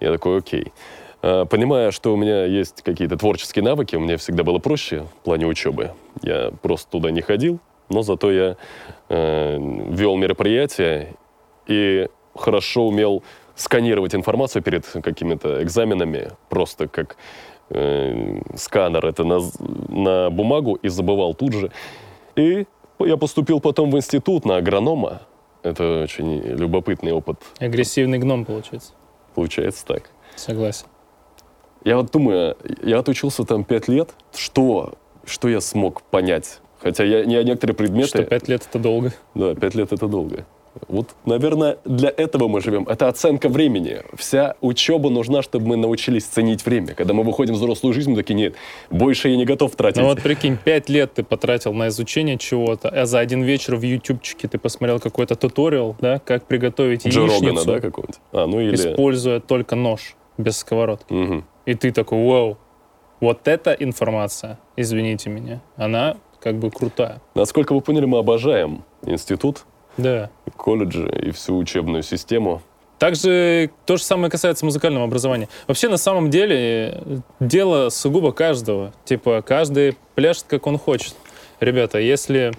Я 0.00 0.12
такой, 0.12 0.38
окей. 0.38 0.72
А, 1.22 1.46
понимая, 1.46 1.90
что 1.90 2.12
у 2.12 2.16
меня 2.16 2.44
есть 2.44 2.82
какие-то 2.82 3.16
творческие 3.16 3.64
навыки, 3.64 3.96
у 3.96 4.00
меня 4.00 4.16
всегда 4.16 4.44
было 4.44 4.58
проще 4.58 5.00
в 5.20 5.24
плане 5.24 5.46
учебы. 5.46 5.92
Я 6.22 6.52
просто 6.62 6.90
туда 6.90 7.10
не 7.10 7.20
ходил, 7.20 7.58
но 7.88 8.02
зато 8.02 8.30
я 8.30 8.56
э, 9.08 9.58
вел 9.90 10.16
мероприятия 10.16 11.14
и 11.68 12.08
хорошо 12.34 12.88
умел 12.88 13.22
сканировать 13.54 14.14
информацию 14.14 14.62
перед 14.62 14.86
какими-то 14.86 15.62
экзаменами, 15.62 16.30
просто 16.48 16.88
как 16.88 17.16
э, 17.70 18.40
сканер 18.56 19.04
это 19.06 19.24
на, 19.24 19.40
на 19.88 20.30
бумагу 20.30 20.74
и 20.74 20.88
забывал 20.88 21.34
тут 21.34 21.52
же. 21.52 21.70
И 22.36 22.66
я 23.00 23.16
поступил 23.16 23.60
потом 23.60 23.90
в 23.90 23.96
институт 23.96 24.44
на 24.44 24.56
агронома. 24.56 25.22
Это 25.62 26.02
очень 26.04 26.40
любопытный 26.40 27.12
опыт. 27.12 27.38
Агрессивный 27.58 28.18
гном, 28.18 28.44
получается. 28.44 28.92
Получается 29.34 29.84
так. 29.86 30.10
Согласен. 30.36 30.86
Я 31.84 31.96
вот 31.96 32.10
думаю, 32.10 32.56
я 32.82 32.98
отучился 32.98 33.44
там 33.44 33.64
пять 33.64 33.88
лет. 33.88 34.10
Что, 34.34 34.94
что 35.24 35.48
я 35.48 35.60
смог 35.60 36.02
понять? 36.02 36.60
Хотя 36.80 37.04
я, 37.04 37.22
я 37.22 37.42
некоторые 37.42 37.74
предметы... 37.74 38.08
Что 38.08 38.22
пять 38.24 38.48
лет 38.48 38.66
это 38.68 38.78
долго. 38.78 39.12
Да, 39.34 39.54
пять 39.54 39.74
лет 39.74 39.92
это 39.92 40.06
долго. 40.06 40.44
Вот, 40.86 41.14
наверное, 41.24 41.78
для 41.84 42.08
этого 42.08 42.48
мы 42.48 42.60
живем. 42.60 42.84
Это 42.88 43.08
оценка 43.08 43.48
времени. 43.48 44.02
Вся 44.16 44.54
учеба 44.60 45.10
нужна, 45.10 45.42
чтобы 45.42 45.66
мы 45.66 45.76
научились 45.76 46.24
ценить 46.24 46.64
время. 46.64 46.94
Когда 46.94 47.14
мы 47.14 47.22
выходим 47.22 47.54
в 47.54 47.56
взрослую 47.56 47.92
жизнь, 47.92 48.10
мы 48.10 48.16
такие, 48.16 48.34
нет, 48.34 48.54
больше 48.90 49.28
я 49.28 49.36
не 49.36 49.44
готов 49.44 49.74
тратить. 49.74 50.00
Ну 50.00 50.08
вот 50.08 50.22
прикинь, 50.22 50.56
пять 50.56 50.88
лет 50.88 51.14
ты 51.14 51.22
потратил 51.22 51.72
на 51.72 51.88
изучение 51.88 52.38
чего-то, 52.38 52.88
а 52.88 53.06
за 53.06 53.18
один 53.18 53.42
вечер 53.42 53.76
в 53.76 53.82
ютубчике 53.82 54.48
ты 54.48 54.58
посмотрел 54.58 55.00
какой-то 55.00 55.34
туториал, 55.34 55.96
да, 56.00 56.18
как 56.18 56.44
приготовить 56.44 57.06
Джо 57.06 57.22
яичницу. 57.22 57.46
Рогана, 57.46 57.64
да, 57.64 57.80
какого-нибудь? 57.80 58.20
А, 58.32 58.46
ну 58.46 58.60
или... 58.60 58.74
Используя 58.74 59.40
только 59.40 59.76
нож, 59.76 60.14
без 60.36 60.58
сковородки. 60.58 61.12
Угу. 61.12 61.44
И 61.66 61.74
ты 61.74 61.92
такой, 61.92 62.24
вау, 62.24 62.58
вот 63.20 63.48
эта 63.48 63.72
информация, 63.72 64.58
извините 64.76 65.30
меня, 65.30 65.60
она 65.76 66.16
как 66.40 66.58
бы 66.58 66.70
крутая. 66.70 67.20
Насколько 67.34 67.74
вы 67.74 67.80
поняли, 67.80 68.04
мы 68.04 68.18
обожаем 68.18 68.84
институт, 69.02 69.64
да. 69.98 70.30
колледжи 70.56 71.08
и 71.22 71.30
всю 71.30 71.56
учебную 71.56 72.02
систему. 72.02 72.62
Также 72.98 73.70
то 73.86 73.96
же 73.96 74.02
самое 74.02 74.30
касается 74.30 74.64
музыкального 74.64 75.04
образования. 75.04 75.48
Вообще, 75.68 75.88
на 75.88 75.98
самом 75.98 76.30
деле, 76.30 77.22
дело 77.38 77.90
сугубо 77.90 78.32
каждого. 78.32 78.92
Типа, 79.04 79.42
каждый 79.42 79.96
пляшет, 80.16 80.46
как 80.48 80.66
он 80.66 80.78
хочет. 80.78 81.14
Ребята, 81.60 81.98
если 81.98 82.52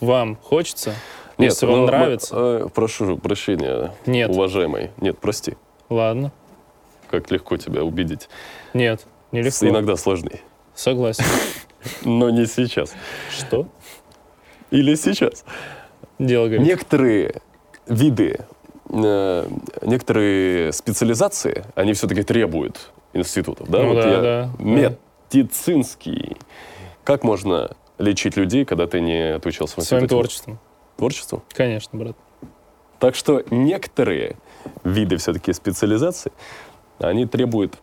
вам 0.00 0.36
хочется, 0.36 0.94
Нет, 1.38 1.52
если 1.52 1.66
вам 1.66 1.80
ну, 1.80 1.86
нравится... 1.86 2.34
Э, 2.36 2.68
прошу 2.74 3.16
прощения, 3.16 3.94
Нет. 4.04 4.30
уважаемый. 4.30 4.90
Нет, 4.98 5.18
прости. 5.18 5.54
Ладно. 5.88 6.30
Как 7.10 7.30
легко 7.30 7.56
тебя 7.56 7.82
убедить. 7.82 8.28
Нет, 8.74 9.06
нелегко. 9.32 9.66
Иногда 9.66 9.96
сложнее. 9.96 10.40
Согласен. 10.74 11.24
Но 12.04 12.28
не 12.28 12.46
сейчас. 12.46 12.94
Что? 13.30 13.66
Или 14.70 14.94
сейчас. 14.94 15.44
Дело. 16.18 16.48
Некоторые 16.48 17.40
виды, 17.86 18.40
э, 18.90 19.48
некоторые 19.82 20.72
специализации, 20.72 21.64
они 21.74 21.92
все-таки 21.92 22.22
требуют 22.22 22.90
институтов. 23.12 23.68
Да? 23.68 23.82
Ну, 23.82 23.88
вот 23.88 24.02
да, 24.02 24.10
я, 24.10 24.20
да. 24.20 24.50
Медицинский. 24.58 26.36
Как 27.04 27.22
можно 27.24 27.76
лечить 27.98 28.36
людей, 28.36 28.64
когда 28.64 28.86
ты 28.86 29.00
не 29.00 29.34
отучился 29.34 29.76
в 29.76 29.78
институте? 29.78 29.98
Своим 29.98 30.08
творчеством. 30.08 30.58
Творчеством? 30.96 31.42
Конечно, 31.54 31.98
брат. 31.98 32.16
Так 32.98 33.14
что 33.14 33.42
некоторые 33.50 34.36
виды 34.84 35.16
все-таки 35.18 35.52
специализации, 35.52 36.32
они 36.98 37.26
требуют 37.26 37.74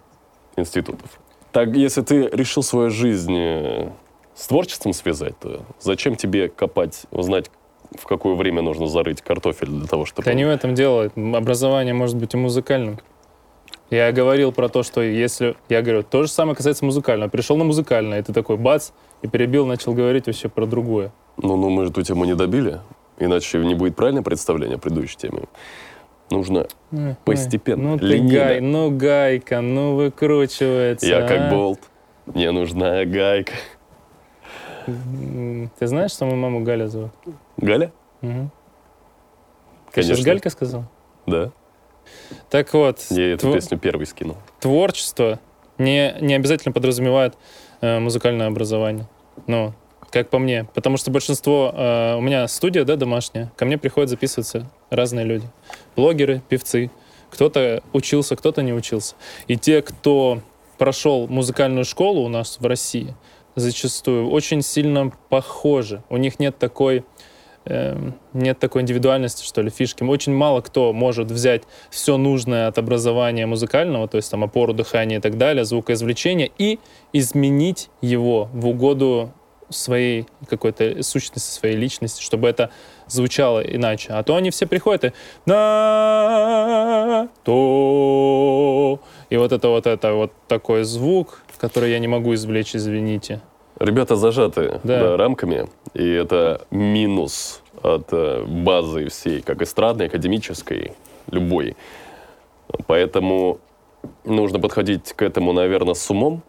институтов. 0.56 1.20
Так, 1.52 1.70
если 1.76 2.02
ты 2.02 2.28
решил 2.30 2.64
свою 2.64 2.90
жизнь 2.90 3.36
э, 3.36 3.90
с 4.34 4.48
творчеством 4.48 4.94
связать, 4.94 5.38
то 5.40 5.64
зачем 5.80 6.16
тебе 6.16 6.50
копать, 6.50 7.04
узнать, 7.12 7.52
в 7.98 8.06
какое 8.06 8.36
время 8.36 8.62
нужно 8.62 8.88
зарыть 8.88 9.22
картофель 9.22 9.68
для 9.68 9.88
того, 9.88 10.06
чтобы... 10.06 10.26
Да 10.26 10.34
не 10.34 10.46
в 10.46 10.50
этом 10.50 10.76
дело. 10.76 11.12
Образование 11.16 11.94
может 11.94 12.18
быть 12.18 12.34
и 12.34 12.38
музыкальным. 12.38 13.00
Я 13.90 14.12
говорил 14.12 14.52
про 14.52 14.70
то, 14.70 14.84
что 14.84 15.02
если... 15.02 15.56
Я 15.70 15.82
говорю, 15.82 16.04
то 16.04 16.24
же 16.24 16.30
самое 16.30 16.56
касается 16.56 16.86
музыкального. 16.86 17.30
Пришел 17.30 17.58
на 17.58 17.64
музыкальное, 17.64 18.20
и 18.20 18.24
ты 18.24 18.34
такой 18.34 18.58
бац, 18.58 18.92
и 19.22 19.28
перебил, 19.28 19.66
начал 19.66 19.94
говорить 19.94 20.26
вообще 20.26 20.50
про 20.50 20.66
другое. 20.66 21.12
Ну, 21.38 21.56
ну, 21.58 21.70
мы 21.70 21.86
же 21.86 21.92
эту 21.92 22.02
тему 22.02 22.26
не 22.26 22.36
добили, 22.36 22.80
иначе 23.20 23.60
не 23.60 23.76
будет 23.76 23.96
правильное 23.96 24.24
представление 24.24 24.78
о 24.78 24.80
предыдущей 24.80 25.18
теме. 25.18 25.44
Нужно 26.32 26.68
Ой, 26.92 27.16
Постепенно, 27.26 27.92
Ну 27.92 28.00
ты 28.00 28.20
гай, 28.20 28.60
ну 28.60 28.90
гайка, 28.90 29.62
ну 29.62 29.96
выкручивается. 29.96 31.06
Я 31.06 31.28
как 31.28 31.42
а. 31.42 31.50
болт, 31.52 31.80
мне 32.26 32.50
нужна 32.52 33.06
гайка. 33.06 33.54
Ты 34.86 35.88
знаешь, 35.88 36.12
что 36.12 36.26
мою 36.26 36.38
маму 36.38 36.62
Галя 36.62 36.88
зовут? 36.88 37.12
Галя? 37.64 37.92
Ты 38.22 40.02
сейчас 40.02 40.08
Конечно. 40.08 40.24
Галька 40.26 40.50
сказал? 40.50 40.86
Да. 41.28 41.52
Так 42.50 42.74
вот, 42.74 43.00
Я 43.12 43.34
эту 43.34 43.48
тво- 43.50 43.54
песню 43.54 43.78
первый 43.78 44.06
скинул. 44.06 44.38
творчество 44.60 45.40
не, 45.78 46.16
не 46.20 46.34
обязательно 46.34 46.74
подразумевает 46.74 47.36
э, 47.82 48.00
музыкальное 48.00 48.48
образование. 48.48 49.08
Ну, 49.48 49.74
как 50.12 50.30
по 50.30 50.38
мне. 50.40 50.66
Потому 50.74 50.98
что 50.98 51.12
большинство... 51.12 51.72
э, 51.76 52.16
у 52.16 52.22
меня 52.22 52.48
студия, 52.48 52.84
да, 52.84 52.96
домашняя. 52.96 53.52
Ко 53.56 53.66
мне 53.66 53.78
приходят 53.78 54.10
записываться 54.10 54.70
разные 54.90 55.26
люди. 55.26 55.48
Блогеры, 55.96 56.42
певцы. 56.50 56.92
Кто-то 57.30 57.82
учился, 57.94 58.36
кто-то 58.36 58.62
не 58.62 58.74
учился. 58.74 59.16
И 59.48 59.58
те, 59.58 59.82
кто 59.82 60.42
прошел 60.78 61.28
музыкальную 61.28 61.86
школу 61.86 62.22
у 62.24 62.28
нас 62.30 62.58
в 62.60 62.66
России, 62.66 63.16
зачастую 63.56 64.30
очень 64.30 64.62
сильно 64.62 65.12
похожи. 65.30 66.04
У 66.10 66.18
них 66.18 66.40
нет 66.40 66.58
такой 66.60 67.06
нет 67.66 68.60
такой 68.60 68.82
индивидуальности, 68.82 69.46
что 69.46 69.62
ли, 69.62 69.70
фишки. 69.70 70.04
Очень 70.04 70.34
мало 70.34 70.62
кто 70.62 70.92
может 70.94 71.32
взять 71.32 71.64
все 71.90 72.18
нужное 72.18 72.68
от 72.68 72.78
образования 72.78 73.46
музыкального, 73.46 74.08
то 74.08 74.18
есть 74.18 74.30
там 74.32 74.44
опору 74.44 74.74
дыхания 74.74 75.18
и 75.18 75.22
так 75.22 75.38
далее, 75.38 75.64
звукоизвлечения, 75.64 76.50
и 76.58 76.80
изменить 77.14 77.90
его 78.02 78.50
в 78.54 78.68
угоду 78.68 79.32
своей 79.70 80.26
какой-то 80.48 81.02
сущности, 81.04 81.52
своей 81.52 81.76
личности, 81.76 82.22
чтобы 82.22 82.48
это 82.48 82.70
звучало 83.08 83.60
иначе. 83.62 84.14
А 84.14 84.24
то 84.24 84.36
они 84.36 84.52
все 84.52 84.68
приходят 84.68 85.06
и 85.06 85.12
на 85.46 87.30
то 87.44 89.00
и 89.30 89.38
вот 89.38 89.52
это 89.52 89.70
вот 89.70 89.88
это 89.88 90.14
вот 90.14 90.32
такой 90.48 90.84
звук, 90.84 91.42
который 91.58 91.92
я 91.92 92.00
не 92.00 92.08
могу 92.08 92.34
извлечь, 92.34 92.76
извините. 92.76 93.42
Ребята 93.84 94.16
зажаты 94.16 94.80
Да. 94.84 95.00
да, 95.00 95.18
рамками, 95.18 95.68
и 95.94 96.10
это 96.10 96.66
минус 96.72 97.62
от 97.82 98.14
э, 98.14 98.46
базы 98.46 99.10
всей, 99.10 99.42
как 99.42 99.62
эстрадной, 99.62 100.06
академической, 100.06 100.94
любой. 101.30 101.76
Поэтому 102.88 103.60
нужно 104.24 104.60
подходить 104.60 105.12
к 105.12 105.22
этому, 105.22 105.52
наверное, 105.52 105.96
с 105.96 106.10
умом. 106.10 106.44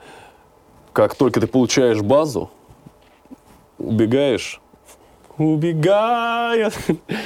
Как 0.92 1.16
только 1.16 1.40
ты 1.40 1.48
получаешь 1.48 2.00
базу, 2.02 2.50
убегаешь, 3.78 4.60
убегая, 5.36 6.70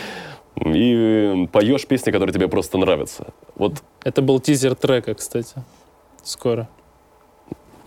и 0.56 1.48
поешь 1.52 1.86
песни, 1.86 2.12
которые 2.12 2.32
тебе 2.32 2.48
просто 2.48 2.78
нравятся. 2.78 3.26
Вот 3.56 3.74
Это 4.04 4.22
был 4.22 4.40
тизер 4.40 4.74
трека, 4.74 5.12
кстати. 5.12 5.56
Скоро. 6.22 6.66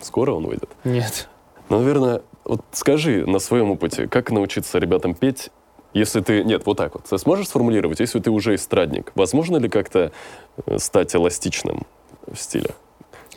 скоро 0.01 0.33
он 0.33 0.45
выйдет. 0.45 0.69
Нет. 0.83 1.27
Ну, 1.71 1.79
наверное, 1.79 2.21
вот 2.43 2.59
скажи 2.73 3.25
на 3.25 3.39
своем 3.39 3.71
опыте, 3.71 4.05
как 4.09 4.29
научиться 4.29 4.77
ребятам 4.77 5.13
петь, 5.13 5.51
если 5.93 6.19
ты... 6.19 6.43
Нет, 6.43 6.65
вот 6.65 6.75
так 6.75 6.95
вот. 6.95 7.05
Ты 7.05 7.17
сможешь 7.17 7.47
сформулировать, 7.47 8.01
если 8.01 8.19
ты 8.19 8.29
уже 8.29 8.55
эстрадник, 8.55 9.13
возможно 9.15 9.55
ли 9.55 9.69
как-то 9.69 10.11
э, 10.65 10.77
стать 10.79 11.15
эластичным 11.15 11.87
в 12.27 12.37
стиле? 12.37 12.71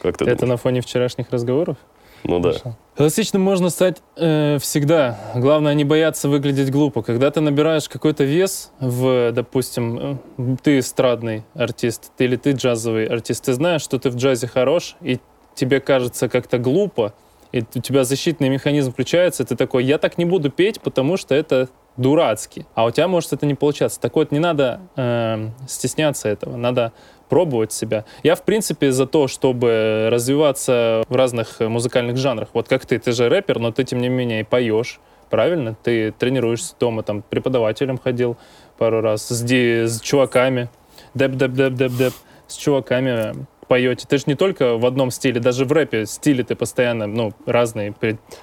Как 0.03 0.17
ты 0.17 0.25
Это 0.25 0.41
думаешь? 0.41 0.49
на 0.49 0.57
фоне 0.57 0.81
вчерашних 0.81 1.31
разговоров? 1.31 1.77
Ну 2.25 2.41
да. 2.41 2.51
Хорошо. 2.51 2.77
Эластичным 2.99 3.41
можно 3.41 3.71
стать 3.71 4.03
э, 4.17 4.59
всегда. 4.61 5.17
Главное 5.37 5.75
не 5.75 5.85
бояться 5.85 6.29
выглядеть 6.29 6.73
глупо. 6.73 7.05
Когда 7.05 7.31
ты 7.31 7.41
набираешь 7.41 7.89
какой-то 7.89 8.25
вес 8.25 8.73
в, 8.81 9.31
допустим, 9.31 10.19
э, 10.39 10.57
ты 10.61 10.81
эстрадный 10.81 11.45
артист 11.55 12.11
ты, 12.17 12.25
или 12.25 12.35
ты 12.35 12.51
джазовый 12.51 13.07
артист, 13.07 13.45
ты 13.45 13.53
знаешь, 13.53 13.83
что 13.83 14.01
ты 14.01 14.11
в 14.11 14.17
джазе 14.17 14.49
хорош, 14.49 14.97
и 15.03 15.21
тебе 15.55 15.79
кажется 15.79 16.29
как-то 16.29 16.59
глупо, 16.59 17.15
и 17.55 17.61
у 17.61 17.81
тебя 17.81 18.03
защитный 18.03 18.49
механизм 18.49 18.91
включается, 18.91 19.45
ты 19.45 19.55
такой, 19.55 19.85
я 19.85 19.99
так 19.99 20.19
не 20.19 20.25
буду 20.25 20.51
петь, 20.51 20.81
потому 20.81 21.17
что 21.17 21.37
это 21.37 21.69
дурацки. 21.97 22.67
А 22.75 22.85
у 22.85 22.91
тебя 22.91 23.07
может 23.07 23.33
это 23.33 23.47
не 23.47 23.55
получаться. 23.55 24.01
Так 24.01 24.17
вот, 24.17 24.33
не 24.33 24.41
надо 24.41 24.81
э, 24.97 25.51
стесняться 25.69 26.29
этого, 26.29 26.57
надо 26.57 26.93
пробовать 27.29 27.73
себя. 27.73 28.07
Я, 28.25 28.35
в 28.35 28.43
принципе, 28.43 28.91
за 28.91 29.07
то, 29.07 29.29
чтобы 29.29 30.09
развиваться 30.11 31.05
в 31.09 31.15
разных 31.15 31.61
музыкальных 31.61 32.17
жанрах. 32.17 32.49
Вот 32.55 32.67
как 32.67 32.87
ты, 32.87 32.99
ты 32.99 33.13
же 33.13 33.29
рэпер, 33.29 33.61
но 33.61 33.71
ты, 33.71 33.85
тем 33.85 34.01
не 34.01 34.09
менее, 34.09 34.41
и 34.41 34.43
поешь, 34.43 34.99
правильно? 35.31 35.77
Ты 35.81 36.11
тренируешься 36.11 36.75
дома, 36.81 37.05
там, 37.05 37.23
преподавателем 37.23 37.99
ходил 37.99 38.37
пару 38.79 39.01
раз, 39.01 39.29
с, 39.29 39.43
ди- 39.43 39.87
с 39.87 40.01
чуваками, 40.01 40.71
деп-деп-деп-деп-деп, 41.15 42.15
с 42.49 42.57
чуваками 42.57 43.47
поете. 43.67 44.07
Ты 44.09 44.19
же 44.19 44.25
не 44.27 44.35
только 44.35 44.77
в 44.77 44.87
одном 44.87 45.11
стиле, 45.11 45.41
даже 45.41 45.65
в 45.65 45.73
рэпе 45.73 46.07
стили 46.07 46.43
ты 46.43 46.55
постоянно, 46.55 47.07
ну, 47.07 47.33
разные 47.47 47.95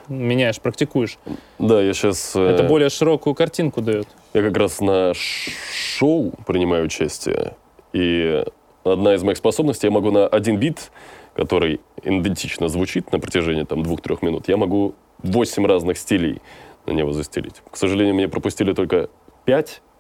меняешь, 0.08 0.60
практикуешь. 0.60 1.18
Да, 1.60 1.82
я 1.82 1.94
сейчас... 1.94 2.36
Это 2.36 2.64
более 2.64 2.90
широкую 2.90 3.36
картинку 3.36 3.82
дает. 3.82 4.08
Я 4.34 4.42
как 4.42 4.58
раз 4.58 4.80
на 4.82 5.14
шоу 5.14 6.34
принимаю 6.46 6.86
участие, 6.86 7.56
и 7.94 8.44
одна 8.84 9.16
из 9.16 9.24
моих 9.24 9.38
способностей, 9.38 9.88
я 9.88 9.92
могу 9.92 10.12
на 10.12 10.28
один 10.28 10.58
бит, 10.58 10.92
который 11.36 11.80
идентично 12.04 12.68
звучит 12.68 13.12
на 13.12 13.20
протяжении 13.20 13.64
там 13.64 13.84
двух-трех 13.84 14.22
минут, 14.22 14.48
я 14.48 14.58
могу 14.58 14.96
восемь 15.20 15.66
разных 15.66 15.98
стилей 15.98 16.42
на 16.86 16.92
него 16.92 17.14
застелить. 17.14 17.62
К 17.70 17.78
сожалению, 17.78 18.16
мне 18.16 18.28
пропустили 18.28 18.74
только 18.74 19.10
пять 19.46 19.82
э, 19.82 19.91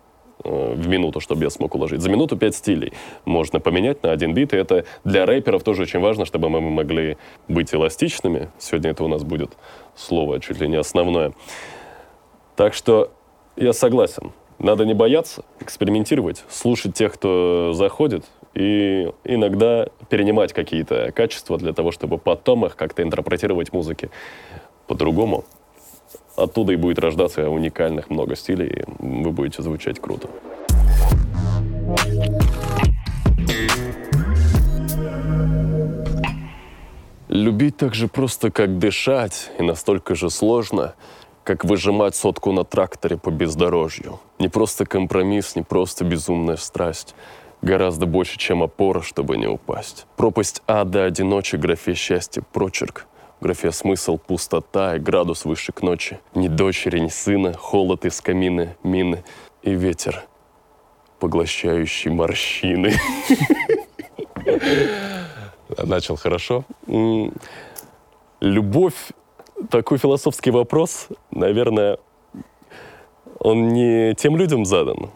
в 0.44 0.88
минуту, 0.88 1.20
чтобы 1.20 1.44
я 1.44 1.50
смог 1.50 1.76
уложить. 1.76 2.02
За 2.02 2.10
минуту 2.10 2.38
пять 2.38 2.56
стилей 2.56 2.94
можно 3.26 3.60
поменять 3.60 4.04
на 4.04 4.12
один 4.12 4.34
бит, 4.34 4.54
и 4.54 4.58
это 4.58 4.86
для 5.04 5.26
рэперов 5.26 5.64
тоже 5.64 5.84
очень 5.84 6.00
важно, 6.00 6.26
чтобы 6.26 6.50
мы 6.50 6.62
могли 6.62 7.18
быть 7.48 7.74
эластичными. 7.74 8.50
Сегодня 8.58 8.92
это 8.92 9.04
у 9.04 9.08
нас 9.08 9.24
будет 9.24 9.52
слово 9.96 10.40
чуть 10.40 10.60
ли 10.60 10.68
не 10.68 10.78
основное. 10.78 11.34
Так 12.56 12.74
что 12.74 13.12
я 13.56 13.74
согласен. 13.74 14.32
Надо 14.60 14.86
не 14.86 14.94
бояться, 14.94 15.44
экспериментировать, 15.60 16.44
слушать 16.48 16.94
тех, 16.94 17.14
кто 17.14 17.74
заходит, 17.74 18.26
и 18.54 19.12
иногда 19.24 19.88
перенимать 20.10 20.54
какие-то 20.54 21.12
качества 21.12 21.58
для 21.58 21.74
того, 21.74 21.92
чтобы 21.92 22.18
потом 22.18 22.66
их 22.66 22.76
как-то 22.76 23.02
интерпретировать 23.02 23.74
музыки 23.74 24.12
по-другому. 24.88 25.46
Оттуда 26.42 26.74
и 26.74 26.76
будет 26.76 26.98
рождаться 27.00 27.50
уникальных 27.50 28.10
много 28.10 28.36
стилей, 28.36 28.68
и 28.68 28.84
вы 28.98 29.32
будете 29.32 29.62
звучать 29.62 30.00
круто. 30.00 30.28
Любить 37.28 37.78
так 37.78 37.94
же 37.94 38.08
просто, 38.08 38.52
как 38.52 38.80
дышать, 38.80 39.52
и 39.60 39.64
настолько 39.64 40.16
же 40.16 40.30
сложно, 40.30 40.96
как 41.44 41.64
выжимать 41.64 42.16
сотку 42.16 42.52
на 42.52 42.64
тракторе 42.64 43.18
по 43.18 43.30
бездорожью. 43.30 44.20
Не 44.40 44.48
просто 44.48 44.86
компромисс, 44.86 45.56
не 45.56 45.62
просто 45.62 46.04
безумная 46.04 46.58
страсть. 46.58 47.16
Гораздо 47.62 48.08
больше, 48.08 48.40
чем 48.40 48.64
опора, 48.64 49.02
чтобы 49.02 49.38
не 49.38 49.48
упасть. 49.48 50.08
Пропасть 50.18 50.64
ада, 50.66 51.06
одиночек, 51.06 51.60
графе 51.60 51.94
счастья, 51.94 52.44
прочерк. 52.52 53.06
В 53.42 53.44
графе 53.44 53.72
смысл, 53.72 54.20
пустота 54.20 54.98
и 54.98 55.00
градус 55.00 55.46
выше 55.46 55.72
к 55.72 55.82
ночи. 55.82 56.20
Ни 56.36 56.48
дочери, 56.48 57.00
ни 57.00 57.08
сына, 57.08 57.54
холод 57.54 58.06
из 58.06 58.22
камины, 58.22 58.76
мины 58.84 59.24
и 59.64 59.72
ветер, 59.72 60.26
поглощающий 61.20 62.12
морщины. 62.12 62.94
Начал 65.84 66.18
хорошо. 66.18 66.66
Любовь 68.42 69.10
такой 69.72 69.98
философский 69.98 70.52
вопрос, 70.52 71.08
наверное, 71.32 71.98
он 73.40 73.70
не 73.70 74.14
тем 74.14 74.38
людям 74.38 74.66
задан. 74.66 75.10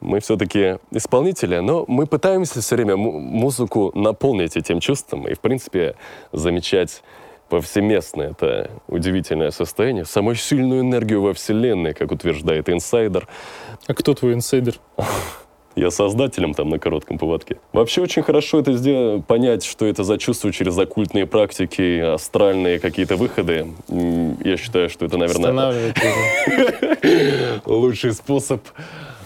Мы 0.00 0.20
все-таки 0.20 0.76
исполнители, 0.90 1.60
но 1.60 1.86
мы 1.88 2.06
пытаемся 2.06 2.60
все 2.60 2.74
время 2.76 2.98
му- 2.98 3.20
музыку 3.20 3.90
наполнить 3.94 4.58
этим 4.58 4.80
чувством 4.80 5.26
и, 5.26 5.32
в 5.32 5.40
принципе, 5.40 5.94
замечать 6.32 7.02
повсеместно 7.50 8.22
это 8.22 8.70
удивительное 8.88 9.50
состояние, 9.50 10.06
самую 10.06 10.36
сильную 10.36 10.80
энергию 10.80 11.20
во 11.20 11.34
Вселенной, 11.34 11.92
как 11.92 12.12
утверждает 12.12 12.70
инсайдер. 12.70 13.28
А 13.86 13.94
кто 13.94 14.14
твой 14.14 14.34
инсайдер? 14.34 14.76
Я 15.76 15.90
создателем 15.90 16.54
там 16.54 16.68
на 16.68 16.78
коротком 16.78 17.18
поводке. 17.18 17.58
Вообще 17.72 18.02
очень 18.02 18.22
хорошо 18.22 18.60
это 18.60 18.72
сделать, 18.72 19.24
понять, 19.26 19.64
что 19.64 19.86
это 19.86 20.02
за 20.04 20.18
чувство 20.18 20.52
через 20.52 20.76
оккультные 20.76 21.26
практики, 21.26 22.00
астральные 22.00 22.80
какие-то 22.80 23.16
выходы. 23.16 23.68
Я 23.88 24.56
считаю, 24.56 24.88
что 24.88 25.06
это, 25.06 25.16
наверное, 25.16 25.94
лучший 27.66 28.12
способ 28.12 28.62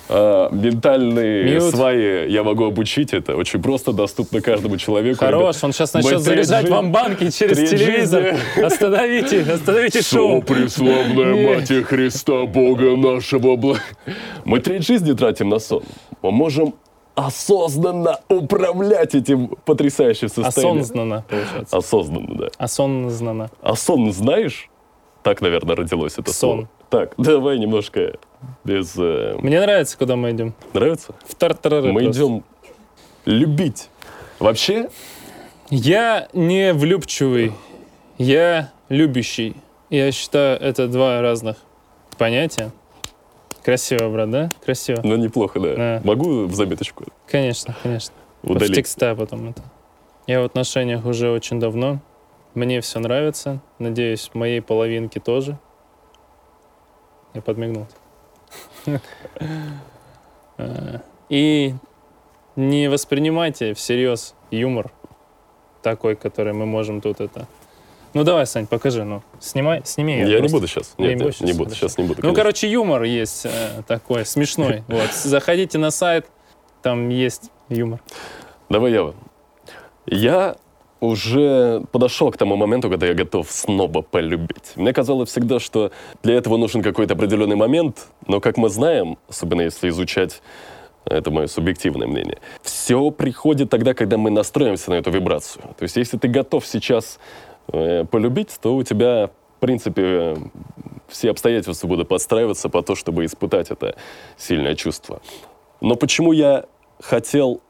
а, 0.09 0.51
ментальные 0.51 1.45
Мьют. 1.45 1.75
свои 1.75 2.31
я 2.31 2.43
могу 2.43 2.65
обучить 2.65 3.13
это. 3.13 3.37
Очень 3.37 3.63
просто, 3.63 3.93
доступно 3.93 4.41
каждому 4.41 4.77
человеку. 4.77 5.21
Хорош, 5.21 5.63
он 5.63 5.73
сейчас 5.73 5.95
начнет 5.95 6.21
заряжать 6.21 6.69
вам 6.69 6.93
банки 6.93 7.31
через 7.31 7.71
телевизор. 7.71 8.37
Остановите, 8.63 9.43
остановите 9.43 10.03
шоу. 10.03 10.43
преславная 10.43 11.35
Не. 11.35 11.47
Матерь 11.57 11.83
Христа, 11.83 12.45
Бога 12.45 12.97
нашего. 12.97 13.79
Мы 14.45 14.61
треть 14.61 14.87
жизни 14.87 15.13
тратим 15.13 15.49
на 15.49 15.59
сон. 15.59 15.83
Мы 16.23 16.31
можем 16.31 16.75
осознанно 17.15 18.19
управлять 18.29 19.15
этим 19.15 19.49
потрясающим 19.65 20.29
состоянием. 20.29 20.81
Осознанно, 20.83 21.25
получается. 21.29 21.77
Осознанно, 21.77 22.35
да. 22.37 22.49
Осознанно. 22.59 23.51
А 23.63 23.77
сон 23.77 24.13
знаешь? 24.13 24.69
Так, 25.23 25.41
наверное, 25.41 25.77
родилось 25.77 26.15
это 26.19 26.33
Сон. 26.33 26.51
слово. 26.51 26.69
Так, 26.95 27.15
давай 27.19 27.59
немножко 27.59 28.13
без... 28.63 28.95
э, 28.97 29.37
Мне 29.41 29.61
нравится, 29.61 29.99
куда 29.99 30.15
мы 30.15 30.31
идем. 30.31 30.55
Нравится? 30.75 31.13
В 31.27 31.35
тартарары 31.35 31.93
Мы 31.93 32.05
просто. 32.05 32.23
идем 32.23 32.45
любить. 33.25 33.89
Вообще, 34.39 34.91
Я 35.71 36.29
не 36.33 36.73
влюбчивый, 36.73 37.53
я 38.17 38.71
любящий. 38.89 39.57
Я 39.91 40.13
считаю, 40.13 40.61
это 40.61 40.87
два 40.87 41.21
разных 41.21 41.57
понятия. 42.17 42.71
Красиво, 43.65 44.09
брат, 44.11 44.31
да? 44.31 44.51
Красиво. 44.65 45.01
ну 45.03 45.17
неплохо, 45.17 45.59
да. 45.59 45.75
Да. 45.75 46.01
Могу 46.05 46.45
в 46.47 46.55
заметочку 46.55 47.07
Конечно, 47.27 47.75
конечно. 47.83 48.15
В 48.43 48.53
удалить? 48.53 48.75
текста 48.77 49.17
потом 49.17 49.49
это. 49.51 49.63
Я 50.29 50.43
в 50.43 50.45
отношениях 50.45 51.05
уже 51.07 51.31
очень 51.31 51.59
давно. 51.59 51.99
Мне 52.55 52.81
все 52.83 53.01
нравится. 53.01 53.61
Надеюсь, 53.81 54.31
моей 54.35 54.61
половинке 54.61 55.19
тоже. 55.19 55.59
Я 57.35 57.43
подмигнул. 57.43 57.87
Э, 60.57 61.01
И 61.31 61.75
не 62.55 62.89
воспринимайте 62.89 63.75
всерьез 63.75 64.37
юмор 64.53 64.93
такой, 65.83 66.15
который 66.15 66.53
мы 66.53 66.65
можем 66.65 67.01
тут 67.01 67.21
это... 67.21 67.49
Ну 68.13 68.23
давай, 68.23 68.47
Сань, 68.47 68.69
покажи, 68.69 69.03
ну. 69.03 69.23
Снимай, 69.41 69.83
сними. 69.85 70.19
Я, 70.21 70.25
не 70.27 70.39
просто. 70.39 70.57
буду 70.57 70.67
сейчас. 70.69 70.95
Я 70.97 71.09
Нет, 71.09 71.19
не 71.19 71.25
буду 71.25 71.35
не 71.41 71.53
буду. 71.53 71.75
Сейчас 71.75 71.99
не 71.99 72.05
буду. 72.05 72.19
Ну, 72.19 72.23
конечно. 72.23 72.37
короче, 72.37 72.71
юмор 72.71 73.03
есть 73.03 73.47
э, 73.47 73.83
такой, 73.89 74.25
смешной. 74.25 74.85
Вот. 74.89 75.13
Заходите 75.13 75.79
на 75.79 75.91
сайт, 75.91 76.29
там 76.83 77.09
есть 77.09 77.51
юмор. 77.69 78.01
Давай 78.69 78.93
я. 78.93 79.13
Я 80.07 80.57
уже 81.05 81.83
подошел 81.93 82.31
к 82.31 82.37
тому 82.37 82.57
моменту, 82.57 82.91
когда 82.91 83.07
я 83.07 83.15
готов 83.15 83.51
снова 83.51 84.03
полюбить. 84.03 84.73
Мне 84.77 84.93
казалось 84.93 85.31
всегда, 85.31 85.61
что 85.61 85.91
для 86.23 86.35
этого 86.35 86.57
нужен 86.57 86.83
какой-то 86.83 87.15
определенный 87.15 87.57
момент, 87.57 88.09
но, 88.27 88.41
как 88.41 88.57
мы 88.57 88.69
знаем, 88.69 89.19
особенно 89.29 89.63
если 89.63 89.89
изучать 89.89 90.43
это 91.05 91.31
мое 91.31 91.47
субъективное 91.47 92.07
мнение. 92.07 92.39
Все 92.63 93.11
приходит 93.11 93.71
тогда, 93.71 93.95
когда 93.95 94.17
мы 94.17 94.31
настроимся 94.31 94.91
на 94.91 94.95
эту 94.95 95.11
вибрацию. 95.11 95.63
То 95.77 95.83
есть, 95.83 95.97
если 95.97 96.17
ты 96.17 96.29
готов 96.29 96.67
сейчас 96.67 97.19
э, 97.73 98.05
полюбить, 98.05 98.59
то 98.61 98.75
у 98.75 98.83
тебя, 98.83 99.31
в 99.57 99.61
принципе, 99.61 100.03
э, 100.03 100.37
все 101.09 101.31
обстоятельства 101.31 101.87
будут 101.87 102.09
подстраиваться 102.09 102.69
по 102.69 102.83
то, 102.83 102.95
чтобы 102.95 103.25
испытать 103.27 103.71
это 103.71 103.97
сильное 104.39 104.75
чувство. 104.75 105.21
Но 105.81 105.97
почему 105.97 106.33
я 106.33 106.65
хотел 107.01 107.61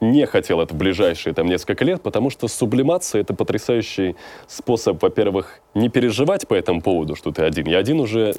не 0.00 0.26
хотел 0.26 0.60
это 0.60 0.74
в 0.74 0.78
ближайшие 0.78 1.34
там 1.34 1.46
несколько 1.46 1.84
лет, 1.84 2.02
потому 2.02 2.30
что 2.30 2.48
сублимация— 2.48 3.20
это 3.22 3.34
потрясающий 3.34 4.16
способ, 4.46 5.02
во-первых, 5.02 5.60
не 5.74 5.88
переживать 5.88 6.48
по 6.48 6.54
этому 6.54 6.80
поводу, 6.80 7.14
что 7.14 7.30
ты 7.30 7.42
один. 7.42 7.66
Я 7.66 7.78
один 7.78 8.00
уже 8.00 8.34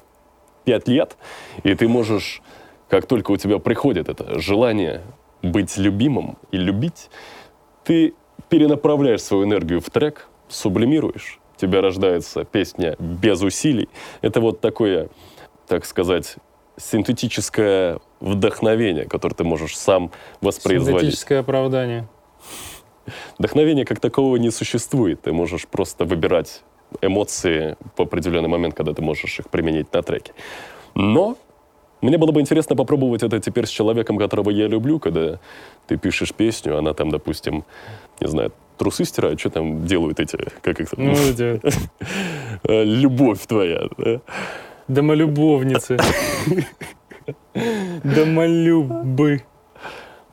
пять 0.64 0.88
лет, 0.88 1.18
и 1.64 1.74
ты 1.76 1.88
можешь, 1.88 2.42
как 2.90 3.06
только 3.06 3.32
у 3.32 3.38
тебя 3.38 3.60
приходит 3.60 4.10
это 4.10 4.40
желание 4.40 5.02
быть 5.42 5.78
любимым 5.78 6.38
и 6.52 6.58
любить, 6.58 7.10
ты 7.84 8.14
перенаправляешь 8.50 9.24
свою 9.24 9.46
энергию 9.46 9.82
в 9.82 9.90
трек, 9.90 10.28
сублимируешь, 10.50 11.40
у 11.56 11.60
тебя 11.60 11.82
рождается 11.82 12.44
песня 12.44 12.96
без 13.00 13.42
усилий. 13.42 13.90
Это 14.22 14.42
вот 14.42 14.62
такое, 14.62 15.10
так 15.68 15.86
сказать, 15.86 16.36
синтетическое 16.82 18.00
вдохновение, 18.20 19.06
которое 19.06 19.36
ты 19.36 19.44
можешь 19.44 19.78
сам 19.78 20.12
воспроизводить. 20.42 21.02
Синтетическое 21.02 21.40
оправдание. 21.40 22.08
Вдохновения 23.38 23.86
как 23.86 24.00
такового 24.00 24.38
не 24.38 24.52
существует. 24.52 25.22
Ты 25.22 25.34
можешь 25.34 25.68
просто 25.68 26.06
выбирать 26.06 26.64
эмоции 27.02 27.78
в 27.98 28.02
определенный 28.02 28.50
момент, 28.50 28.76
когда 28.76 28.94
ты 28.94 29.02
можешь 29.02 29.40
их 29.40 29.50
применить 29.50 29.94
на 29.94 30.02
треке. 30.02 30.34
Но 30.96 31.38
мне 32.02 32.18
было 32.18 32.32
бы 32.32 32.42
интересно 32.42 32.76
попробовать 32.76 33.24
это 33.24 33.40
теперь 33.40 33.66
с 33.66 33.70
человеком, 33.70 34.18
которого 34.18 34.50
я 34.50 34.68
люблю, 34.68 35.00
когда 35.00 35.40
ты 35.88 35.98
пишешь 35.98 36.34
песню, 36.34 36.78
она 36.78 36.94
там, 36.94 37.10
допустим, 37.12 37.64
не 38.20 38.28
знаю, 38.28 38.52
трусы 38.78 39.06
стирает, 39.06 39.40
что 39.40 39.50
там 39.52 39.86
делают 39.86 40.20
эти, 40.20 40.38
как 40.62 40.80
их 40.80 40.90
там, 40.90 41.06
Ну, 41.06 41.14
э, 42.64 42.84
любовь 42.84 43.46
твоя. 43.46 43.88
да? 43.98 44.22
Домолюбовницы. 44.94 45.98
Домолюбы. 48.04 49.44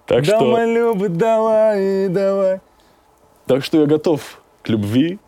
Так 0.07 0.25
что, 0.25 0.39
Домолюбы, 0.39 1.09
давай, 1.09 2.09
давай. 2.09 2.61
так 3.47 3.65
что 3.65 3.81
я 3.81 3.87
готов 3.87 4.41
к 4.63 4.69
любви. 4.69 5.19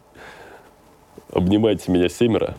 Обнимайте 1.33 1.93
меня 1.93 2.09
семеро. 2.09 2.55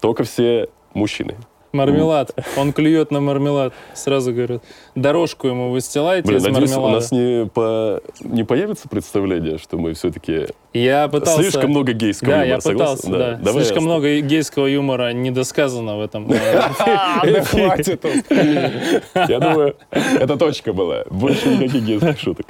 Только 0.00 0.24
все 0.24 0.68
мужчины. 0.92 1.36
Мармелад. 1.76 2.32
Он 2.56 2.72
клюет 2.72 3.10
на 3.10 3.20
мармелад. 3.20 3.72
Сразу 3.94 4.32
говорю. 4.32 4.60
Дорожку 4.94 5.46
ему 5.48 5.70
выстилаете 5.70 6.26
Блин, 6.28 6.38
из 6.38 6.44
надеюсь, 6.44 6.70
у 6.72 6.80
мармелада. 6.80 6.94
нас 6.96 7.12
не, 7.12 7.46
по... 7.46 8.00
не 8.20 8.44
появится 8.44 8.88
представление, 8.88 9.58
что 9.58 9.76
мы 9.76 9.92
все-таки 9.94 10.46
Я 10.72 11.08
пытался... 11.08 11.42
слишком 11.42 11.70
много 11.70 11.92
гейского 11.92 12.30
Да, 12.30 12.36
юмора, 12.44 12.54
я 12.54 12.60
согласен? 12.60 12.96
пытался, 12.96 13.10
да. 13.18 13.38
Давай 13.42 13.62
Слишком 13.64 13.84
я- 13.84 13.90
много 13.90 14.20
гейского 14.20 14.66
юмора 14.66 15.12
недосказано 15.12 15.96
в 15.98 16.00
этом. 16.00 16.26
Да 16.28 16.70
хватит. 17.44 18.04
Я 19.28 19.38
думаю, 19.40 19.76
это 19.90 20.36
точка 20.36 20.72
была. 20.72 21.04
Больше 21.10 21.48
никаких 21.48 21.82
гейских 21.84 22.18
шуток. 22.18 22.46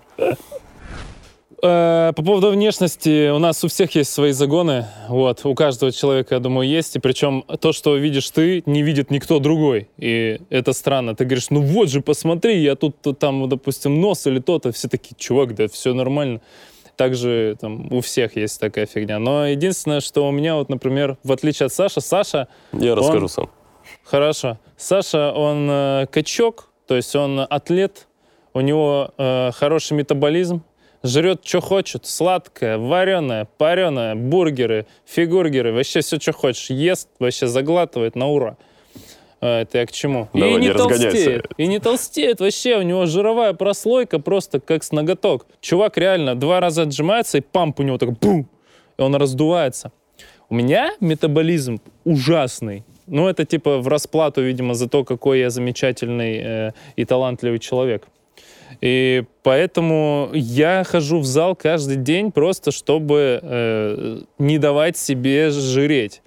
Э, 1.63 2.13
По 2.15 2.23
поводу 2.23 2.51
внешности, 2.51 3.31
у 3.31 3.39
нас 3.39 3.65
у 3.65 3.69
всех 3.69 3.95
есть 3.95 4.13
свои 4.13 4.33
загоны. 4.33 4.87
Вот, 5.09 5.45
у 5.45 5.55
каждого 5.55 5.91
человека, 5.91 6.35
я 6.35 6.41
думаю, 6.41 6.69
есть. 6.69 6.97
И 6.97 6.99
причем 6.99 7.43
то, 7.61 7.73
что 7.73 7.97
видишь 7.97 8.31
ты, 8.31 8.63
не 8.67 8.83
видит 8.83 9.11
никто 9.11 9.39
другой. 9.39 9.89
И 9.97 10.41
это 10.51 10.73
странно. 10.73 11.15
Ты 11.17 11.25
говоришь, 11.25 11.51
ну 11.51 11.61
вот 11.63 11.89
же, 11.89 12.01
посмотри, 12.03 12.61
я 12.63 12.75
тут, 12.77 13.01
тут 13.01 13.19
там, 13.19 13.49
допустим, 13.49 14.01
нос 14.01 14.27
или 14.27 14.39
то-то. 14.39 14.71
Все 14.73 14.89
такие, 14.89 15.15
чувак, 15.19 15.55
да 15.55 15.67
все 15.69 15.95
нормально. 15.95 16.41
Также 16.97 17.57
там 17.61 17.93
у 17.93 18.01
всех 18.01 18.37
есть 18.37 18.61
такая 18.61 18.87
фигня. 18.87 19.19
Но 19.19 19.47
единственное, 19.47 20.01
что 20.01 20.27
у 20.29 20.31
меня, 20.31 20.57
вот, 20.57 20.69
например, 20.69 21.17
в 21.25 21.33
отличие 21.33 21.67
от 21.67 21.73
Саши, 21.73 22.01
Саша 22.01 22.49
Я 22.73 22.93
Он- 22.93 22.99
расскажу 22.99 23.29
сам. 23.29 23.51
Хорошо. 24.05 24.59
Саша, 24.77 25.33
он 25.33 25.69
э, 25.71 26.07
качок, 26.11 26.69
то 26.87 26.97
есть 26.97 27.15
он 27.17 27.41
атлет, 27.41 28.07
у 28.55 28.61
него 28.61 29.11
э, 29.19 29.51
хороший 29.53 29.95
метаболизм, 29.95 30.63
жрет, 31.03 31.41
что 31.45 31.61
хочет, 31.61 32.07
сладкое, 32.07 32.79
вареное, 32.79 33.49
пареное, 33.59 34.15
бургеры, 34.15 34.87
фигургеры, 35.05 35.73
вообще 35.73 36.01
все, 36.01 36.19
что 36.19 36.33
хочешь, 36.33 36.71
ест, 36.71 37.09
вообще 37.19 37.47
заглатывает 37.47 38.17
на 38.17 38.29
ура. 38.29 38.57
Э, 39.41 39.61
Это 39.63 39.79
я 39.79 39.87
к 39.87 39.93
чему? 39.93 40.29
Давай, 40.33 40.51
и 40.51 40.55
не 40.55 40.69
не 40.69 40.73
толстеет. 40.73 41.47
И 41.57 41.67
не 41.67 41.79
толстеет 41.79 42.41
вообще. 42.41 42.79
У 42.79 42.83
него 42.83 43.07
жировая 43.07 43.53
прослойка 43.53 44.19
просто 44.19 44.61
как 44.61 44.83
с 44.83 44.93
ноготок. 44.93 45.47
Чувак 45.61 45.99
реально 45.99 46.35
два 46.35 46.61
раза 46.61 46.83
отжимается, 46.83 47.39
и 47.39 47.41
памп 47.41 47.81
у 47.81 47.83
него 47.83 47.99
так 47.99 48.19
бум, 48.19 48.49
и 48.99 49.03
он 49.03 49.15
раздувается. 49.15 49.93
У 50.49 50.55
меня 50.55 50.93
метаболизм 51.01 51.81
ужасный. 52.05 52.85
Ну, 53.09 53.29
это 53.29 53.45
типа 53.45 53.79
в 53.79 53.89
расплату, 53.89 54.43
видимо, 54.43 54.75
за 54.75 54.89
то, 54.89 55.05
какой 55.05 55.41
я 55.41 55.51
замечательный 55.51 56.39
э, 56.39 56.73
и 56.97 57.05
талантливый 57.05 57.59
человек. 57.59 58.09
И 58.81 59.25
поэтому 59.43 60.31
я 60.33 60.85
хожу 60.85 61.21
в 61.21 61.25
зал 61.25 61.57
каждый 61.57 61.97
день 61.97 62.33
просто, 62.33 62.71
чтобы 62.71 63.41
э, 63.43 64.19
не 64.39 64.59
давать 64.59 64.97
себе 64.97 65.51
жиреть. 65.51 66.23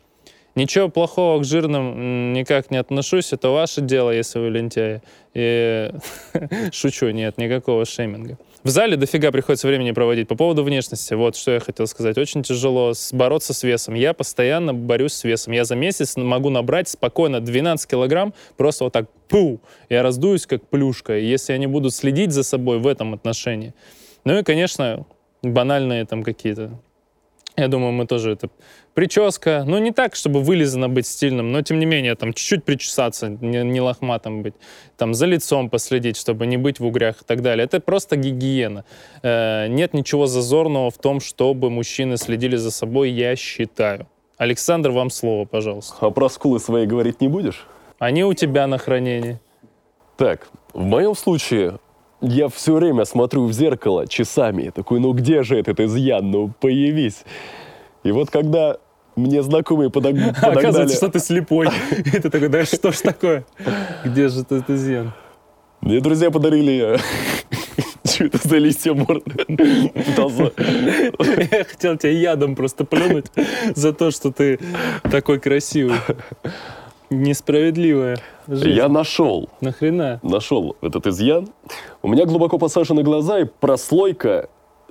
Ничего 0.55 0.89
плохого 0.89 1.39
к 1.39 1.45
жирным 1.45 2.33
никак 2.33 2.71
не 2.71 2.77
отношусь. 2.77 3.31
Это 3.31 3.49
ваше 3.49 3.81
дело, 3.81 4.11
если 4.11 4.39
вы 4.39 4.49
лентяи. 4.49 5.01
И 5.33 5.91
шучу, 6.71 7.11
нет, 7.11 7.37
никакого 7.37 7.85
шейминга. 7.85 8.37
В 8.61 8.69
зале 8.69 8.97
дофига 8.97 9.31
приходится 9.31 9.67
времени 9.67 9.91
проводить. 9.91 10.27
По 10.27 10.35
поводу 10.35 10.63
внешности, 10.63 11.13
вот 11.13 11.37
что 11.37 11.51
я 11.51 11.59
хотел 11.61 11.87
сказать. 11.87 12.17
Очень 12.17 12.43
тяжело 12.43 12.91
бороться 13.13 13.53
с 13.53 13.63
весом. 13.63 13.93
Я 13.93 14.13
постоянно 14.13 14.73
борюсь 14.73 15.13
с 15.13 15.23
весом. 15.23 15.53
Я 15.53 15.63
за 15.63 15.75
месяц 15.75 16.17
могу 16.17 16.49
набрать 16.49 16.89
спокойно 16.89 17.39
12 17.39 17.89
килограмм, 17.89 18.33
просто 18.57 18.83
вот 18.83 18.93
так, 18.93 19.09
пу, 19.29 19.61
я 19.89 20.03
раздуюсь 20.03 20.45
как 20.45 20.67
плюшка. 20.67 21.17
Если 21.17 21.53
я 21.53 21.57
не 21.57 21.67
буду 21.67 21.89
следить 21.89 22.33
за 22.33 22.43
собой 22.43 22.79
в 22.79 22.87
этом 22.87 23.13
отношении. 23.13 23.73
Ну 24.25 24.37
и, 24.37 24.43
конечно, 24.43 25.05
банальные 25.41 26.05
там 26.05 26.23
какие-то 26.23 26.81
Я 27.59 27.67
думаю, 27.67 27.91
мы 27.91 28.07
тоже 28.07 28.31
это... 28.31 28.49
Прическа, 28.93 29.63
ну, 29.67 29.77
не 29.79 29.91
так, 29.91 30.15
чтобы 30.15 30.41
вылизано 30.41 30.87
быть 30.87 31.05
стильным, 31.05 31.51
но, 31.51 31.61
тем 31.61 31.79
не 31.79 31.85
менее, 31.85 32.15
там, 32.15 32.33
чуть-чуть 32.33 32.63
причесаться, 32.63 33.27
не, 33.29 33.63
не 33.63 33.81
лохматым 33.81 34.43
быть, 34.43 34.53
там, 34.97 35.13
за 35.13 35.25
лицом 35.25 35.69
последить, 35.69 36.17
чтобы 36.17 36.47
не 36.47 36.57
быть 36.57 36.79
в 36.79 36.85
угрях 36.85 37.21
и 37.21 37.25
так 37.25 37.41
далее. 37.41 37.65
Это 37.65 37.81
просто 37.81 38.15
гигиена. 38.15 38.85
Э, 39.23 39.67
нет 39.67 39.93
ничего 39.93 40.25
зазорного 40.25 40.89
в 40.89 40.97
том, 40.97 41.19
чтобы 41.19 41.69
мужчины 41.69 42.17
следили 42.17 42.55
за 42.55 42.71
собой, 42.71 43.09
я 43.09 43.35
считаю. 43.35 44.07
Александр, 44.37 44.91
вам 44.91 45.09
слово, 45.09 45.45
пожалуйста. 45.45 45.95
А 45.99 46.09
про 46.11 46.29
скулы 46.29 46.59
свои 46.59 46.85
говорить 46.85 47.19
не 47.19 47.27
будешь? 47.27 47.67
Они 47.99 48.23
у 48.23 48.33
тебя 48.33 48.67
на 48.67 48.77
хранении. 48.77 49.37
Так, 50.15 50.47
в 50.73 50.83
моем 50.83 51.13
случае 51.13 51.79
я 52.21 52.49
все 52.49 52.75
время 52.75 53.05
смотрю 53.05 53.45
в 53.45 53.53
зеркало 53.53 54.07
часами. 54.07 54.71
Такой, 54.73 54.99
ну 54.99 55.13
где 55.13 55.43
же 55.43 55.57
этот 55.57 55.79
изъян? 55.79 56.29
Ну 56.29 56.51
появись. 56.59 57.23
И 58.03 58.11
вот 58.11 58.29
когда 58.29 58.77
мне 59.15 59.41
знакомые 59.43 59.89
подог... 59.89 60.13
подогнали... 60.41 60.57
Оказывается, 60.57 60.97
что 60.97 61.09
ты 61.09 61.19
слепой. 61.19 61.67
И 61.97 62.19
ты 62.19 62.29
такой, 62.29 62.49
да 62.49 62.65
что 62.65 62.91
ж 62.91 62.97
такое? 62.97 63.45
Где 64.03 64.29
же 64.29 64.41
этот 64.41 64.69
изъян? 64.69 65.13
Мне 65.81 65.99
друзья 65.99 66.31
подарили... 66.31 66.97
Что 68.05 68.25
это 68.25 68.47
за 68.47 68.57
листья 68.57 68.93
морды? 68.93 69.45
Я 69.47 71.63
хотел 71.63 71.97
тебя 71.97 72.11
ядом 72.11 72.55
просто 72.55 72.83
плюнуть 72.83 73.27
за 73.75 73.93
то, 73.93 74.09
что 74.09 74.31
ты 74.31 74.59
такой 75.03 75.39
красивый. 75.39 75.97
Несправедливая 77.09 78.17
жизнь. 78.47 78.69
Я 78.69 78.87
нашел, 78.87 79.49
Нахрена? 79.61 80.19
нашел 80.21 80.75
этот 80.81 81.07
изъян. 81.07 81.49
У 82.03 82.07
меня 82.07 82.25
глубоко 82.25 82.57
посажены 82.59 83.01
глаза, 83.03 83.39
и 83.39 83.45
прослойка 83.45 84.49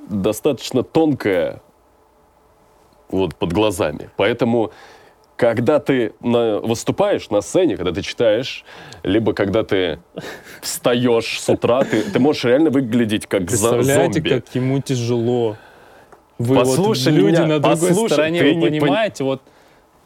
достаточно 0.09 0.83
тонкая 0.83 1.61
вот 3.11 3.37
под 3.37 3.53
глазами. 3.53 4.11
Поэтому, 4.17 4.73
когда 5.37 5.79
ты 5.79 6.13
на- 6.21 6.59
выступаешь 6.59 7.31
на 7.31 7.41
сцене, 7.41 7.77
когда 7.77 7.93
ты 7.93 8.03
читаешь, 8.03 8.65
либо 9.05 9.33
когда 9.33 9.63
ты 9.63 10.01
встаешь 10.61 11.41
с 11.41 11.49
утра, 11.49 11.85
ты, 11.85 12.03
ты 12.03 12.19
можешь 12.19 12.45
реально 12.45 12.71
выглядеть 12.71 13.27
как 13.27 13.47
Представляете, 13.47 14.15
зомби. 14.15 14.29
как 14.31 14.55
ему 14.57 14.81
тяжело. 14.81 15.57
Вы 16.39 16.57
Послушай 16.57 17.13
вот 17.13 17.19
люди 17.21 17.37
меня, 17.37 17.47
на 17.47 17.59
другой 17.61 17.89
послушай, 17.89 18.13
стороне, 18.13 18.43
вы 18.43 18.55
не 18.55 18.61
пони- 18.67 18.81
понимаете, 18.81 19.25
вот 19.25 19.43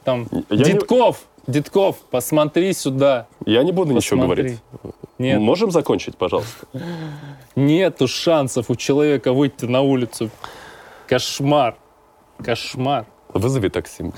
там, 0.04 0.26
Я 0.50 0.64
Дедков, 0.64 1.22
Дедков, 1.46 1.96
посмотри 2.10 2.72
сюда. 2.72 3.26
Я 3.44 3.62
не 3.64 3.72
буду 3.72 3.92
ничего 3.92 4.20
Посмотри. 4.20 4.42
говорить. 4.42 4.60
Нет, 5.18 5.40
Можем 5.40 5.70
закончить, 5.70 6.16
пожалуйста? 6.16 6.66
нету 7.56 8.08
шансов 8.08 8.70
у 8.70 8.76
человека 8.76 9.32
выйти 9.32 9.64
на 9.64 9.80
улицу. 9.82 10.30
Кошмар. 11.06 11.76
Кошмар. 12.38 13.06
Вызови 13.34 13.68
такси. 13.68 14.12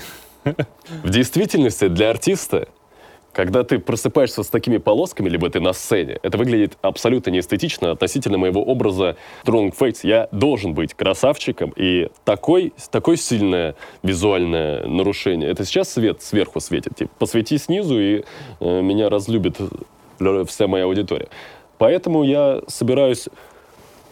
В 1.03 1.09
действительности 1.09 1.87
для 1.87 2.11
артиста, 2.11 2.67
когда 3.35 3.63
ты 3.63 3.79
просыпаешься 3.79 4.43
с 4.43 4.47
такими 4.47 4.77
полосками, 4.77 5.27
либо 5.27 5.49
ты 5.49 5.59
на 5.59 5.73
сцене, 5.73 6.19
это 6.23 6.37
выглядит 6.37 6.77
абсолютно 6.81 7.31
неэстетично 7.31 7.91
относительно 7.91 8.37
моего 8.37 8.63
образа 8.63 9.17
Strong 9.43 9.73
Face. 9.77 9.99
Я 10.03 10.29
должен 10.31 10.73
быть 10.73 10.93
красавчиком, 10.93 11.73
и 11.75 12.07
такой, 12.23 12.71
такое 12.89 13.17
сильное 13.17 13.75
визуальное 14.03 14.87
нарушение. 14.87 15.49
Это 15.49 15.65
сейчас 15.65 15.91
свет 15.91 16.21
сверху 16.21 16.61
светит. 16.61 16.95
Типа, 16.95 17.11
посвети 17.19 17.57
снизу, 17.57 17.99
и 17.99 18.23
э, 18.61 18.81
меня 18.81 19.09
разлюбит 19.09 19.57
вся 20.47 20.67
моя 20.67 20.85
аудитория. 20.85 21.27
Поэтому 21.77 22.23
я 22.23 22.61
собираюсь 22.67 23.27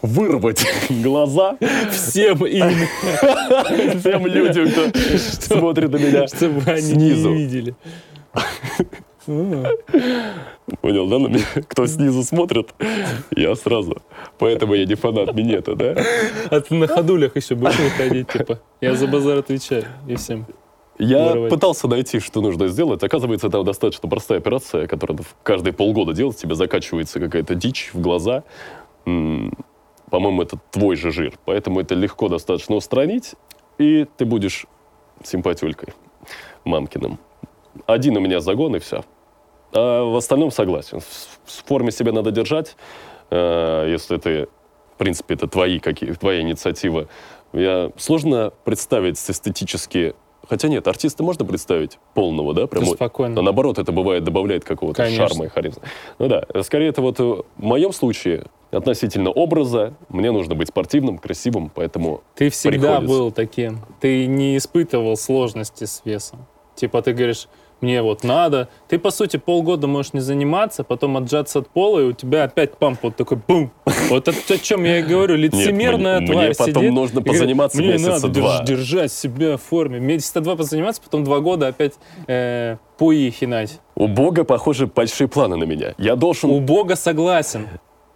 вырвать 0.01 0.65
глаза 0.89 1.57
Всем 1.91 2.45
им, 2.45 2.65
всем 3.99 4.28
людям, 4.28 4.69
кто 4.69 5.57
смотрит 5.57 5.91
на 5.91 5.95
меня 5.95 6.28
снизу. 6.28 7.34
Ну, 9.28 9.63
Понял, 10.82 11.07
да? 11.07 11.19
На 11.19 11.28
меня, 11.28 11.45
кто 11.67 11.88
снизу 11.88 12.24
смотрит, 12.24 12.74
я 13.36 13.55
сразу. 13.55 14.01
Поэтому 14.38 14.74
я 14.74 14.86
не 14.86 14.95
фанат 14.95 15.34
минета, 15.34 15.76
да? 15.76 15.95
А 16.49 16.59
ты 16.61 16.76
на 16.76 16.88
ходулях 16.88 17.36
еще 17.36 17.55
будешь 17.55 17.78
выходить, 17.80 18.30
типа, 18.30 18.59
я 18.82 18.95
за 18.95 19.07
базар 19.07 19.39
отвечаю, 19.39 19.86
и 20.07 20.15
всем. 20.15 20.45
Я 20.99 21.30
Вырвать. 21.30 21.49
пытался 21.49 21.88
найти, 21.88 22.19
что 22.19 22.41
нужно 22.41 22.67
сделать. 22.67 23.03
Оказывается, 23.03 23.47
это 23.47 23.63
достаточно 23.63 24.07
простая 24.07 24.38
операция, 24.38 24.88
которая 24.88 25.17
каждые 25.41 25.74
полгода 25.74 26.13
делать. 26.13 26.38
Тебе 26.38 26.55
закачивается 26.55 27.19
какая-то 27.19 27.55
дичь 27.55 27.89
в 27.93 27.99
глаза. 27.99 28.43
По-моему, 29.03 30.43
это 30.43 30.59
твой 30.69 30.95
же 30.95 31.11
жир. 31.11 31.34
Поэтому 31.45 31.80
это 31.80 31.95
легко 31.95 32.30
достаточно 32.30 32.76
устранить. 32.76 33.34
И 33.80 34.05
ты 34.17 34.26
будешь 34.26 34.67
симпатюлькой 35.24 35.89
мамкиным. 36.63 37.17
Один 37.86 38.17
у 38.17 38.19
меня 38.19 38.39
загон, 38.39 38.76
и 38.76 38.80
все. 38.80 39.03
А 39.74 40.03
в 40.03 40.15
остальном 40.15 40.51
согласен. 40.51 40.99
В 40.99 41.67
форме 41.67 41.91
себя 41.91 42.11
надо 42.11 42.32
держать. 42.32 42.76
Э, 43.32 43.88
Если 43.89 44.17
ты, 44.17 44.47
в 44.93 44.97
принципе, 44.97 45.34
это 45.36 45.47
твои 45.47 45.80
какие, 45.80 46.11
твоя 46.13 46.41
инициатива. 46.41 47.07
Я 47.53 47.91
сложно 47.97 48.51
представить 48.63 49.17
эстетически... 49.17 50.15
Хотя 50.49 50.67
нет, 50.67 50.86
артиста 50.88 51.24
можно 51.24 51.45
представить 51.45 51.99
полного, 52.13 52.53
да? 52.53 52.67
Прям 52.67 52.84
Ты 52.84 52.89
вот. 52.89 52.95
спокойно. 52.97 53.39
А 53.39 53.43
наоборот, 53.43 53.80
это 53.80 53.91
бывает, 53.93 54.26
добавляет 54.26 54.65
какого-то 54.65 55.03
Конечно. 55.03 55.28
шарма 55.30 55.45
и 55.45 55.47
харизмы. 55.47 55.84
Ну 56.19 56.28
да, 56.28 56.43
скорее 56.63 56.89
это 56.89 57.01
вот 57.01 57.19
э, 57.19 57.24
в 57.24 57.43
моем 57.63 57.93
случае 57.93 58.45
относительно 58.69 59.30
образа 59.30 59.93
мне 60.09 60.32
нужно 60.32 60.55
быть 60.55 60.67
спортивным, 60.67 61.17
красивым, 61.17 61.71
поэтому 61.74 62.21
Ты 62.36 62.49
всегда 62.49 62.97
приходится. 62.99 63.07
был 63.07 63.32
таким. 63.32 63.80
Ты 64.01 64.26
не 64.26 64.57
испытывал 64.57 65.15
сложности 65.15 65.86
с 65.86 66.01
весом. 66.03 66.45
Типа 66.76 67.01
ты 67.01 67.13
говоришь, 67.13 67.47
мне 67.84 68.01
вот 68.01 68.23
надо. 68.23 68.69
Ты, 68.88 68.97
по 68.97 69.11
сути, 69.11 69.38
полгода 69.38 69.86
можешь 69.86 70.13
не 70.13 70.19
заниматься, 70.21 70.84
потом 70.84 71.17
отжаться 71.17 71.59
от 71.59 71.67
пола, 71.67 71.99
и 71.99 72.03
у 72.05 72.11
тебя 72.13 72.45
опять 72.45 72.77
памп 72.77 72.99
вот 73.03 73.15
такой 73.15 73.38
бум. 73.47 73.71
Вот 74.09 74.27
это 74.27 74.53
о 74.53 74.57
чем 74.57 74.84
я 74.86 74.99
и 74.99 75.01
говорю. 75.03 75.36
Лицемерная 75.36 76.19
мне- 76.19 76.27
тварь 76.31 76.45
мне 76.47 76.55
потом 76.55 76.73
сидит 76.73 76.91
нужно 76.93 77.19
и 77.19 77.21
говорит, 77.21 77.39
позаниматься 77.41 77.77
мне 77.77 77.88
месяца 77.93 78.09
надо 78.09 78.27
два». 78.29 78.61
держ- 78.61 78.65
держать 78.65 79.11
себя 79.11 79.57
в 79.57 79.61
форме. 79.61 79.99
Месяца 79.99 80.41
два 80.41 80.55
позаниматься, 80.55 81.01
потом 81.03 81.23
два 81.23 81.39
года 81.39 81.67
опять 81.67 81.93
э, 82.27 82.77
пуи 82.97 83.29
хинать. 83.29 83.79
у 83.95 84.07
Бога, 84.07 84.43
похоже, 84.43 84.88
большие 84.88 85.27
планы 85.27 85.55
на 85.57 85.65
меня. 85.65 85.93
Я 85.99 86.15
должен 86.15 86.49
У 86.49 86.59
Бога 86.59 86.95
согласен. 86.95 87.67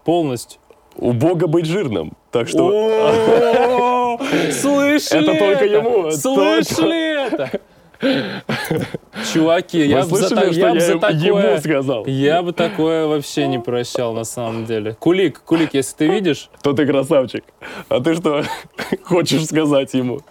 Полностью. 0.05 0.59
у 0.95 1.11
Бога 1.11 1.47
быть 1.47 1.65
жирным. 1.65 2.13
Так 2.32 2.47
что 2.47 4.18
Слышали 4.51 5.30
Это 5.30 5.38
только 5.39 5.65
ему, 5.65 6.11
Слышали 6.11 7.28
это? 7.28 7.59
Чуваки, 8.00 9.86
я 9.86 10.06
бы 10.06 10.18
за, 10.18 10.36
такое... 10.36 11.60
сказал? 11.60 12.06
Я 12.06 12.43
бы 12.43 12.54
такое 12.54 13.08
вообще 13.08 13.48
не 13.48 13.60
прощал, 13.60 14.14
на 14.14 14.24
самом 14.24 14.66
деле. 14.66 14.95
Кулик, 15.00 15.41
Кулик, 15.43 15.74
если 15.74 15.95
ты 15.95 16.08
видишь, 16.08 16.50
То 16.62 16.74
ты 16.74 16.86
красавчик. 16.86 17.43
А 17.89 18.00
ты 18.00 18.16
что 18.16 18.43
хочешь 19.04 19.45
сказать 19.45 19.93
ему? 19.93 20.22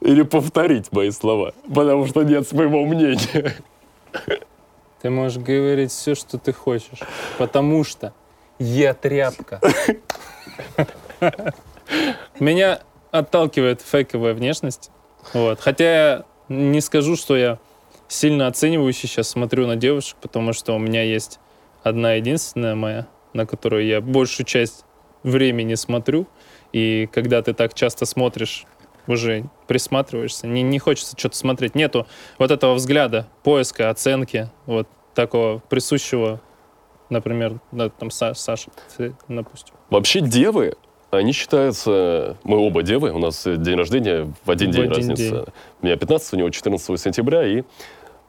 Или 0.00 0.22
повторить 0.22 0.92
мои 0.92 1.10
слова? 1.10 1.52
Потому 1.72 2.06
что 2.06 2.22
нет 2.22 2.46
своего 2.46 2.84
мнения. 2.84 3.54
ты 5.00 5.10
можешь 5.10 5.38
говорить 5.38 5.90
все, 5.90 6.14
что 6.14 6.38
ты 6.38 6.52
хочешь. 6.52 7.00
Потому 7.38 7.84
что 7.84 8.12
я 8.58 8.94
тряпка. 8.94 9.60
Меня 12.40 12.80
отталкивает 13.10 13.80
фейковая 13.80 14.34
внешность. 14.34 14.90
Вот. 15.34 15.60
Хотя 15.60 15.84
я 15.84 16.24
не 16.52 16.80
скажу, 16.80 17.16
что 17.16 17.36
я 17.36 17.58
сильно 18.08 18.46
оценивающий 18.46 19.08
сейчас 19.08 19.28
смотрю 19.28 19.66
на 19.66 19.76
девушек, 19.76 20.16
потому 20.20 20.52
что 20.52 20.74
у 20.74 20.78
меня 20.78 21.02
есть 21.02 21.40
одна 21.82 22.14
единственная 22.14 22.74
моя, 22.74 23.06
на 23.32 23.46
которую 23.46 23.86
я 23.86 24.00
большую 24.00 24.46
часть 24.46 24.84
времени 25.22 25.74
смотрю. 25.74 26.26
И 26.72 27.08
когда 27.12 27.42
ты 27.42 27.54
так 27.54 27.74
часто 27.74 28.06
смотришь, 28.06 28.66
уже 29.06 29.44
присматриваешься, 29.66 30.46
не, 30.46 30.62
не 30.62 30.78
хочется 30.78 31.18
что-то 31.18 31.36
смотреть. 31.36 31.74
Нету 31.74 32.06
вот 32.38 32.50
этого 32.50 32.74
взгляда, 32.74 33.26
поиска, 33.42 33.90
оценки, 33.90 34.50
вот 34.66 34.88
такого 35.14 35.58
присущего, 35.58 36.40
например, 37.10 37.60
да, 37.72 37.88
там 37.88 38.08
Са- 38.08 38.34
Саша, 38.34 38.70
допустим. 39.28 39.74
Вообще 39.90 40.20
девы, 40.20 40.76
они 41.12 41.32
считаются... 41.32 42.36
Мы 42.42 42.56
оба 42.56 42.82
девы, 42.82 43.10
у 43.10 43.18
нас 43.18 43.44
день 43.44 43.76
рождения 43.76 44.32
в 44.44 44.50
один 44.50 44.70
В 44.70 44.74
день 44.74 44.84
один 44.84 44.96
разница. 44.96 45.22
день. 45.22 45.44
У 45.82 45.86
меня 45.86 45.96
15, 45.96 46.32
у 46.32 46.36
него 46.36 46.50
14 46.50 47.00
сентября, 47.00 47.46
и 47.46 47.64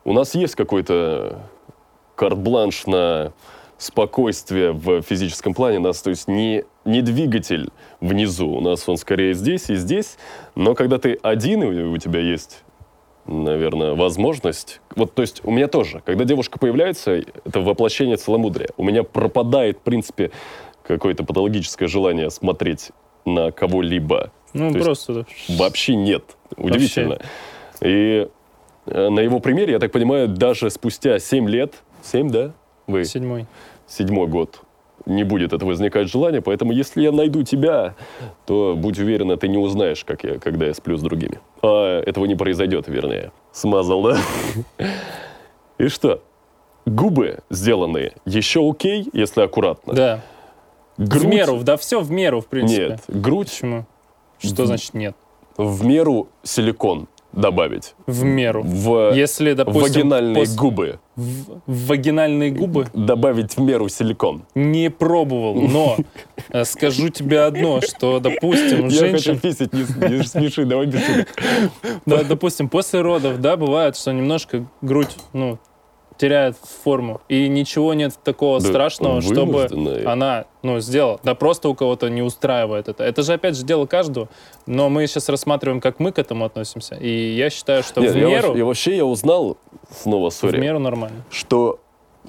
у 0.04 0.12
нас 0.12 0.36
есть 0.36 0.56
какой-то 0.56 1.40
карт-бланш 2.16 2.86
на 2.86 3.32
спокойствие 3.78 4.74
в 4.74 5.02
физическом 5.02 5.54
плане. 5.54 5.80
У 5.80 5.82
нас, 5.82 6.02
то 6.02 6.10
есть, 6.10 6.28
не, 6.28 6.66
не 6.84 7.02
двигатель 7.02 7.70
внизу. 8.02 8.50
У 8.50 8.60
нас 8.60 8.88
он 8.90 8.98
скорее 8.98 9.34
здесь 9.34 9.70
и 9.70 9.76
здесь. 9.76 10.18
Но 10.56 10.76
когда 10.76 10.98
ты 10.98 11.18
один, 11.24 11.64
и 11.64 11.84
у 11.84 11.98
тебя 11.98 12.20
есть 12.20 12.64
наверное, 13.26 13.94
возможность. 13.94 14.82
Вот, 14.98 15.14
то 15.14 15.22
есть 15.22 15.40
у 15.46 15.52
меня 15.52 15.70
тоже, 15.70 16.02
когда 16.06 16.26
девушка 16.26 16.60
появляется, 16.60 17.22
это 17.46 17.62
воплощение 17.62 18.18
целомудрия. 18.18 18.68
У 18.76 18.84
меня 18.84 19.04
пропадает, 19.04 19.78
в 19.78 19.82
принципе, 19.82 20.32
какое-то 20.86 21.24
патологическое 21.24 21.88
желание 21.88 22.30
смотреть 22.30 22.92
на 23.26 23.52
кого-либо 23.52 24.32
Ну, 24.54 24.70
То 24.72 24.78
есть 24.78 24.86
просто... 24.86 25.26
Вообще 25.50 25.96
нет. 25.96 26.24
Удивительно. 26.58 27.20
И 27.82 28.28
э, 28.86 29.10
на 29.10 29.20
его 29.20 29.40
примере, 29.40 29.74
я 29.74 29.80
так 29.80 29.92
понимаю, 29.92 30.28
даже 30.28 30.70
спустя 30.70 31.20
7 31.20 31.50
лет, 31.50 31.76
7, 32.02 32.30
да? 32.30 32.52
Вы? 32.88 33.06
Седьмой. 33.06 33.46
седьмой 33.88 34.28
год 34.28 34.62
не 35.06 35.24
будет 35.24 35.54
это 35.54 35.66
возникать 35.66 36.10
желание, 36.10 36.42
поэтому 36.42 36.72
если 36.72 37.02
я 37.02 37.12
найду 37.12 37.44
тебя, 37.44 37.96
то 38.46 38.76
будь 38.78 39.00
уверена, 39.00 39.38
ты 39.38 39.48
не 39.48 39.58
узнаешь, 39.58 40.04
как 40.06 40.24
я, 40.24 40.40
когда 40.40 40.68
я 40.68 40.74
сплю 40.74 40.98
с 40.98 41.02
другими. 41.02 41.40
А 41.62 42.02
этого 42.02 42.26
не 42.26 42.36
произойдет, 42.36 42.88
вернее. 42.88 43.32
Смазал, 43.52 44.02
да? 44.04 44.18
И 45.78 45.88
что? 45.88 46.22
Губы 46.86 47.40
сделанные 47.50 48.14
еще 48.26 48.70
окей, 48.70 49.08
если 49.14 49.42
аккуратно. 49.42 49.94
Да. 49.94 50.22
Грудь... 50.98 51.24
В 51.24 51.28
меру, 51.28 51.60
да 51.64 51.78
все 51.78 52.02
в 52.02 52.12
меру, 52.12 52.42
в 52.42 52.48
принципе. 52.48 52.88
Нет, 52.90 53.02
грудь 53.08 53.50
Почему? 53.50 53.86
Что 54.40 54.64
В- 54.64 54.68
значит 54.68 54.94
нет? 54.94 55.16
в 55.58 55.86
меру 55.86 56.28
силикон 56.44 57.08
добавить. 57.32 57.96
В 58.06 58.24
меру. 58.24 58.62
В 58.64 59.14
Если, 59.16 59.54
допустим, 59.54 59.82
вагинальные 60.10 60.44
пос- 60.44 60.56
губы 60.56 61.00
в, 61.16 61.60
в 61.66 61.88
вагинальные 61.88 62.52
губы 62.52 62.88
добавить 62.94 63.58
в 63.58 63.62
меру 63.62 63.90
силикон. 63.90 64.44
не 64.54 64.90
пробовал, 64.92 65.56
но 65.62 65.98
э, 66.50 66.64
скажу 66.66 67.10
тебе 67.10 67.42
одно, 67.42 67.82
что, 67.82 68.20
допустим, 68.20 68.88
Я 68.88 69.00
женщин, 69.00 69.34
хочу 69.34 69.40
писать, 69.40 69.74
не, 69.74 70.18
не 70.18 70.24
смеши, 70.24 70.66
давай 70.66 70.86
без 70.88 71.02
да, 72.06 72.24
допустим, 72.24 72.70
после 72.70 73.02
родов, 73.02 73.42
да, 73.42 73.58
бывает, 73.58 73.96
что 73.98 74.12
немножко 74.12 74.66
грудь, 74.82 75.16
ну, 75.34 75.58
теряет 76.24 76.56
форму, 76.86 77.20
и 77.28 77.50
ничего 77.50 77.94
нет 77.94 78.14
такого 78.24 78.62
Да, 78.62 78.68
страшного, 78.70 79.22
чтобы 79.22 79.68
она, 80.06 80.46
ну, 80.62 80.80
сделала. 80.80 81.20
Да 81.22 81.36
просто 81.36 81.68
у 81.68 81.76
кого-то 81.76 82.10
не 82.10 82.22
устраивает 82.22 82.88
это. 82.88 83.04
Это 83.04 83.24
же, 83.24 83.34
опять 83.34 83.58
же, 83.58 83.66
дело 83.66 83.86
каждого, 83.88 84.30
но 84.66 84.88
мы 84.88 85.06
сейчас 85.08 85.28
рассматриваем, 85.28 85.82
как 85.82 86.00
мы 86.00 86.14
к 86.14 86.20
этому 86.20 86.46
относимся, 86.46 86.96
и 86.96 87.10
я 87.36 87.50
считаю, 87.50 87.84
что 87.84 88.00
Нет, 88.00 88.14
в 88.14 88.16
меру, 88.16 88.56
я 88.56 88.64
вообще 88.64 88.96
я 88.96 89.04
узнал, 89.06 89.58
снова, 89.92 90.30
в 90.30 90.34
сори, 90.34 90.58
меру 90.60 90.80
нормально. 90.80 91.24
что 91.30 91.82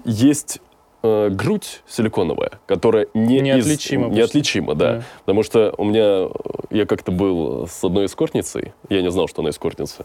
есть 0.04 0.58
э, 1.04 1.28
грудь 1.28 1.82
силиконовая, 1.86 2.58
которая 2.66 3.06
не 3.14 3.36
из- 3.36 3.42
Неотличима 3.44 4.04
почти. 4.08 4.18
неотличима, 4.18 4.74
да. 4.74 4.92
Да. 4.94 5.02
Потому 5.20 5.44
что 5.44 5.72
у 5.78 5.84
меня, 5.84 6.02
э, 6.02 6.28
я 6.70 6.84
как-то 6.86 7.12
был 7.12 7.68
с 7.68 7.84
одной 7.84 8.06
эскортницей, 8.06 8.72
я 8.88 9.02
не 9.02 9.10
знал, 9.12 9.28
что 9.28 9.42
она 9.42 9.50
эскортница, 9.50 10.04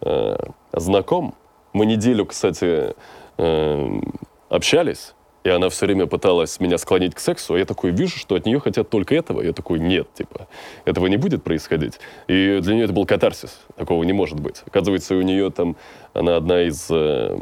э, 0.00 0.36
знаком. 0.72 1.36
Мы 1.74 1.84
неделю, 1.86 2.24
кстати, 2.26 2.94
э, 3.38 4.00
общались, 4.48 5.14
и 5.44 5.50
она 5.50 5.68
все 5.68 5.86
время 5.86 6.06
пыталась 6.06 6.60
меня 6.60 6.78
склонить 6.78 7.14
к 7.14 7.20
сексу, 7.20 7.54
а 7.54 7.58
я 7.58 7.64
такой 7.64 7.90
вижу, 7.90 8.18
что 8.18 8.34
от 8.34 8.44
нее 8.44 8.60
хотят 8.60 8.90
только 8.90 9.14
этого. 9.14 9.40
Я 9.40 9.52
такой, 9.52 9.78
нет, 9.78 10.12
типа, 10.12 10.48
этого 10.84 11.06
не 11.06 11.16
будет 11.16 11.42
происходить. 11.42 12.00
И 12.26 12.58
для 12.60 12.74
нее 12.74 12.84
это 12.84 12.92
был 12.92 13.06
катарсис, 13.06 13.60
такого 13.76 14.02
не 14.04 14.12
может 14.12 14.40
быть. 14.40 14.62
Оказывается, 14.66 15.14
у 15.14 15.22
нее 15.22 15.50
там, 15.50 15.76
она 16.12 16.36
одна 16.36 16.62
из 16.62 16.88
э, 16.90 17.38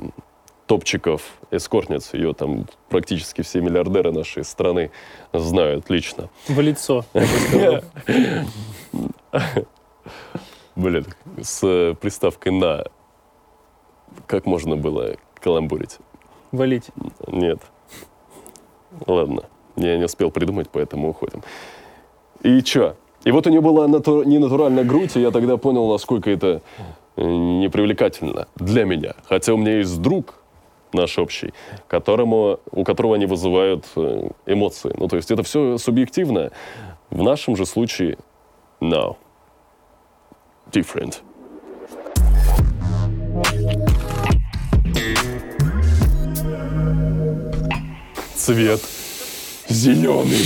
топчиков 0.66 1.22
эскортниц, 1.50 2.14
ее 2.14 2.34
там 2.34 2.66
практически 2.88 3.42
все 3.42 3.60
миллиардеры 3.60 4.12
нашей 4.12 4.44
страны 4.44 4.90
знают 5.32 5.90
лично. 5.90 6.28
В 6.48 6.60
лицо. 6.60 7.04
Блин, 10.76 11.06
с 11.40 11.60
э, 11.62 11.94
приставкой 11.98 12.52
«на» 12.52 12.84
как 14.26 14.44
можно 14.46 14.76
было 14.76 15.16
каламбурить? 15.46 15.98
Валить. 16.50 16.90
Нет. 17.28 17.60
Ладно, 19.06 19.44
я 19.76 19.96
не 19.96 20.04
успел 20.04 20.32
придумать, 20.32 20.68
поэтому 20.72 21.10
уходим. 21.10 21.42
И 22.42 22.62
чё? 22.62 22.96
И 23.22 23.30
вот 23.30 23.46
у 23.46 23.50
нее 23.50 23.60
была 23.60 23.86
нату- 23.86 24.24
ненатуральная 24.24 24.82
грудь, 24.82 25.16
и 25.16 25.20
я 25.20 25.30
тогда 25.30 25.56
понял, 25.56 25.88
насколько 25.92 26.30
это 26.30 26.62
э, 27.14 27.22
непривлекательно 27.24 28.48
для 28.56 28.84
меня. 28.84 29.14
Хотя 29.28 29.54
у 29.54 29.56
меня 29.56 29.78
есть 29.78 30.02
друг 30.02 30.34
наш 30.92 31.16
общий, 31.16 31.52
которому, 31.86 32.58
у 32.72 32.82
которого 32.82 33.14
они 33.14 33.26
вызывают 33.26 33.84
э, 33.94 34.30
эмоции. 34.46 34.92
Ну, 34.98 35.06
то 35.06 35.14
есть 35.14 35.30
это 35.30 35.44
все 35.44 35.78
субъективно. 35.78 36.50
В 37.10 37.22
нашем 37.22 37.54
же 37.54 37.66
случае 37.66 38.18
no. 38.80 39.16
Different. 40.72 41.20
Цвет 48.46 48.80
зеленый. 49.68 50.38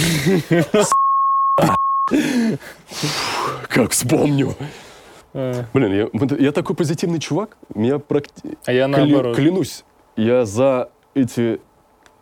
Как 3.69 3.91
вспомню. 3.91 4.55
Э, 5.35 5.65
Блин, 5.75 6.09
я, 6.11 6.37
я 6.39 6.53
такой 6.53 6.75
позитивный 6.75 7.19
чувак. 7.21 7.59
Меня 7.75 7.97
практи- 7.97 8.57
А 8.65 8.73
я 8.73 8.89
наоборот. 8.89 9.37
клянусь, 9.37 9.85
я 10.17 10.47
за 10.47 10.89
эти 11.13 11.61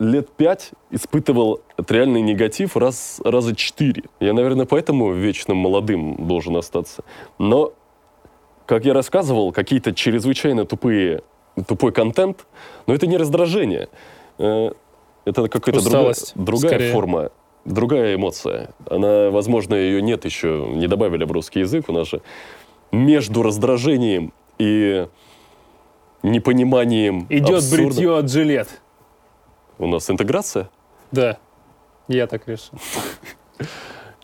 лет 0.01 0.31
пять 0.31 0.73
испытывал 0.91 1.61
реальный 1.89 2.23
негатив 2.23 2.77
раз, 2.77 3.21
раза 3.25 3.55
четыре. 3.55 4.03
Я, 4.19 4.33
наверное, 4.33 4.67
поэтому 4.67 5.13
вечно 5.13 5.55
молодым 5.55 6.27
должен 6.27 6.57
остаться. 6.57 7.05
Но, 7.39 7.73
как 8.67 8.85
я 8.85 8.95
рассказывал, 8.95 9.53
какие-то 9.53 9.95
чрезвычайно 9.95 10.65
тупые, 10.65 11.23
тупой 11.69 11.93
контент, 11.93 12.47
но 12.89 12.95
это 12.95 13.07
не 13.07 13.17
раздражение. 13.17 13.89
Это 15.29 15.49
какая-то 15.49 15.83
другая, 15.83 16.15
другая 16.35 16.71
скорее. 16.71 16.93
форма, 16.93 17.31
другая 17.67 18.15
эмоция. 18.15 18.71
Она, 18.89 19.31
возможно, 19.31 19.75
ее 19.75 20.01
нет 20.01 20.25
еще, 20.25 20.67
не 20.75 20.87
добавили 20.87 21.25
в 21.25 21.33
русский 21.33 21.61
язык. 21.61 21.89
У 21.89 21.93
нас 21.93 22.09
же 22.09 22.23
между 22.93 23.43
раздражением 23.43 24.33
и 24.59 25.07
непониманием 26.23 27.27
Идет 27.29 27.57
абсурда. 27.59 27.85
бритье 27.85 28.19
от 28.19 28.31
жилет. 28.31 28.69
У 29.79 29.87
нас 29.87 30.09
интеграция. 30.09 30.71
Да, 31.13 31.37
я 32.09 32.27
так 32.27 32.49
решил. 32.49 32.79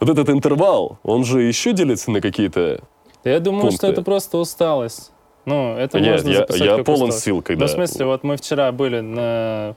Вот 0.01 0.09
этот 0.11 0.29
интервал, 0.29 0.99
он 1.03 1.25
же 1.25 1.43
еще 1.43 1.73
делится 1.73 2.11
на 2.11 2.21
какие-то... 2.21 2.81
Я 3.23 3.39
думаю, 3.41 3.63
Пункты. 3.63 3.77
что 3.79 3.87
это 3.87 4.03
просто 4.03 4.37
усталость. 4.39 5.13
Ну, 5.47 5.77
это 5.77 6.01
Нет, 6.01 6.13
можно 6.15 6.29
я, 6.29 6.37
записать 6.39 6.61
я 6.61 6.79
полон 6.79 7.03
усталость. 7.09 7.21
сил, 7.25 7.43
когда... 7.43 7.65
Ну, 7.65 7.69
в 7.69 7.71
смысле, 7.71 8.07
вот 8.07 8.25
мы 8.25 8.37
вчера 8.37 8.73
были 8.73 9.01
на 9.01 9.77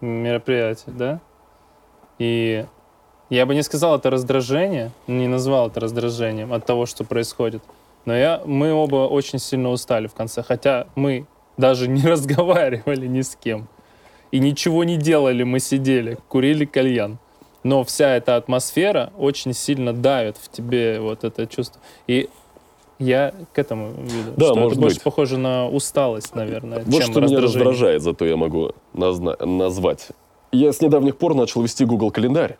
мероприятии, 0.00 0.90
да? 0.90 1.20
И 2.18 2.64
я 3.30 3.46
бы 3.46 3.54
не 3.54 3.62
сказал 3.62 3.96
это 3.96 4.10
раздражение, 4.10 4.92
не 5.06 5.28
назвал 5.28 5.68
это 5.68 5.80
раздражением 5.80 6.52
от 6.52 6.66
того, 6.66 6.86
что 6.86 7.04
происходит. 7.04 7.62
Но 8.04 8.14
я, 8.14 8.42
мы 8.44 8.72
оба 8.72 9.08
очень 9.08 9.38
сильно 9.38 9.70
устали 9.70 10.06
в 10.06 10.14
конце, 10.14 10.42
хотя 10.42 10.86
мы 10.94 11.26
даже 11.56 11.88
не 11.88 12.02
разговаривали 12.06 13.06
ни 13.06 13.22
с 13.22 13.36
кем. 13.36 13.68
И 14.30 14.38
ничего 14.38 14.84
не 14.84 14.96
делали, 14.96 15.42
мы 15.44 15.60
сидели, 15.60 16.18
курили 16.28 16.64
кальян. 16.64 17.18
Но 17.62 17.82
вся 17.82 18.14
эта 18.16 18.36
атмосфера 18.36 19.12
очень 19.16 19.54
сильно 19.54 19.92
давит 19.94 20.36
в 20.36 20.50
тебе 20.50 21.00
вот 21.00 21.24
это 21.24 21.46
чувство. 21.46 21.80
И 22.06 22.28
я 23.04 23.32
к 23.52 23.58
этому 23.58 23.88
веду. 24.02 24.32
Да, 24.36 24.46
что 24.46 24.54
может 24.56 24.72
это 24.72 24.80
больше 24.80 24.96
быть. 24.96 25.04
похоже 25.04 25.38
на 25.38 25.68
усталость, 25.68 26.34
наверное, 26.34 26.82
Вот 26.84 27.02
чем 27.02 27.10
что 27.12 27.20
меня 27.20 27.40
раздражение. 27.40 27.42
раздражает, 27.70 28.02
зато 28.02 28.24
я 28.24 28.36
могу 28.36 28.72
назна- 28.92 29.36
назвать. 29.44 30.08
Я 30.52 30.72
с 30.72 30.80
недавних 30.80 31.16
пор 31.16 31.34
начал 31.34 31.62
вести 31.62 31.84
Google 31.84 32.10
календарь, 32.10 32.56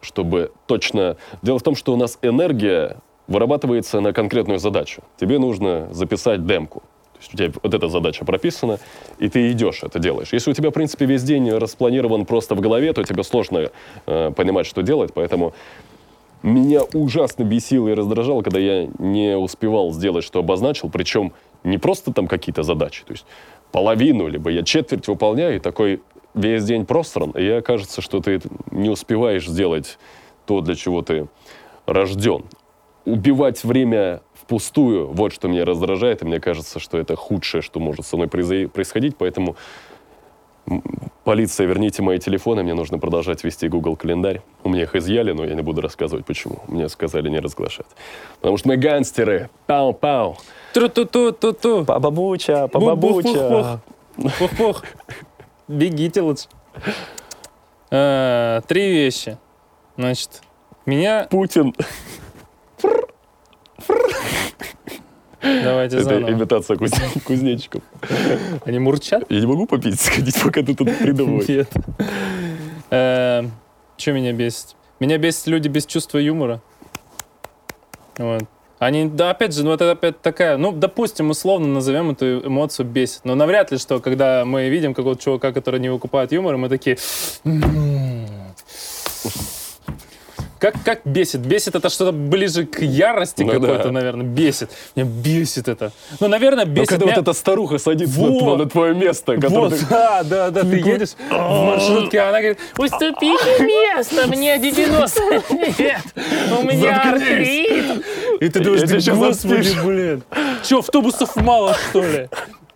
чтобы 0.00 0.52
точно... 0.66 1.16
Дело 1.42 1.58
в 1.58 1.62
том, 1.62 1.74
что 1.74 1.92
у 1.92 1.96
нас 1.96 2.18
энергия 2.22 2.98
вырабатывается 3.28 4.00
на 4.00 4.12
конкретную 4.12 4.58
задачу. 4.58 5.02
Тебе 5.18 5.38
нужно 5.38 5.88
записать 5.92 6.46
демку. 6.46 6.80
То 7.12 7.18
есть 7.20 7.34
у 7.34 7.36
тебя 7.38 7.52
вот 7.62 7.72
эта 7.74 7.88
задача 7.88 8.24
прописана, 8.24 8.78
и 9.18 9.28
ты 9.28 9.52
идешь 9.52 9.82
это 9.84 9.98
делаешь. 10.00 10.32
Если 10.32 10.50
у 10.50 10.54
тебя, 10.54 10.70
в 10.70 10.72
принципе, 10.72 11.06
весь 11.06 11.22
день 11.22 11.50
распланирован 11.50 12.26
просто 12.26 12.54
в 12.56 12.60
голове, 12.60 12.92
то 12.92 13.04
тебе 13.04 13.22
сложно 13.22 13.70
э, 14.06 14.30
понимать, 14.36 14.66
что 14.66 14.82
делать, 14.82 15.12
поэтому 15.14 15.54
меня 16.42 16.82
ужасно 16.94 17.44
бесило 17.44 17.88
и 17.88 17.94
раздражало, 17.94 18.42
когда 18.42 18.58
я 18.58 18.88
не 18.98 19.36
успевал 19.36 19.92
сделать, 19.92 20.24
что 20.24 20.40
обозначил, 20.40 20.90
причем 20.90 21.32
не 21.64 21.78
просто 21.78 22.12
там 22.12 22.26
какие-то 22.26 22.62
задачи, 22.62 23.04
то 23.04 23.12
есть 23.12 23.24
половину, 23.70 24.26
либо 24.28 24.50
я 24.50 24.62
четверть 24.62 25.06
выполняю, 25.08 25.56
и 25.56 25.58
такой 25.58 26.02
весь 26.34 26.64
день 26.64 26.86
просран, 26.86 27.30
и 27.30 27.44
я 27.44 27.62
кажется, 27.62 28.00
что 28.00 28.20
ты 28.20 28.40
не 28.70 28.90
успеваешь 28.90 29.46
сделать 29.46 29.98
то, 30.46 30.60
для 30.60 30.74
чего 30.74 31.02
ты 31.02 31.28
рожден. 31.86 32.44
Убивать 33.04 33.64
время 33.64 34.22
впустую, 34.34 35.08
вот 35.08 35.32
что 35.32 35.48
меня 35.48 35.64
раздражает, 35.64 36.22
и 36.22 36.24
мне 36.24 36.40
кажется, 36.40 36.78
что 36.80 36.98
это 36.98 37.16
худшее, 37.16 37.62
что 37.62 37.80
может 37.80 38.06
со 38.06 38.16
мной 38.16 38.28
происходить, 38.28 39.16
поэтому 39.16 39.56
полиция, 41.24 41.66
верните 41.66 42.02
мои 42.02 42.18
телефоны, 42.18 42.62
мне 42.62 42.74
нужно 42.74 42.98
продолжать 42.98 43.44
вести 43.44 43.68
Google 43.68 43.96
календарь. 43.96 44.42
У 44.64 44.68
меня 44.68 44.82
их 44.82 44.94
изъяли, 44.94 45.32
но 45.32 45.44
я 45.44 45.54
не 45.54 45.62
буду 45.62 45.80
рассказывать, 45.80 46.24
почему. 46.24 46.60
Мне 46.68 46.88
сказали 46.88 47.28
не 47.28 47.40
разглашать. 47.40 47.86
Потому 48.40 48.56
что 48.56 48.68
мы 48.68 48.76
гангстеры. 48.76 49.50
Пау-пау. 49.66 50.36
Тру-ту-ту-ту-ту. 50.72 51.84
Пабабуча. 51.84 52.68
Пух-пух. 54.38 54.84
Бегите 55.68 56.20
лучше. 56.20 56.48
Э, 57.90 58.60
Три 58.66 58.90
вещи. 58.90 59.38
Значит, 59.96 60.42
меня... 60.86 61.26
Путин. 61.30 61.74
Давайте 65.42 65.96
Это 65.96 66.04
заново. 66.04 66.30
имитация 66.30 66.76
куз- 66.76 67.22
кузнечиков. 67.24 67.82
Они 68.64 68.78
мурчат? 68.78 69.24
Я 69.28 69.40
не 69.40 69.46
могу 69.46 69.66
попить, 69.66 70.00
сходить, 70.00 70.40
пока 70.42 70.62
ты 70.62 70.74
тут 70.74 70.96
придумываешь. 70.98 71.48
Нет. 71.48 71.68
Что 72.88 74.12
меня 74.12 74.32
бесит? 74.32 74.76
Меня 75.00 75.18
бесит 75.18 75.46
люди 75.48 75.68
без 75.68 75.86
чувства 75.86 76.18
юмора. 76.18 76.60
Вот. 78.18 78.44
Они, 78.78 79.06
да, 79.08 79.30
опять 79.30 79.54
же, 79.54 79.64
ну 79.64 79.72
это 79.72 79.92
опять 79.92 80.20
такая, 80.22 80.56
ну, 80.56 80.72
допустим, 80.72 81.30
условно 81.30 81.68
назовем 81.68 82.10
эту 82.10 82.44
эмоцию 82.46 82.84
бесит. 82.86 83.20
Но 83.24 83.36
навряд 83.36 83.70
ли, 83.70 83.78
что 83.78 84.00
когда 84.00 84.44
мы 84.44 84.68
видим 84.68 84.92
какого-то 84.92 85.22
чувака, 85.22 85.52
который 85.52 85.78
не 85.78 85.88
выкупает 85.88 86.32
юмор, 86.32 86.56
мы 86.56 86.68
такие... 86.68 86.98
Как, 90.62 90.74
как 90.84 91.00
бесит? 91.04 91.40
Бесит 91.40 91.74
это 91.74 91.90
что-то 91.90 92.12
ближе 92.12 92.66
к 92.66 92.82
ярости 92.82 93.42
Ну 93.42 93.50
какой-то, 93.50 93.82
да. 93.82 93.90
наверное. 93.90 94.24
Бесит. 94.24 94.70
Меня 94.94 95.06
бесит 95.10 95.66
это. 95.66 95.90
Ну, 96.20 96.28
наверное, 96.28 96.64
Но 96.64 96.70
бесит. 96.72 96.88
когда 96.90 97.06
меня- 97.06 97.16
вот 97.16 97.22
эта 97.22 97.32
старуха 97.32 97.78
садится 97.78 98.20
на 98.20 98.28
Вот. 98.28 98.42
тво- 98.44 98.56
на 98.58 98.70
твое 98.70 98.94
место, 98.94 99.32
Вот, 99.48 99.74
ты- 99.76 99.84
да, 99.90 100.22
да, 100.22 100.50
да, 100.50 100.60
ты 100.60 100.76
едешь 100.76 101.14
в 101.28 101.64
маршрутке, 101.66 102.20
а 102.20 102.28
она 102.28 102.38
говорит, 102.38 102.58
уступите 102.78 103.58
место, 103.58 104.28
мне 104.28 104.56
90 104.60 105.20
лет, 105.82 106.00
у 106.56 106.62
меня 106.62 107.10
артрит. 107.10 108.04
И 108.40 108.48
ты 108.48 108.60
думаешь, 108.60 109.04
да 109.04 109.14
господи, 109.16 109.76
блин, 109.84 110.22
что, 110.62 110.78
автобусов 110.78 111.34
мало, 111.34 111.74
что 111.90 112.02
ли? 112.04 112.28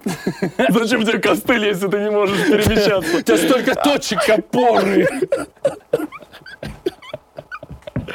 Зачем 0.71 1.05
тебе 1.05 1.19
костыль, 1.19 1.67
если 1.67 1.87
ты 1.87 1.99
не 1.99 2.11
можешь 2.11 2.39
перемещаться? 2.47 3.17
У 3.19 3.21
тебя 3.23 3.37
столько 3.37 3.75
точек 3.77 4.29
опоры. 4.29 5.09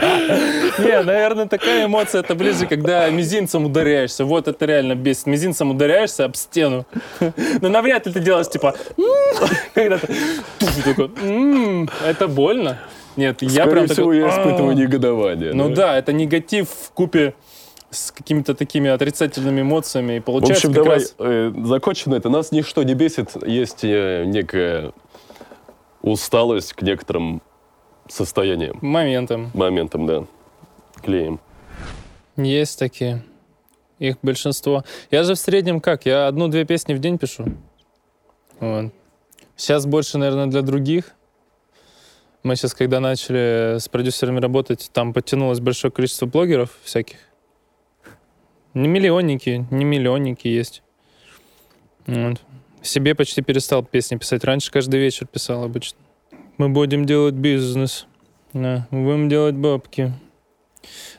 Не, 0.79 1.03
наверное, 1.03 1.47
такая 1.47 1.85
эмоция, 1.85 2.21
это 2.21 2.33
ближе, 2.33 2.65
когда 2.65 3.09
мизинцем 3.09 3.65
ударяешься. 3.65 4.25
Вот 4.25 4.47
это 4.47 4.65
реально 4.65 4.95
бесит. 4.95 5.27
Мизинцем 5.27 5.71
ударяешься 5.71 6.25
об 6.25 6.35
стену. 6.35 6.85
Но 7.61 7.69
навряд 7.69 8.07
ли 8.07 8.13
ты 8.13 8.19
делаешь, 8.19 8.49
типа, 8.49 8.75
когда 9.73 9.99
это 12.05 12.27
больно. 12.27 12.79
Нет, 13.17 13.41
я 13.41 13.67
прям 13.67 13.85
всего, 13.85 13.95
такой, 13.95 14.19
я 14.19 14.29
испытываю 14.29 14.75
негодование. 14.75 15.53
Ну 15.53 15.69
да, 15.69 15.97
это 15.97 16.13
негатив 16.13 16.69
в 16.69 16.91
купе 16.91 17.33
с 17.89 18.11
какими-то 18.11 18.55
такими 18.55 18.89
отрицательными 18.89 19.61
эмоциями. 19.61 20.13
И 20.13 20.19
В 20.19 20.23
получается 20.23 20.67
общем, 20.67 20.73
как 20.73 20.83
давай, 20.83 20.99
раз... 20.99 21.15
э, 21.19 21.51
закончено 21.65 22.15
это. 22.15 22.29
Нас 22.29 22.51
ничто 22.51 22.83
не 22.83 22.93
бесит. 22.93 23.31
Есть 23.45 23.83
э, 23.83 24.23
некая 24.25 24.93
усталость 26.01 26.73
к 26.73 26.81
некоторым 26.81 27.41
состояниям, 28.07 28.77
Моментом. 28.81 29.51
моментам, 29.53 30.05
да. 30.05 30.25
Клеим. 31.03 31.39
Есть 32.37 32.79
такие. 32.79 33.23
Их 33.99 34.17
большинство. 34.21 34.83
Я 35.11 35.23
же 35.23 35.35
в 35.35 35.39
среднем 35.39 35.79
как? 35.79 36.05
Я 36.05 36.27
одну-две 36.27 36.65
песни 36.65 36.93
в 36.93 36.99
день 36.99 37.17
пишу. 37.17 37.45
Вот. 38.59 38.91
Сейчас 39.55 39.85
больше, 39.85 40.17
наверное, 40.17 40.47
для 40.47 40.61
других. 40.61 41.13
Мы 42.43 42.55
сейчас, 42.55 42.73
когда 42.73 42.99
начали 42.99 43.77
с 43.79 43.87
продюсерами 43.87 44.39
работать, 44.39 44.89
там 44.91 45.13
подтянулось 45.13 45.59
большое 45.59 45.91
количество 45.91 46.25
блогеров 46.25 46.71
всяких. 46.83 47.17
Не 48.73 48.87
миллионники, 48.87 49.67
не 49.69 49.85
миллионники 49.85 50.47
есть. 50.47 50.81
Вот. 52.07 52.41
Себе 52.81 53.13
почти 53.13 53.43
перестал 53.43 53.83
песни 53.83 54.15
писать. 54.15 54.43
Раньше 54.43 54.71
каждый 54.71 54.99
вечер 54.99 55.27
писал 55.27 55.63
обычно. 55.63 55.99
Мы 56.61 56.69
будем 56.69 57.05
делать 57.05 57.33
бизнес. 57.33 58.05
Да, 58.53 58.87
мы 58.91 59.03
будем 59.03 59.29
делать 59.29 59.55
бабки. 59.55 60.13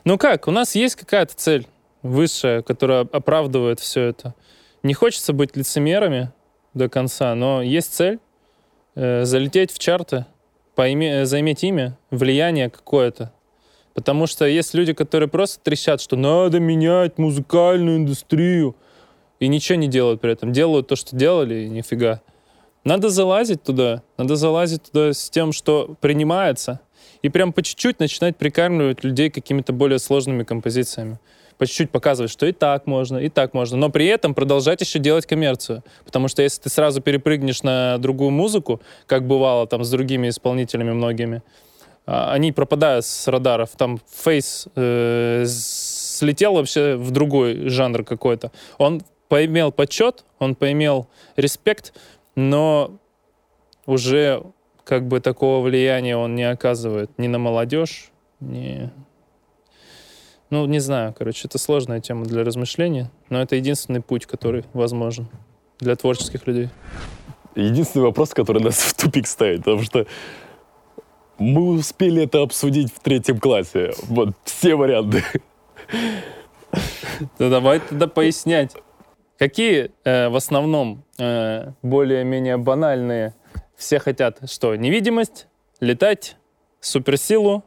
Ну 0.05 0.17
как, 0.17 0.47
у 0.47 0.51
нас 0.51 0.73
есть 0.73 0.95
какая-то 0.95 1.35
цель 1.35 1.67
высшая, 2.01 2.61
которая 2.61 3.01
оправдывает 3.01 3.81
все 3.81 4.03
это. 4.03 4.35
Не 4.83 4.93
хочется 4.93 5.33
быть 5.33 5.57
лицемерами 5.57 6.31
до 6.73 6.87
конца, 6.87 7.35
но 7.35 7.61
есть 7.61 7.93
цель 7.93 8.19
э, 8.95 9.25
залететь 9.25 9.73
в 9.73 9.79
чарты, 9.79 10.25
поиме- 10.77 11.23
э, 11.23 11.25
заиметь 11.25 11.61
имя, 11.65 11.97
влияние 12.09 12.69
какое-то. 12.69 13.33
Потому 13.93 14.27
что 14.27 14.45
есть 14.45 14.73
люди, 14.73 14.93
которые 14.93 15.27
просто 15.27 15.61
трещат, 15.61 15.99
что 15.99 16.15
надо 16.15 16.61
менять 16.61 17.17
музыкальную 17.17 17.97
индустрию, 17.97 18.77
и 19.41 19.49
ничего 19.49 19.77
не 19.77 19.89
делают 19.89 20.21
при 20.21 20.31
этом. 20.31 20.53
Делают 20.53 20.87
то, 20.87 20.95
что 20.95 21.17
делали, 21.17 21.65
и 21.65 21.69
нифига. 21.69 22.21
Надо 22.83 23.09
залазить 23.09 23.63
туда, 23.63 24.03
надо 24.17 24.35
залазить 24.35 24.83
туда 24.83 25.13
с 25.13 25.29
тем, 25.29 25.53
что 25.53 25.95
принимается, 26.01 26.81
и 27.21 27.29
прям 27.29 27.53
по 27.53 27.61
чуть-чуть 27.61 27.99
начинать 27.99 28.35
прикармливать 28.35 29.03
людей 29.05 29.29
какими-то 29.29 29.71
более 29.71 29.99
сложными 29.99 30.43
композициями. 30.43 31.17
По 31.57 31.65
чуть-чуть 31.65 31.91
показывать, 31.91 32.31
что 32.31 32.45
и 32.45 32.51
так 32.51 32.85
можно, 32.85 33.17
и 33.17 33.29
так 33.29 33.53
можно, 33.53 33.77
но 33.77 33.89
при 33.89 34.07
этом 34.07 34.33
продолжать 34.33 34.81
еще 34.81 34.99
делать 34.99 35.25
коммерцию. 35.25 35.83
Потому 36.03 36.27
что 36.27 36.41
если 36.41 36.63
ты 36.63 36.69
сразу 36.69 36.99
перепрыгнешь 37.01 37.63
на 37.63 37.97
другую 37.99 38.31
музыку, 38.31 38.81
как 39.05 39.25
бывало 39.27 39.65
там 39.65 39.83
с 39.85 39.89
другими 39.89 40.27
исполнителями 40.27 40.91
многими, 40.91 41.41
а, 42.05 42.33
они 42.33 42.51
пропадают 42.51 43.05
с 43.05 43.27
радаров. 43.27 43.69
Там 43.77 44.01
Фейс 44.23 44.67
э, 44.75 45.45
слетел 45.47 46.55
вообще 46.55 46.95
в 46.95 47.11
другой 47.11 47.69
жанр 47.69 48.03
какой-то. 48.03 48.51
Он 48.77 49.01
поимел 49.29 49.71
почет, 49.71 50.25
он 50.39 50.55
поимел 50.55 51.07
респект, 51.37 51.93
но 52.35 52.99
уже 53.85 54.43
как 54.83 55.07
бы 55.07 55.19
такого 55.19 55.63
влияния 55.63 56.17
он 56.17 56.35
не 56.35 56.43
оказывает 56.43 57.11
ни 57.17 57.27
на 57.27 57.39
молодежь, 57.39 58.11
ни... 58.39 58.91
Ну, 60.49 60.65
не 60.65 60.79
знаю, 60.79 61.15
короче, 61.17 61.47
это 61.47 61.57
сложная 61.57 61.99
тема 61.99 62.25
для 62.25 62.43
размышления, 62.43 63.09
но 63.29 63.41
это 63.41 63.55
единственный 63.55 64.01
путь, 64.01 64.25
который 64.25 64.65
возможен 64.73 65.27
для 65.79 65.95
творческих 65.95 66.45
людей. 66.45 66.69
Единственный 67.55 68.03
вопрос, 68.03 68.29
который 68.33 68.61
нас 68.61 68.75
в 68.75 68.93
тупик 68.95 69.25
ставит, 69.27 69.59
потому 69.59 69.81
что 69.81 70.05
мы 71.39 71.71
успели 71.71 72.23
это 72.23 72.41
обсудить 72.41 72.93
в 72.93 72.99
третьем 72.99 73.39
классе. 73.39 73.93
Вот 74.03 74.35
все 74.43 74.75
варианты. 74.75 75.23
Да 77.37 77.49
давай 77.49 77.79
тогда 77.79 78.07
пояснять. 78.07 78.75
Какие 79.43 79.91
э, 80.05 80.29
в 80.29 80.37
основном 80.37 81.03
э, 81.19 81.73
более-менее 81.81 82.55
банальные 82.55 83.35
все 83.75 83.99
хотят? 83.99 84.39
Что, 84.49 84.77
невидимость, 84.77 85.47
летать, 85.81 86.37
суперсилу? 86.79 87.65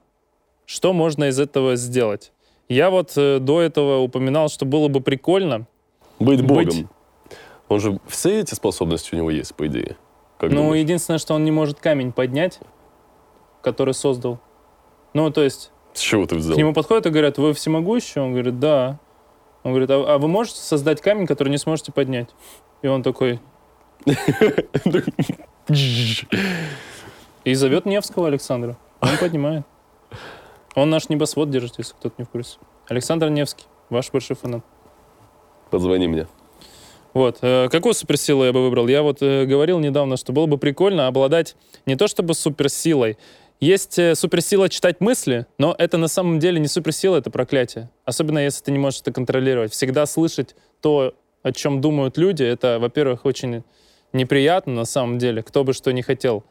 Что 0.65 0.95
можно 0.95 1.25
из 1.25 1.39
этого 1.39 1.77
сделать? 1.77 2.33
Я 2.71 2.89
вот 2.89 3.13
э, 3.19 3.41
до 3.41 3.61
этого 3.61 3.99
упоминал, 3.99 4.49
что 4.49 4.65
было 4.65 4.89
бы 4.89 5.03
прикольно. 5.03 5.67
Быть 6.19 6.41
Быть. 6.41 6.69
богом. 6.69 6.91
Он 7.69 7.81
же 7.81 8.01
все 8.09 8.41
эти 8.41 8.55
способности 8.55 9.15
у 9.15 9.19
него 9.19 9.31
есть, 9.31 9.55
по 9.55 9.67
идее. 9.67 9.99
Как 10.39 10.53
ну, 10.53 10.63
думаешь? 10.63 10.81
единственное, 10.81 11.19
что 11.19 11.35
он 11.35 11.45
не 11.45 11.51
может 11.51 11.79
камень 11.79 12.13
поднять, 12.13 12.59
который 13.61 13.93
создал. 13.93 14.39
Ну, 15.13 15.31
то 15.31 15.43
есть, 15.43 15.73
С 15.93 16.01
чего 16.01 16.25
ты 16.25 16.37
взял? 16.37 16.55
к 16.55 16.57
нему 16.57 16.73
подходят 16.73 17.05
и 17.05 17.11
говорят, 17.11 17.37
вы 17.37 17.53
всемогущий? 17.53 18.19
Он 18.19 18.33
говорит, 18.33 18.59
да. 18.59 18.99
Он 19.67 19.73
говорит, 19.73 19.91
а, 19.91 20.15
а 20.15 20.19
вы 20.19 20.29
можете 20.29 20.61
создать 20.61 21.01
камень, 21.01 21.27
который 21.27 21.49
не 21.49 21.59
сможете 21.59 21.91
поднять? 21.91 22.29
И 22.83 22.87
он 22.87 23.03
такой, 23.03 23.41
И 27.43 27.55
зовет 27.55 27.85
Невского 27.85 28.29
Александра. 28.29 28.77
Он 29.01 29.17
поднимает. 29.19 29.65
Он 30.77 30.89
наш 30.89 31.09
небосвод 31.09 31.51
держит, 31.51 31.79
если 31.79 31.95
кто-то 31.95 32.15
не 32.17 32.25
в 32.25 32.29
курсе. 32.29 32.59
Александр 32.87 33.29
Невский, 33.29 33.65
ваш 33.91 34.13
большой 34.13 34.37
фанат. 34.37 34.65
Позвони 35.73 36.07
мне. 36.07 36.29
Вот. 37.13 37.39
э, 37.43 37.69
Какую 37.69 37.95
суперсилу 37.95 38.45
я 38.45 38.53
бы 38.53 38.63
выбрал? 38.63 38.87
Я 38.87 39.03
вот 39.03 39.21
э, 39.21 39.47
говорил 39.47 39.81
недавно, 39.81 40.17
что 40.17 40.33
было 40.33 40.47
бы 40.47 40.59
прикольно 40.59 41.09
обладать 41.09 41.57
не 41.87 41.97
то 41.97 42.07
чтобы 42.07 42.35
суперсилой. 42.35 43.19
Есть 43.61 43.99
э, 43.99 44.15
суперсила 44.15 44.69
читать 44.69 45.01
мысли, 45.01 45.47
но 45.59 45.75
это 45.79 45.97
на 45.97 46.09
самом 46.09 46.39
деле 46.39 46.61
не 46.61 46.69
суперсила, 46.69 47.17
это 47.17 47.31
проклятие. 47.31 47.91
Особенно 48.05 48.39
если 48.39 48.63
ты 48.65 48.73
не 48.73 48.79
можешь 48.79 49.01
это 49.01 49.13
контролировать. 49.13 49.73
Всегда 49.73 50.05
слышать 50.07 50.55
то, 50.81 51.15
о 51.43 51.53
чем 51.53 51.81
думают 51.81 52.19
люди, 52.19 52.43
это, 52.43 52.79
во-первых, 52.79 53.25
очень 53.25 53.63
неприятно 54.13 54.75
на 54.75 54.85
самом 54.85 55.19
деле. 55.19 55.43
Кто 55.43 55.65
бы 55.65 55.73
что 55.73 55.93
ни 55.93 56.03
хотел 56.03 56.45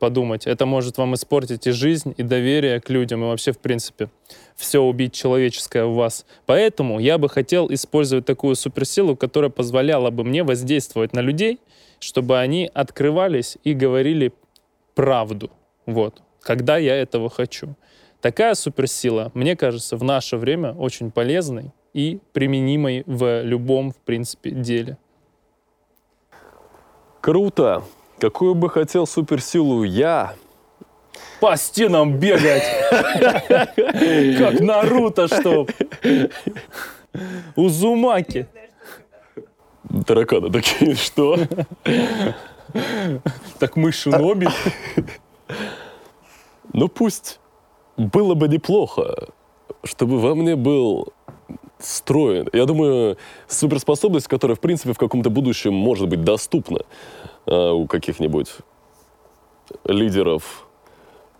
подумать. 0.00 0.46
Это 0.46 0.66
может 0.66 0.98
вам 0.98 1.14
испортить 1.14 1.68
и 1.68 1.70
жизнь, 1.70 2.14
и 2.16 2.24
доверие 2.24 2.80
к 2.80 2.90
людям, 2.90 3.22
и 3.22 3.26
вообще, 3.26 3.52
в 3.52 3.58
принципе, 3.58 4.08
все 4.56 4.80
убить 4.80 5.12
человеческое 5.12 5.84
в 5.84 5.94
вас. 5.94 6.26
Поэтому 6.46 6.98
я 6.98 7.18
бы 7.18 7.28
хотел 7.28 7.72
использовать 7.72 8.24
такую 8.24 8.56
суперсилу, 8.56 9.14
которая 9.14 9.50
позволяла 9.50 10.10
бы 10.10 10.24
мне 10.24 10.42
воздействовать 10.42 11.12
на 11.12 11.20
людей, 11.20 11.60
чтобы 12.00 12.38
они 12.38 12.68
открывались 12.72 13.58
и 13.62 13.74
говорили 13.74 14.32
правду. 14.94 15.50
Вот. 15.86 16.22
Когда 16.42 16.78
я 16.78 16.96
этого 16.96 17.28
хочу. 17.30 17.74
Такая 18.20 18.54
суперсила, 18.54 19.30
мне 19.34 19.56
кажется, 19.56 19.96
в 19.96 20.04
наше 20.04 20.36
время 20.36 20.72
очень 20.72 21.10
полезной 21.10 21.72
и 21.94 22.20
применимой 22.32 23.02
в 23.06 23.42
любом, 23.42 23.92
в 23.92 23.96
принципе, 23.96 24.50
деле. 24.50 24.98
Круто. 27.20 27.82
Какую 28.18 28.54
бы 28.54 28.68
хотел 28.68 29.06
суперсилу 29.06 29.82
я? 29.82 30.34
По 31.40 31.56
стенам 31.56 32.18
бегать! 32.18 32.62
Как 34.38 34.60
Наруто, 34.60 35.26
что? 35.26 35.66
Узумаки. 37.56 38.46
Тараканы 40.06 40.50
такие, 40.50 40.94
что? 40.94 41.38
Так 43.58 43.76
мы 43.76 43.92
шиноби. 43.92 44.48
Ну 46.72 46.88
пусть 46.88 47.40
было 47.96 48.34
бы 48.34 48.48
неплохо, 48.48 49.28
чтобы 49.84 50.18
во 50.18 50.34
мне 50.34 50.56
был 50.56 51.12
строен. 51.78 52.48
Я 52.52 52.66
думаю, 52.66 53.16
суперспособность, 53.48 54.28
которая, 54.28 54.56
в 54.56 54.60
принципе, 54.60 54.92
в 54.92 54.98
каком-то 54.98 55.30
будущем 55.30 55.72
может 55.72 56.08
быть 56.08 56.22
доступна 56.22 56.80
э, 57.46 57.70
у 57.70 57.86
каких-нибудь 57.86 58.50
лидеров 59.84 60.66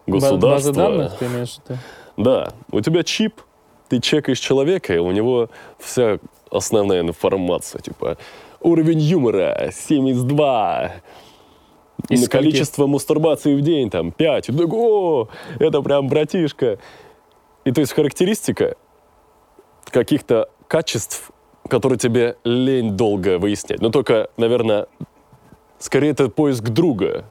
государства. 0.07 0.73
База 0.73 0.73
данных, 0.73 1.19
ты 1.19 1.27
имеешь 1.27 1.57
в 1.57 1.69
виду? 1.69 1.79
Да, 2.17 2.53
у 2.73 2.81
тебя 2.81 3.03
чип, 3.03 3.41
ты 3.89 4.01
чекаешь 4.01 4.39
человека, 4.39 4.95
и 4.95 4.99
у 4.99 5.11
него 5.11 5.51
вся 5.79 6.19
основная 6.51 7.01
информация, 7.01 7.81
типа 7.81 8.17
уровень 8.61 8.99
юмора 8.99 9.71
72, 9.73 10.87
Из 10.87 10.93
на 12.09 12.17
скольки? 12.17 12.31
количество 12.31 12.87
мастурбаций 12.87 13.55
в 13.57 13.61
день, 13.61 13.91
там, 13.91 14.13
5. 14.13 14.49
И 14.49 14.53
ты 14.53 14.59
такой, 14.59 14.79
о, 14.79 15.29
это 15.59 15.83
прям 15.83 16.09
братишка. 16.09 16.79
И 17.65 17.73
то 17.73 17.81
есть 17.81 17.93
характеристика 17.93 18.77
каких-то 19.85 20.49
качеств, 20.69 21.31
которые 21.69 21.99
тебе 21.99 22.37
лень 22.45 22.97
долго 22.97 23.39
выяснять. 23.39 23.81
Но 23.81 23.91
только, 23.91 24.31
наверное, 24.37 24.87
скорее 25.79 26.11
это 26.11 26.29
поиск 26.29 26.65
друга. 26.65 27.25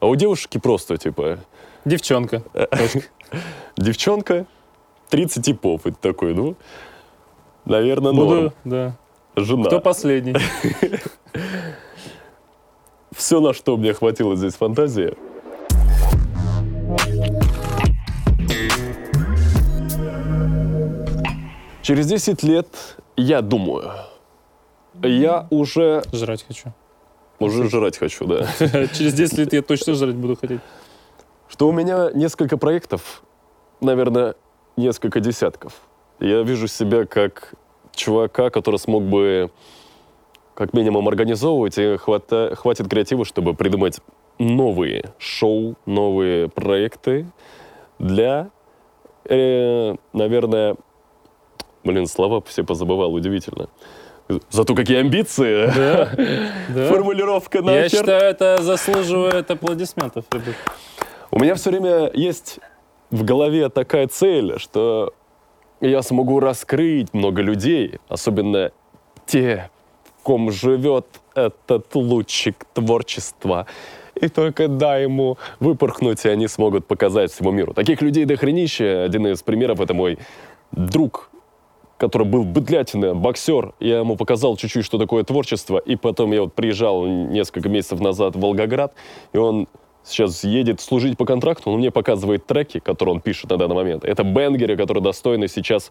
А 0.00 0.06
у 0.06 0.14
девушки 0.14 0.58
просто, 0.58 0.96
типа, 0.96 1.38
Девчонка. 1.86 2.42
Девчонка, 3.76 4.46
30 5.08 5.44
типов. 5.44 5.86
И 5.86 5.92
ты 5.92 5.96
такой, 6.00 6.34
ну, 6.34 6.56
наверное, 7.64 8.10
норм. 8.12 8.44
Буду, 8.44 8.52
да. 8.64 8.96
Жена. 9.36 9.66
Кто 9.66 9.80
последний? 9.80 10.34
Все, 13.26 13.40
на 13.40 13.52
что 13.52 13.76
мне 13.76 13.92
хватило 13.92 14.36
здесь 14.36 14.54
фантазии. 14.54 15.12
Через 21.82 22.06
10 22.06 22.44
лет, 22.44 22.68
я 23.16 23.42
думаю, 23.42 23.90
я 25.02 25.48
уже, 25.50 26.04
Жрать 26.12 26.44
хочу. 26.46 26.72
уже 27.40 27.68
жрать 27.68 27.98
хочу, 27.98 28.26
да. 28.26 28.46
Через 28.94 29.14
10 29.14 29.38
лет 29.38 29.52
я 29.54 29.62
точно 29.62 29.94
жрать 29.94 30.14
буду 30.14 30.36
хотеть. 30.36 30.60
Что 31.48 31.66
у 31.66 31.72
меня 31.72 32.12
несколько 32.14 32.56
проектов, 32.56 33.24
наверное, 33.80 34.36
несколько 34.76 35.18
десятков. 35.18 35.72
Я 36.20 36.44
вижу 36.44 36.68
себя 36.68 37.06
как 37.06 37.54
чувака, 37.92 38.50
который 38.50 38.78
смог 38.78 39.02
бы 39.02 39.50
как 40.56 40.72
минимум 40.72 41.06
организовывать, 41.06 41.78
и 41.78 41.96
хвата- 41.96 42.54
хватит 42.56 42.88
креатива, 42.88 43.24
чтобы 43.24 43.54
придумать 43.54 44.00
новые 44.38 45.12
шоу, 45.18 45.76
новые 45.86 46.48
проекты 46.48 47.26
для, 47.98 48.48
э, 49.28 49.94
наверное, 50.12 50.76
блин, 51.84 52.06
слова 52.06 52.40
все 52.46 52.64
позабывал, 52.64 53.14
удивительно. 53.14 53.68
Зато 54.50 54.74
какие 54.74 54.98
амбиции! 54.98 55.66
Да, 55.76 56.10
да. 56.74 56.88
Формулировка 56.88 57.58
Я 57.58 57.64
нахер. 57.64 57.90
считаю, 57.90 58.22
это 58.24 58.58
заслуживает 58.62 59.50
аплодисментов, 59.50 60.24
ребят. 60.32 60.56
У 61.30 61.38
меня 61.38 61.54
все 61.54 61.70
время 61.70 62.10
есть 62.12 62.58
в 63.10 63.24
голове 63.24 63.68
такая 63.68 64.08
цель, 64.08 64.58
что 64.58 65.12
я 65.80 66.02
смогу 66.02 66.40
раскрыть 66.40 67.12
много 67.14 67.42
людей, 67.42 68.00
особенно 68.08 68.72
те, 69.26 69.70
ком 70.26 70.50
живет 70.50 71.06
этот 71.36 71.94
лучик 71.94 72.64
творчества. 72.74 73.66
И 74.20 74.28
только 74.28 74.66
дай 74.66 75.04
ему 75.04 75.38
выпорхнуть, 75.60 76.24
и 76.24 76.28
они 76.28 76.48
смогут 76.48 76.84
показать 76.84 77.30
всему 77.30 77.52
миру. 77.52 77.74
Таких 77.74 78.02
людей 78.02 78.24
дохренища. 78.24 79.04
Один 79.04 79.28
из 79.28 79.42
примеров— 79.42 79.80
это 79.80 79.94
мой 79.94 80.18
друг, 80.72 81.30
который 81.96 82.26
был 82.26 82.42
быдлятина, 82.42 83.14
боксер. 83.14 83.72
Я 83.78 83.98
ему 83.98 84.16
показал 84.16 84.56
чуть-чуть, 84.56 84.84
что 84.84 84.98
такое 84.98 85.22
творчество. 85.22 85.78
И 85.78 85.94
потом 85.94 86.32
я 86.32 86.40
вот 86.42 86.54
приезжал 86.54 87.06
несколько 87.06 87.68
месяцев 87.68 88.00
назад 88.00 88.34
в 88.34 88.40
Волгоград, 88.40 88.94
и 89.32 89.38
он 89.38 89.68
сейчас 90.02 90.44
едет 90.44 90.80
служить 90.80 91.16
по 91.16 91.24
контракту, 91.24 91.70
он 91.70 91.78
мне 91.78 91.90
показывает 91.90 92.46
треки, 92.46 92.80
которые 92.80 93.14
он 93.16 93.20
пишет 93.20 93.50
на 93.50 93.58
данный 93.58 93.74
момент. 93.74 94.04
Это 94.04 94.24
бенгеры, 94.24 94.76
которые 94.76 95.02
достойны 95.02 95.48
сейчас 95.48 95.90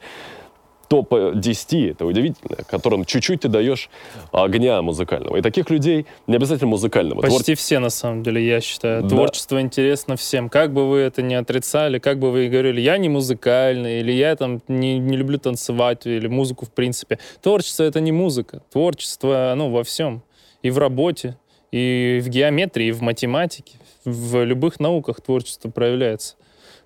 топа 0.88 1.34
10, 1.36 1.92
это 1.92 2.06
удивительно, 2.06 2.58
которым 2.70 3.06
чуть-чуть 3.06 3.42
ты 3.42 3.48
даешь 3.48 3.90
огня 4.32 4.82
музыкального. 4.82 5.38
И 5.38 5.42
таких 5.42 5.70
людей 5.70 6.06
не 6.28 6.36
обязательно 6.36 6.70
музыкального. 6.70 7.22
Почти 7.22 7.56
все, 7.56 7.80
на 7.80 7.90
самом 7.90 8.24
деле, 8.24 8.46
я 8.46 8.62
считаю. 8.62 9.04
Да. 9.04 9.10
Творчество 9.10 9.62
интересно 9.62 10.16
всем. 10.16 10.50
Как 10.50 10.74
бы 10.74 10.90
вы 10.90 11.00
это 11.00 11.22
ни 11.22 11.34
отрицали, 11.34 12.00
как 12.00 12.20
бы 12.20 12.32
вы 12.32 12.46
и 12.46 12.50
говорили, 12.50 12.82
я 12.82 12.98
не 12.98 13.10
музыкальный, 13.10 14.00
или 14.00 14.12
я 14.12 14.36
там 14.36 14.62
не, 14.68 15.00
не 15.00 15.18
люблю 15.18 15.38
танцевать, 15.38 16.06
или 16.06 16.28
музыку 16.28 16.66
в 16.66 16.72
принципе. 16.72 17.20
Творчество— 17.42 17.84
это 17.86 18.00
не 18.00 18.12
музыка. 18.12 18.62
Творчество, 18.72 19.54
ну, 19.56 19.70
во 19.70 19.84
всем. 19.84 20.24
И 20.62 20.70
в 20.70 20.78
работе, 20.78 21.38
и 21.72 22.22
в 22.24 22.30
геометрии, 22.30 22.88
и 22.88 22.92
в 22.92 23.02
математике. 23.02 23.78
В 24.04 24.44
любых 24.44 24.80
науках 24.80 25.22
творчество 25.22 25.70
проявляется. 25.70 26.36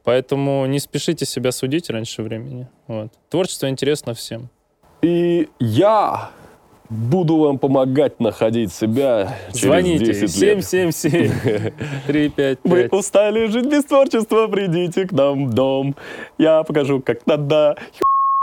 Поэтому 0.09 0.65
не 0.65 0.79
спешите 0.79 1.23
себя 1.23 1.51
судить 1.51 1.87
раньше 1.91 2.23
времени. 2.23 2.67
Вот. 2.87 3.11
Творчество 3.29 3.69
интересно 3.69 4.15
всем. 4.15 4.49
И 5.03 5.47
я 5.59 6.31
буду 6.89 7.37
вам 7.37 7.59
помогать 7.59 8.19
находить 8.19 8.73
себя 8.73 9.37
через 9.49 9.61
Звоните 9.61 10.05
10 10.05 10.21
лет. 10.21 10.65
777 10.65 11.31
355. 12.07 12.57
Вы 12.63 12.87
устали 12.87 13.45
жить 13.51 13.67
без 13.67 13.83
творчества, 13.83 14.47
придите 14.47 15.05
к 15.05 15.11
нам 15.11 15.45
в 15.45 15.53
дом. 15.53 15.95
Я 16.39 16.63
покажу, 16.63 17.01
как 17.01 17.27
надо. 17.27 17.77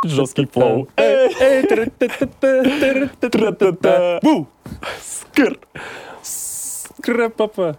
Жесткий 0.05 0.47
флоу. 0.47 0.87
Эй, 0.97 1.35
Эй, 1.41 1.67
тра-та-та-та, 1.67 2.62
тра-та-та-та. 2.62 3.29
тра-та-та. 3.29 4.21
Бу! 4.23 4.47
Скр. 5.03 5.59
Скра-папа. 6.23 7.77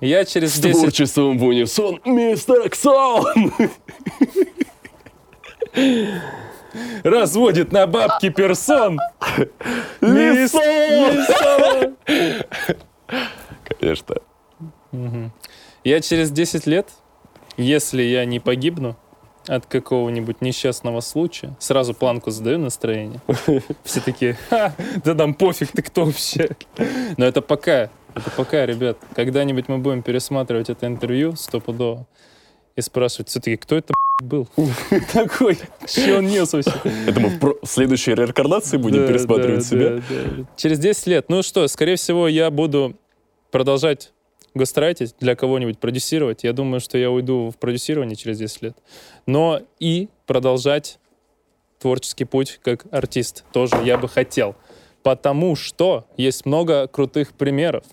Я 0.00 0.24
через 0.24 0.54
С 0.54 0.58
10... 0.58 0.78
творчеством 0.78 1.38
в 1.38 1.44
унисон, 1.44 2.00
мистер 2.04 2.68
Ксон. 2.68 3.24
Разводит 7.02 7.72
на 7.72 7.86
бабки 7.86 8.28
персон. 8.28 8.98
Лисон. 10.00 11.26
Конечно. 13.78 14.16
Я 15.84 16.00
через 16.00 16.30
10 16.30 16.66
лет, 16.66 16.88
если 17.56 18.02
я 18.02 18.24
не 18.24 18.40
погибну 18.40 18.96
от 19.46 19.66
какого-нибудь 19.66 20.40
несчастного 20.40 21.00
случая, 21.00 21.54
сразу 21.60 21.94
планку 21.94 22.30
задаю 22.30 22.58
настроение. 22.58 23.20
Все 23.84 24.00
такие, 24.00 24.36
«Ха, 24.50 24.74
да 25.04 25.14
нам 25.14 25.34
пофиг, 25.34 25.70
ты 25.72 25.82
кто 25.82 26.04
вообще? 26.04 26.50
Но 27.16 27.24
это 27.24 27.40
пока, 27.42 27.90
это 28.16 28.30
пока, 28.30 28.66
ребят. 28.66 28.98
Когда-нибудь 29.14 29.68
мы 29.68 29.78
будем 29.78 30.02
пересматривать 30.02 30.70
это 30.70 30.86
интервью 30.86 31.36
стопудово 31.36 32.06
и 32.74 32.80
спрашивать 32.80 33.28
все-таки, 33.28 33.56
кто 33.56 33.76
это 33.76 33.94
был 34.22 34.48
такой, 35.12 35.58
что 35.86 36.18
он 36.18 36.26
нес 36.26 36.52
вообще? 36.52 36.72
Это 37.06 37.20
мы 37.20 37.38
в 37.62 37.66
следующей 37.66 38.14
реинкарнации 38.14 38.78
будем 38.78 39.06
пересматривать 39.06 39.64
себя. 39.64 40.02
Через 40.56 40.78
10 40.78 41.06
лет. 41.06 41.26
Ну 41.28 41.42
что, 41.42 41.66
скорее 41.68 41.96
всего, 41.96 42.26
я 42.26 42.50
буду 42.50 42.96
продолжать 43.50 44.12
гастрайтить, 44.54 45.14
для 45.20 45.36
кого-нибудь 45.36 45.78
продюсировать. 45.78 46.44
Я 46.44 46.54
думаю, 46.54 46.80
что 46.80 46.96
я 46.96 47.10
уйду 47.10 47.50
в 47.50 47.58
продюсирование 47.58 48.16
через 48.16 48.38
10 48.38 48.62
лет. 48.62 48.76
Но 49.26 49.60
и 49.78 50.08
продолжать 50.26 50.98
творческий 51.78 52.24
путь 52.24 52.58
как 52.62 52.86
артист 52.90 53.44
тоже 53.52 53.76
я 53.84 53.98
бы 53.98 54.08
хотел. 54.08 54.56
Потому 55.02 55.54
что 55.56 56.06
есть 56.16 56.46
много 56.46 56.88
крутых 56.88 57.34
примеров 57.34 57.84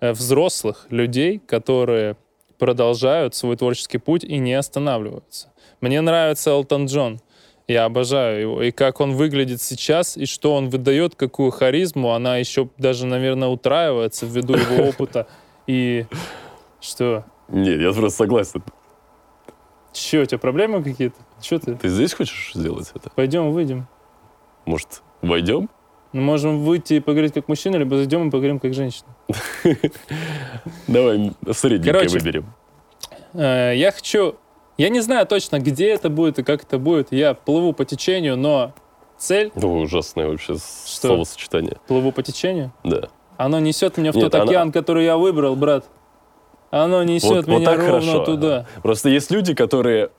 взрослых 0.00 0.86
людей, 0.90 1.40
которые 1.46 2.16
продолжают 2.58 3.34
свой 3.34 3.56
творческий 3.56 3.98
путь 3.98 4.24
и 4.24 4.38
не 4.38 4.54
останавливаются. 4.54 5.52
Мне 5.80 6.00
нравится 6.00 6.50
Элтон 6.50 6.86
Джон. 6.86 7.20
Я 7.66 7.86
обожаю 7.86 8.40
его. 8.40 8.62
И 8.62 8.70
как 8.70 9.00
он 9.00 9.12
выглядит 9.12 9.60
сейчас, 9.62 10.16
и 10.16 10.26
что 10.26 10.54
он 10.54 10.68
выдает, 10.68 11.14
какую 11.14 11.50
харизму, 11.50 12.12
она 12.12 12.36
еще 12.36 12.68
даже, 12.76 13.06
наверное, 13.06 13.48
утраивается 13.48 14.26
ввиду 14.26 14.54
его 14.54 14.84
опыта. 14.88 15.26
И 15.66 16.06
что? 16.80 17.24
Нет, 17.48 17.80
я 17.80 17.92
просто 17.92 18.18
согласен. 18.18 18.62
Че, 19.92 20.22
у 20.22 20.24
тебя 20.26 20.38
проблемы 20.38 20.82
какие-то? 20.82 21.16
Че 21.40 21.58
ты? 21.58 21.74
Ты 21.76 21.88
здесь 21.88 22.12
хочешь 22.12 22.52
сделать 22.54 22.90
это? 22.94 23.10
Пойдем, 23.10 23.52
выйдем. 23.52 23.86
Может, 24.66 25.02
войдем? 25.22 25.70
Мы 26.12 26.20
можем 26.20 26.60
выйти 26.60 26.94
и 26.94 27.00
поговорить 27.00 27.32
как 27.32 27.48
мужчина, 27.48 27.76
либо 27.76 27.96
зайдем 27.96 28.28
и 28.28 28.30
поговорим 28.30 28.58
как 28.58 28.74
женщина. 28.74 29.13
Давай 30.88 31.32
средненькое 31.52 32.08
выберем. 32.08 32.46
Э, 33.34 33.72
Я 33.74 33.90
хочу 33.92 34.36
Я 34.76 34.88
не 34.88 35.00
знаю 35.00 35.26
точно, 35.26 35.60
где 35.60 35.90
это 35.90 36.08
будет 36.10 36.38
и 36.38 36.42
как 36.42 36.62
это 36.64 36.78
будет. 36.78 37.12
Я 37.12 37.34
плыву 37.34 37.72
по 37.72 37.84
течению, 37.84 38.36
но 38.36 38.72
цель, 39.16 39.52
Ну, 39.54 39.80
ужасное 39.82 40.26
вообще 40.28 40.54
Что? 40.56 41.08
словосочетание. 41.08 41.76
плыву 41.86 42.10
по 42.12 42.22
течению, 42.22 42.72
Да. 42.82 43.08
оно 43.36 43.60
несет 43.60 43.96
меня 43.98 44.10
в 44.12 44.16
Нет, 44.16 44.24
тот 44.24 44.34
она- 44.34 44.44
океан, 44.44 44.72
который 44.72 45.04
я 45.04 45.16
выбрал, 45.16 45.54
брат. 45.56 45.84
Оно 46.70 47.04
несет 47.04 47.30
Вот, 47.30 47.46
вот 47.46 47.56
меня 47.60 47.66
так 47.66 47.78
ровно 47.78 48.00
хорошо. 48.00 48.24
туда. 48.24 48.66
Просто 48.82 49.08
есть 49.08 49.30
люди, 49.30 49.54
которые 49.54 50.10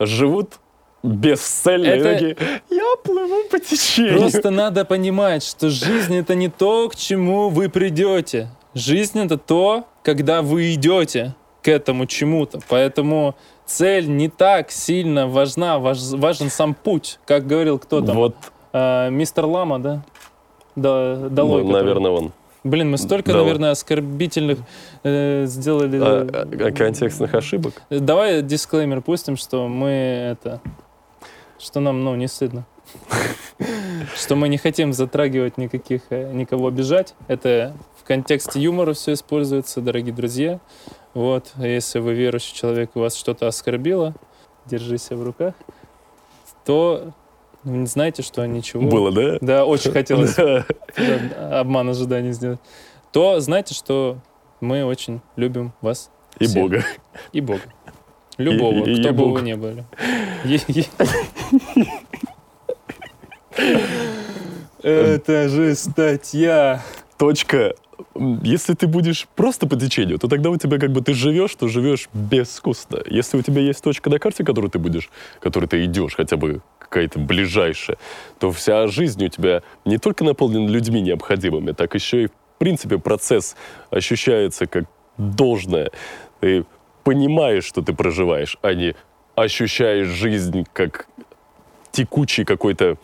живут 0.00 0.54
бесцельно. 1.02 1.86
и 1.86 1.88
Это- 1.88 2.04
такие, 2.12 2.36
я 2.70 2.96
плыву 3.02 3.44
по 3.50 3.58
течению. 3.58 4.18
Просто 4.20 4.50
надо 4.50 4.84
понимать, 4.84 5.42
что 5.44 5.68
жизнь 5.70 6.14
это 6.16 6.34
не 6.34 6.48
то, 6.48 6.88
к 6.88 6.96
чему 6.96 7.48
вы 7.48 7.68
придете. 7.68 8.48
Жизнь 8.74 9.18
это 9.18 9.36
то, 9.38 9.84
когда 10.02 10.42
вы 10.42 10.72
идете 10.74 11.34
к 11.62 11.68
этому 11.68 12.06
чему-то. 12.06 12.60
Поэтому 12.68 13.34
цель 13.66 14.08
не 14.08 14.28
так 14.28 14.70
сильно 14.70 15.26
важна, 15.28 15.78
важ- 15.78 16.16
важен 16.18 16.50
сам 16.50 16.74
путь, 16.74 17.18
как 17.26 17.46
говорил 17.46 17.78
кто 17.78 18.00
там. 18.00 18.16
Вот, 18.16 18.34
А, 18.74 19.10
мистер 19.10 19.44
Лама, 19.44 19.78
да? 19.78 20.02
Да, 20.76 21.16
долой, 21.28 21.62
ну, 21.62 21.68
который- 21.68 21.82
наверное, 21.84 22.10
он. 22.10 22.32
Блин, 22.64 22.90
мы 22.92 22.96
столько, 22.96 23.32
Да. 23.32 23.38
наверное, 23.38 23.72
оскорбительных 23.72 24.60
э, 25.04 25.44
сделали. 25.46 25.98
А, 26.00 26.26
а 26.32 26.70
контекстных 26.72 27.34
ошибок. 27.34 27.82
Давай 27.90 28.40
дисклеймер 28.40 29.02
пустим, 29.02 29.36
что 29.36 29.68
мы 29.68 29.90
это, 29.90 30.60
что 31.62 31.80
нам, 31.80 32.02
ну, 32.04 32.14
не 32.16 32.26
стыдно, 32.28 32.66
что 34.16 34.34
мы 34.36 34.48
не 34.48 34.58
хотим 34.58 34.92
затрагивать 34.92 35.58
никаких, 35.58 36.02
э, 36.10 36.32
никого 36.32 36.68
обижать. 36.68 37.14
Это 37.28 37.74
в 38.00 38.04
контексте 38.04 38.60
юмора 38.60 38.92
все 38.94 39.12
используется, 39.12 39.80
дорогие 39.80 40.12
друзья. 40.12 40.60
Вот, 41.14 41.52
если 41.58 41.98
вы 42.00 42.14
верующий 42.14 42.54
человек, 42.54 42.90
и 42.94 42.98
вас 42.98 43.14
что-то 43.14 43.46
оскорбило, 43.46 44.14
держи 44.66 44.98
себя 44.98 45.16
в 45.18 45.24
руках, 45.24 45.54
то 46.64 47.12
м, 47.64 47.86
знайте, 47.86 48.22
что 48.22 48.44
ничего. 48.46 48.82
Было, 48.82 49.12
да? 49.12 49.38
Да, 49.40 49.64
очень 49.66 49.92
хотелось 49.92 50.34
да, 50.34 50.64
обман 51.60 51.88
ожиданий 51.90 52.32
сделать. 52.32 52.60
То 53.12 53.40
знайте, 53.40 53.74
что 53.74 54.18
мы 54.60 54.84
очень 54.84 55.20
любим 55.36 55.72
вас 55.80 56.10
И 56.38 56.46
Всех. 56.46 56.62
Бога. 56.62 56.84
и 57.32 57.40
Бога. 57.40 57.60
Любого, 58.38 58.84
И- 58.88 58.98
кто 59.00 59.10
бы 59.12 59.18
Бога. 59.26 59.38
вы 59.38 59.42
ни 59.42 59.52
были. 59.54 59.84
Это 64.82 65.48
же 65.48 65.74
статья. 65.74 66.82
Точка. 67.18 67.74
Если 68.42 68.74
ты 68.74 68.86
будешь 68.86 69.28
просто 69.36 69.68
по 69.68 69.76
течению, 69.76 70.18
то 70.18 70.28
тогда 70.28 70.50
у 70.50 70.56
тебя 70.56 70.78
как 70.78 70.90
бы 70.90 71.02
ты 71.02 71.14
живешь, 71.14 71.54
то 71.54 71.68
живешь 71.68 72.08
безвкусно. 72.12 72.98
Если 73.06 73.36
у 73.38 73.42
тебя 73.42 73.62
есть 73.62 73.82
точка 73.82 74.10
на 74.10 74.18
карте, 74.18 74.44
которую 74.44 74.70
ты 74.70 74.78
будешь, 74.78 75.08
которой 75.40 75.66
ты 75.66 75.84
идешь, 75.84 76.16
хотя 76.16 76.36
бы 76.36 76.62
какая-то 76.78 77.20
ближайшая, 77.20 77.96
то 78.38 78.50
вся 78.50 78.88
жизнь 78.88 79.24
у 79.24 79.28
тебя 79.28 79.62
не 79.84 79.98
только 79.98 80.24
наполнена 80.24 80.68
людьми 80.68 81.00
необходимыми, 81.00 81.72
так 81.72 81.94
еще 81.94 82.24
и 82.24 82.26
в 82.26 82.32
принципе 82.58 82.98
процесс 82.98 83.56
ощущается 83.90 84.66
как 84.66 84.84
должное. 85.16 85.90
Ты 86.40 86.64
понимаешь, 87.04 87.64
что 87.64 87.82
ты 87.82 87.92
проживаешь, 87.92 88.58
а 88.62 88.74
не 88.74 88.94
ощущаешь 89.36 90.08
жизнь 90.08 90.66
как 90.72 91.06
текучий 91.92 92.44
какой-то 92.44 92.96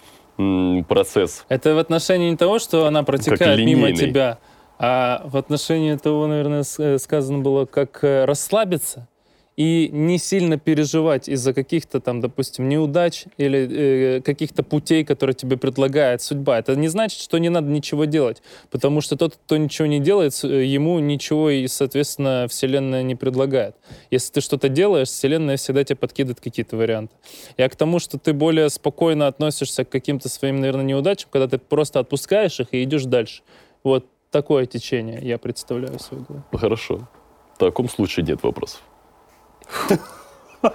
процесс. 0.89 1.45
Это 1.49 1.75
в 1.75 1.79
отношении 1.79 2.31
не 2.31 2.37
того, 2.37 2.59
что 2.59 2.87
она 2.87 3.03
протекает 3.03 3.59
мимо 3.65 3.93
тебя, 3.93 4.39
а 4.79 5.23
в 5.25 5.37
отношении 5.37 5.97
того, 5.97 6.29
наверное, 6.29 6.65
э, 6.79 6.99
сказано 6.99 7.39
было, 7.41 7.67
как 7.67 7.99
э, 8.03 8.25
расслабиться 8.25 9.09
и 9.59 9.89
не 9.93 10.19
сильно 10.19 10.57
переживать 10.57 11.29
из-за 11.29 11.53
каких-то 11.53 12.01
там, 12.01 12.21
допустим, 12.21 12.69
неудач 12.69 13.25
или 13.39 14.19
э, 14.19 14.21
каких-то 14.21 14.63
путей, 14.63 15.05
которые 15.05 15.35
тебе 15.35 15.57
предлагает 15.57 16.23
судьба. 16.23 16.61
Это 16.61 16.77
не 16.77 16.87
значит, 16.87 17.19
что 17.19 17.39
не 17.39 17.49
надо 17.49 17.67
ничего 17.67 18.05
делать, 18.05 18.41
потому 18.71 19.01
что 19.01 19.17
тот, 19.17 19.35
кто 19.35 19.57
ничего 19.57 19.87
не 19.89 19.99
делает, 19.99 20.33
э, 20.45 20.65
ему 20.65 21.01
ничего 21.01 21.51
и, 21.51 21.67
соответственно, 21.67 22.47
Вселенная 22.49 23.03
не 23.03 23.17
предлагает. 23.17 23.75
Если 24.13 24.35
ты 24.35 24.41
что-то 24.41 24.69
делаешь, 24.69 25.09
Вселенная 25.09 25.57
всегда 25.57 25.83
тебе 25.83 25.97
подкидывает 25.97 26.41
какие-то 26.41 26.77
варианты. 26.77 27.17
Я 27.57 27.69
к 27.69 27.75
тому, 27.75 27.99
что 27.99 28.17
ты 28.17 28.33
более 28.33 28.71
спокойно 28.71 29.27
относишься 29.27 29.85
к 29.85 29.89
каким-то 29.89 30.29
своим, 30.29 30.61
наверное, 30.61 30.85
неудачам, 30.85 31.31
когда 31.33 31.49
ты 31.49 31.59
просто 31.59 31.99
отпускаешь 31.99 32.61
их 32.61 32.69
и 32.71 32.85
идешь 32.85 33.07
дальше. 33.07 33.43
Вот 33.83 34.07
такое 34.31 34.67
течение 34.67 35.19
я 35.21 35.37
представляю 35.37 35.99
голове. 36.11 36.45
Хорошо. 36.53 37.09
В 37.57 37.59
таком 37.59 37.89
случае 37.89 38.25
нет 38.25 38.45
вопросов. 38.45 38.83
Вы 40.63 40.69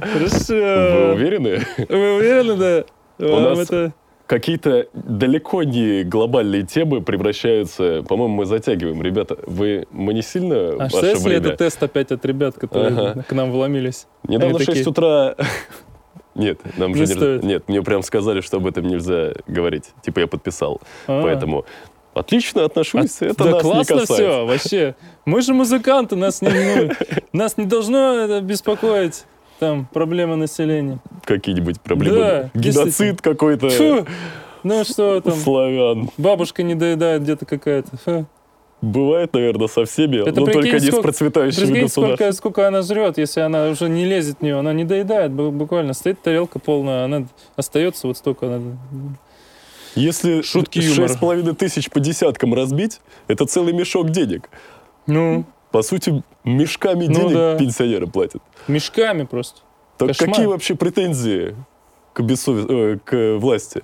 Хорошо. 0.00 1.12
уверены? 1.14 1.60
Вы 1.88 2.16
уверены, 2.16 2.56
да? 2.56 2.84
Вам 3.26 3.42
нас-. 3.54 3.92
Какие-то 4.26 4.86
далеко 4.94 5.64
не 5.64 6.04
глобальные 6.04 6.62
темы 6.62 7.00
превращаются... 7.02 8.04
По-моему, 8.08 8.34
мы 8.36 8.46
затягиваем. 8.46 9.02
Ребята, 9.02 9.36
вы, 9.44 9.86
мы 9.90 10.14
не 10.14 10.22
сильно 10.22 10.76
А 10.84 10.88
что 10.88 11.04
если 11.04 11.30
время... 11.30 11.48
это 11.48 11.56
тест 11.56 11.82
опять 11.82 12.12
от 12.12 12.24
ребят, 12.24 12.54
которые 12.54 12.96
Ага. 12.96 13.24
к 13.24 13.32
нам 13.32 13.50
вломились? 13.50 14.06
Недавно 14.28 14.58
в 14.58 14.62
6 14.62 14.66
такие, 14.66 14.86
утра... 14.88 15.34
Нет, 16.36 16.60
нам 16.76 16.92
Не 16.92 16.98
же 16.98 17.06
стоит. 17.08 17.42
Нет, 17.42 17.68
мне 17.68 17.82
прям 17.82 18.04
сказали, 18.04 18.40
что 18.40 18.58
об 18.58 18.68
этом 18.68 18.86
нельзя 18.86 19.32
говорить. 19.48 19.90
Типа 20.02 20.20
я 20.20 20.28
подписал. 20.28 20.80
«А, 21.08 21.22
Поэтому 21.22 21.64
отлично 22.14 22.64
отношусь, 22.64 23.20
а, 23.20 23.26
это 23.26 23.44
да 23.44 23.50
нас 23.50 23.62
не 23.64 23.70
классно 23.70 23.84
касается. 24.00 24.14
все, 24.14 24.46
вообще. 24.46 24.94
Мы 25.24 25.42
же 25.42 25.54
музыканты, 25.54 26.16
нас 26.16 26.42
не, 26.42 26.48
ну, 26.50 26.90
нас 27.32 27.56
не 27.56 27.64
должно 27.66 28.40
беспокоить. 28.40 29.24
Там 29.58 29.86
проблема 29.92 30.36
населения. 30.36 30.98
Какие-нибудь 31.24 31.80
проблемы. 31.82 32.16
Да. 32.16 32.50
Геноцид 32.54 33.20
какой-то 33.20 33.68
Фу, 33.68 34.06
ну 34.62 34.84
что 34.84 35.20
там, 35.20 35.34
славян. 35.34 36.08
бабушка 36.16 36.62
не 36.62 36.74
доедает 36.74 37.22
где-то 37.22 37.44
какая-то. 37.46 37.96
Фу. 37.98 38.26
Бывает, 38.82 39.34
наверное, 39.34 39.68
со 39.68 39.84
всеми, 39.84 40.26
Это 40.26 40.40
но 40.40 40.46
только 40.46 40.70
не 40.72 40.78
с 40.80 40.86
сколько- 40.86 41.02
процветающими 41.02 41.66
Прикинь, 41.66 41.82
государствами. 41.82 42.16
сколько, 42.16 42.32
сколько 42.32 42.68
она 42.68 42.80
жрет, 42.80 43.18
если 43.18 43.40
она 43.40 43.68
уже 43.68 43.90
не 43.90 44.06
лезет 44.06 44.38
в 44.38 44.42
нее, 44.42 44.58
она 44.58 44.72
не 44.72 44.84
доедает, 44.84 45.32
бу- 45.32 45.50
буквально 45.50 45.92
стоит 45.92 46.22
тарелка 46.22 46.58
полная, 46.58 47.04
она 47.04 47.26
остается 47.56 48.06
вот 48.06 48.16
столько. 48.16 48.46
Она... 48.46 48.62
Если 49.94 50.42
Шутки 50.42 50.80
шесть 50.80 51.14
с 51.14 51.16
половиной 51.16 51.54
тысяч 51.54 51.90
по 51.90 52.00
десяткам 52.00 52.54
разбить, 52.54 53.00
это 53.28 53.44
целый 53.46 53.72
мешок 53.72 54.10
денег. 54.10 54.48
Ну, 55.06 55.44
По 55.72 55.82
сути, 55.82 56.22
мешками 56.44 57.06
Ну 57.06 57.14
денег 57.14 57.32
да. 57.34 57.56
пенсионеры 57.56 58.06
платят. 58.08 58.42
мешками 58.68 59.22
просто. 59.24 59.60
Так 59.98 60.08
Кошмар. 60.08 60.28
какие 60.30 60.46
вообще 60.46 60.74
претензии 60.74 61.54
к, 62.12 62.20
бессове- 62.22 62.94
э, 62.94 62.98
к 63.04 63.38
власти? 63.38 63.82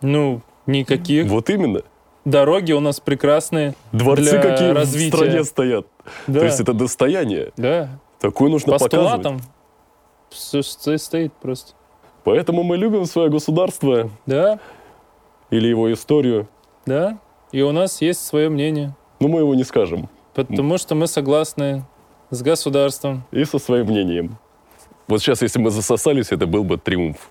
Ну, 0.00 0.40
никаких. 0.66 1.26
Вот 1.26 1.50
именно. 1.50 1.82
Дороги 2.24 2.72
у 2.72 2.80
нас 2.80 3.00
прекрасные. 3.00 3.74
Дворцы 3.92 4.30
Для 4.30 4.40
какие 4.42 4.70
развития. 4.70 5.10
в 5.10 5.16
стране 5.16 5.44
стоят. 5.44 5.86
Да, 6.26 6.40
То 6.40 6.46
есть 6.46 6.60
это 6.60 6.72
достояние. 6.72 7.52
да. 7.56 7.90
Такое 8.20 8.50
нужно 8.50 8.72
показывать. 8.72 8.92
Постулатом 9.12 9.40
всё 10.30 10.62
сто- 10.62 10.96
стоит 10.98 11.32
просто. 11.34 11.72
Поэтому 12.24 12.62
мы 12.64 12.76
любим 12.76 13.04
свое 13.06 13.30
государство 13.30 14.10
Да, 14.26 14.58
или 15.50 15.68
его 15.68 15.92
историю. 15.92 16.48
да. 16.86 17.18
И 17.50 17.62
у 17.62 17.72
нас 17.72 18.02
есть 18.02 18.26
свое 18.26 18.50
мнение. 18.50 18.94
Но 19.20 19.28
мы 19.28 19.40
его 19.40 19.54
не 19.54 19.64
скажем. 19.64 20.10
Потому 20.34 20.76
что 20.76 20.94
мы 20.94 21.06
согласны 21.06 21.82
с 22.28 22.42
государством. 22.42 23.24
И 23.30 23.42
со 23.44 23.58
своим 23.58 23.86
мнением. 23.86 24.36
Вот 25.06 25.22
сейчас, 25.22 25.40
если 25.40 25.58
мы 25.58 25.70
засосались, 25.70 26.30
это 26.30 26.46
был 26.46 26.62
бы 26.62 26.76
триумф. 26.76 27.30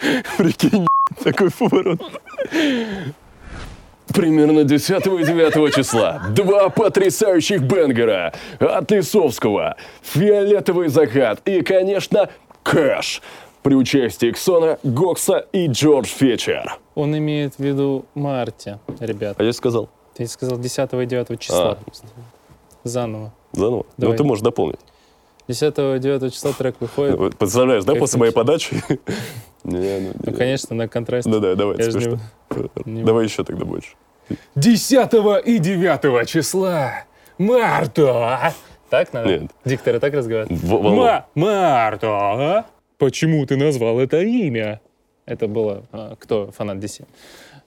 Прикинь, 0.36 0.84
такой 1.22 1.50
поворот. 1.52 2.00
Примерно 4.12 4.64
10 4.64 5.06
и 5.06 5.24
9 5.24 5.74
числа 5.74 6.20
два 6.30 6.68
потрясающих 6.68 7.62
бенгера 7.62 8.32
от 8.58 8.90
Лисовского, 8.90 9.76
«Фиолетовый 10.02 10.88
закат» 10.88 11.40
и, 11.46 11.60
конечно, 11.62 12.28
«Кэш» 12.64 13.22
при 13.62 13.74
участии 13.74 14.32
Ксона, 14.32 14.78
Гокса 14.82 15.46
и 15.52 15.68
Джордж 15.68 16.08
Фетчер. 16.08 16.78
Он 17.00 17.16
имеет 17.16 17.54
в 17.54 17.60
виду 17.60 18.04
марте, 18.14 18.78
ребят. 18.98 19.36
А 19.40 19.42
я 19.42 19.54
сказал. 19.54 19.88
Ты 20.14 20.26
сказал 20.26 20.58
10 20.58 20.92
и 20.92 21.06
9 21.06 21.40
числа. 21.40 21.78
А. 21.78 21.78
Заново. 22.84 23.32
Заново? 23.52 23.86
Давай. 23.96 24.12
Ну, 24.12 24.18
ты 24.18 24.24
можешь 24.24 24.42
дополнить. 24.44 24.80
10 25.48 25.62
и 25.78 25.98
9 25.98 26.34
числа 26.34 26.52
трек 26.52 26.76
выходит. 26.78 27.38
Представляешь, 27.38 27.84
да, 27.84 27.94
после 27.94 28.18
моей 28.18 28.32
подачи? 28.32 28.82
Ну, 29.62 29.76
Ну, 29.76 30.30
не. 30.30 30.32
конечно, 30.36 30.74
на 30.74 30.88
контрасте. 30.88 31.28
Ну 31.30 31.38
да, 31.38 31.54
давай, 31.54 31.82
смешно. 31.82 32.18
Давай 32.86 33.24
еще 33.24 33.44
тогда 33.44 33.66
больше. 33.66 33.90
10 34.54 35.12
и 35.46 35.58
9 35.58 36.28
числа 36.28 36.92
марта. 37.38 38.52
Так 38.88 39.12
надо? 39.12 39.28
Нет. 39.28 39.50
Дикторы 39.64 40.00
так 40.00 40.12
разговаривают? 40.14 41.26
Марта? 41.34 42.66
Почему 42.98 43.44
ты 43.46 43.56
назвал 43.56 44.00
это 44.00 44.20
имя? 44.20 44.80
Это 45.26 45.48
было, 45.48 45.84
а, 45.92 46.16
кто 46.16 46.50
фанат 46.50 46.78
DC. 46.78 47.04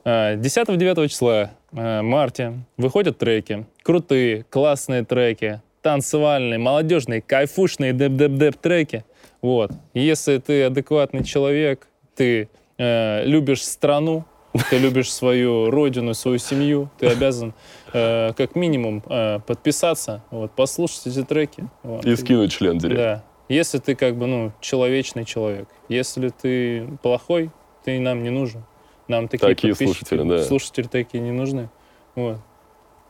10-9 0.05 1.07
числа, 1.07 1.51
а, 1.71 2.01
марте, 2.01 2.53
выходят 2.77 3.17
треки. 3.17 3.65
Крутые, 3.83 4.43
классные 4.49 5.03
треки. 5.05 5.61
танцевальные, 5.83 6.57
молодежные, 6.57 7.21
кайфушные 7.21 7.93
деп-деп-деп 7.93 8.55
треки. 8.55 9.03
Вот. 9.41 9.71
Если 9.93 10.37
ты 10.37 10.63
адекватный 10.63 11.23
человек, 11.23 11.87
ты 12.15 12.49
э, 12.77 13.25
любишь 13.25 13.61
страну, 13.63 14.23
ты 14.69 14.77
любишь 14.77 15.11
свою 15.11 15.69
родину, 15.69 16.13
свою 16.13 16.37
семью, 16.37 16.89
ты 16.99 17.07
обязан 17.07 17.53
э, 17.91 18.31
как 18.37 18.55
минимум 18.55 19.03
э, 19.09 19.39
подписаться, 19.45 20.23
вот, 20.31 20.51
послушать 20.51 21.07
эти 21.07 21.23
треки. 21.23 21.67
Вот. 21.83 22.05
И 22.05 22.15
скинуть 22.15 22.51
член 22.51 22.77
деревья. 22.77 22.97
Да. 22.97 23.23
Если 23.49 23.77
ты 23.79 23.95
как 23.95 24.15
бы, 24.15 24.27
ну, 24.27 24.51
человечный 24.61 25.25
человек. 25.25 25.67
Если 25.89 26.29
ты 26.29 26.87
плохой, 27.01 27.51
ты 27.83 27.99
нам 27.99 28.23
не 28.23 28.29
нужен. 28.29 28.63
Нам 29.07 29.27
такие, 29.27 29.47
Такие 29.47 29.75
слушатели, 29.75 30.23
да. 30.23 30.43
слушатели 30.43 30.87
такие 30.87 31.21
не 31.21 31.31
нужны. 31.31 31.69
Вот. 32.15 32.37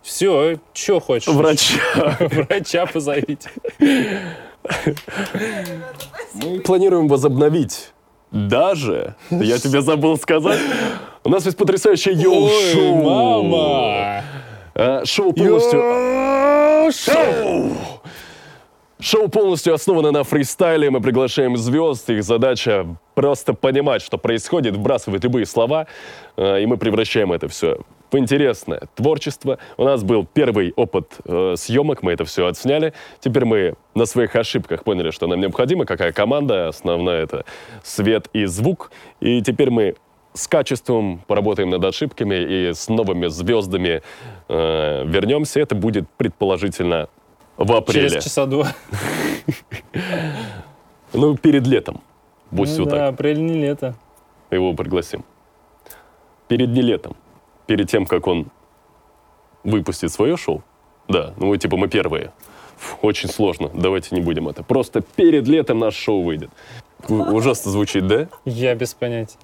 Все, 0.01 0.59
что 0.73 0.99
хочешь. 0.99 1.27
Врача. 1.27 1.77
Врача 2.19 2.85
позовите. 2.87 3.49
Мы 6.33 6.59
планируем 6.63 7.07
возобновить. 7.07 7.91
Даже, 8.31 9.15
я 9.29 9.59
тебе 9.59 9.81
забыл 9.81 10.17
сказать, 10.17 10.59
у 11.23 11.29
нас 11.29 11.45
есть 11.45 11.55
потрясающее 11.55 12.15
йоу-шоу. 12.15 12.95
Мама! 13.03 14.23
А, 14.73 15.05
Шоу 15.05 15.33
полностью... 15.33 15.79
Шоу! 16.91 17.71
Шоу 19.03 19.27
полностью 19.27 19.73
основано 19.73 20.11
на 20.11 20.23
фристайле. 20.23 20.89
Мы 20.89 21.01
приглашаем 21.01 21.57
звезд. 21.57 22.09
Их 22.09 22.23
задача 22.23 22.87
просто 23.15 23.53
понимать, 23.53 24.01
что 24.01 24.17
происходит, 24.17 24.77
вбрасывать 24.77 25.25
любые 25.25 25.45
слова, 25.45 25.87
э, 26.37 26.61
и 26.61 26.65
мы 26.65 26.77
превращаем 26.77 27.33
это 27.33 27.49
все 27.49 27.79
в 28.09 28.17
интересное 28.17 28.83
творчество. 28.95 29.59
У 29.75 29.83
нас 29.83 30.03
был 30.05 30.25
первый 30.25 30.71
опыт 30.77 31.17
э, 31.25 31.55
съемок, 31.57 32.01
мы 32.01 32.13
это 32.13 32.23
все 32.23 32.47
отсняли. 32.47 32.93
Теперь 33.19 33.43
мы 33.43 33.73
на 33.93 34.05
своих 34.05 34.37
ошибках 34.37 34.85
поняли, 34.85 35.11
что 35.11 35.27
нам 35.27 35.41
необходимо, 35.41 35.85
какая 35.85 36.13
команда. 36.13 36.69
Основная 36.69 37.23
это 37.23 37.43
свет 37.83 38.29
и 38.31 38.45
звук. 38.45 38.89
И 39.19 39.41
теперь 39.41 39.69
мы 39.69 39.95
с 40.33 40.47
качеством 40.47 41.21
поработаем 41.27 41.69
над 41.71 41.83
ошибками 41.83 42.35
и 42.35 42.73
с 42.73 42.87
новыми 42.87 43.27
звездами 43.27 44.01
э, 44.47 45.03
вернемся. 45.05 45.59
Это 45.59 45.75
будет 45.75 46.05
предположительно 46.15 47.09
в 47.63 47.71
апреле. 47.73 48.09
Через 48.09 48.23
часа 48.23 48.45
два. 48.45 48.73
Ну, 51.13 51.37
перед 51.37 51.67
летом. 51.67 52.01
Пусть 52.49 52.77
Ну 52.77 52.85
вот 52.85 52.91
да, 52.91 52.97
так. 53.05 53.13
апрель 53.13 53.39
не 53.45 53.53
лето. 53.53 53.95
Его 54.49 54.73
пригласим. 54.73 55.23
Перед 56.47 56.69
не 56.69 56.81
летом. 56.81 57.15
Перед 57.67 57.87
тем, 57.89 58.05
как 58.05 58.25
он 58.27 58.47
выпустит 59.63 60.11
свое 60.11 60.37
шоу. 60.37 60.63
Да, 61.07 61.33
ну 61.37 61.47
мы 61.47 61.57
типа 61.57 61.77
мы 61.77 61.87
первые. 61.87 62.31
Фу, 62.77 62.97
очень 63.01 63.29
сложно. 63.29 63.69
Давайте 63.73 64.15
не 64.15 64.21
будем 64.21 64.47
это. 64.47 64.63
Просто 64.63 65.01
перед 65.01 65.47
летом 65.47 65.79
наше 65.79 65.99
шоу 66.01 66.23
выйдет. 66.23 66.49
Ужасно 67.07 67.71
звучит, 67.71 68.07
да? 68.07 68.27
Я 68.45 68.73
без 68.75 68.93
понятия. 68.93 69.37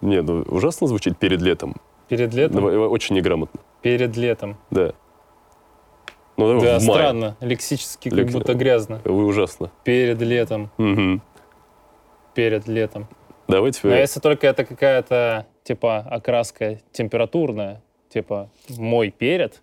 Не, 0.00 0.20
ну 0.22 0.42
ужасно 0.42 0.86
звучит 0.86 1.16
перед 1.18 1.40
летом. 1.40 1.76
Перед 2.08 2.34
летом? 2.34 2.56
Давай, 2.56 2.76
Очень 2.76 3.16
неграмотно. 3.16 3.60
Перед 3.82 4.16
летом. 4.16 4.56
Да. 4.70 4.92
Ну, 6.36 6.60
Да, 6.60 6.78
странно. 6.80 7.36
Лексически 7.40 8.08
как 8.10 8.18
Лекс- 8.18 8.32
будто 8.32 8.54
грязно. 8.54 9.00
Вы 9.04 9.24
ужасно. 9.24 9.70
Перед 9.84 10.20
летом. 10.20 10.70
Мгм. 10.76 11.22
Перед 12.34 12.68
летом. 12.68 13.08
Давайте 13.48 13.80
вы- 13.82 13.94
если 13.94 14.20
только 14.20 14.46
это 14.46 14.64
какая-то, 14.64 15.46
типа, 15.62 15.98
окраска 15.98 16.78
температурная, 16.92 17.82
типа, 18.10 18.50
мой 18.76 19.10
перед 19.10 19.62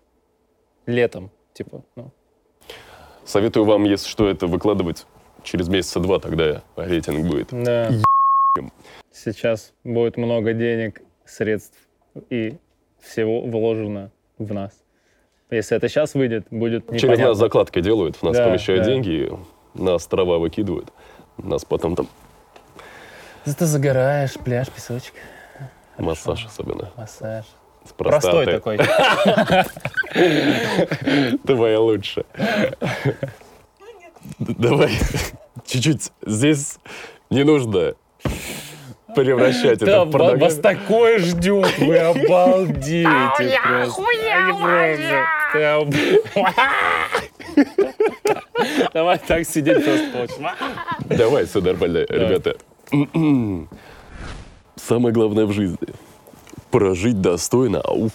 летом, 0.86 1.30
типа, 1.52 1.82
ну, 1.96 2.10
Советую 3.24 3.64
вам, 3.64 3.84
если 3.84 4.06
что, 4.08 4.28
это 4.28 4.46
выкладывать 4.46 5.06
через 5.42 5.68
месяца 5.68 5.98
два, 6.00 6.18
тогда 6.18 6.62
рейтинг 6.76 7.26
будет. 7.26 7.48
да. 7.52 7.90
Сейчас 9.10 9.72
будет 9.82 10.16
много 10.16 10.52
денег, 10.52 11.00
средств 11.24 11.78
и 12.30 12.56
всего 13.00 13.40
вложено 13.42 14.10
в 14.38 14.52
нас. 14.52 14.83
Если 15.56 15.76
это 15.76 15.88
сейчас 15.88 16.14
выйдет, 16.14 16.46
будет 16.50 16.86
Через 16.88 17.02
непонятно. 17.04 17.28
нас 17.28 17.38
закладкой 17.38 17.82
делают, 17.82 18.16
в 18.16 18.22
нас 18.22 18.36
Да, 18.36 18.46
помещают 18.48 18.84
да. 18.84 18.90
деньги, 18.90 19.30
на 19.74 19.94
острова 19.94 20.38
выкидывают. 20.38 20.92
Нас 21.38 21.64
потом 21.64 21.96
там 21.96 22.06
Зато 23.44 23.66
загораешь, 23.66 24.34
пляж, 24.34 24.68
песочек, 24.68 25.14
массаж 25.98 26.46
особенно. 26.46 26.90
массаж. 26.96 27.44
С 27.86 27.92
Простой 27.92 28.46
такой. 28.46 28.78
Твоя 31.46 31.80
лучше. 31.80 32.24
Д- 34.38 34.54
Давай 34.56 34.90
чуть-чуть. 35.66 36.10
Здесь 36.24 36.78
не 37.28 37.44
нужно 37.44 37.94
превращать 39.14 39.82
это 39.82 40.04
в 40.04 40.10
порнографию. 40.10 40.44
вас 40.48 40.58
такое 40.58 41.18
ждет, 41.18 41.78
вы 41.78 41.98
обалдеете 41.98 43.58
об- 45.76 45.94
Давай 48.92 49.18
так 49.18 49.46
сидеть 49.46 49.84
просто 49.84 50.10
получится. 50.12 50.52
Давай, 51.06 51.46
все 51.46 51.60
нормально, 51.60 51.98
ребята. 52.08 52.56
Самое 54.76 55.14
главное 55.14 55.46
в 55.46 55.52
жизни— 55.52 55.78
прожить 56.70 57.20
достойно, 57.20 57.80
ауф. 57.80 58.12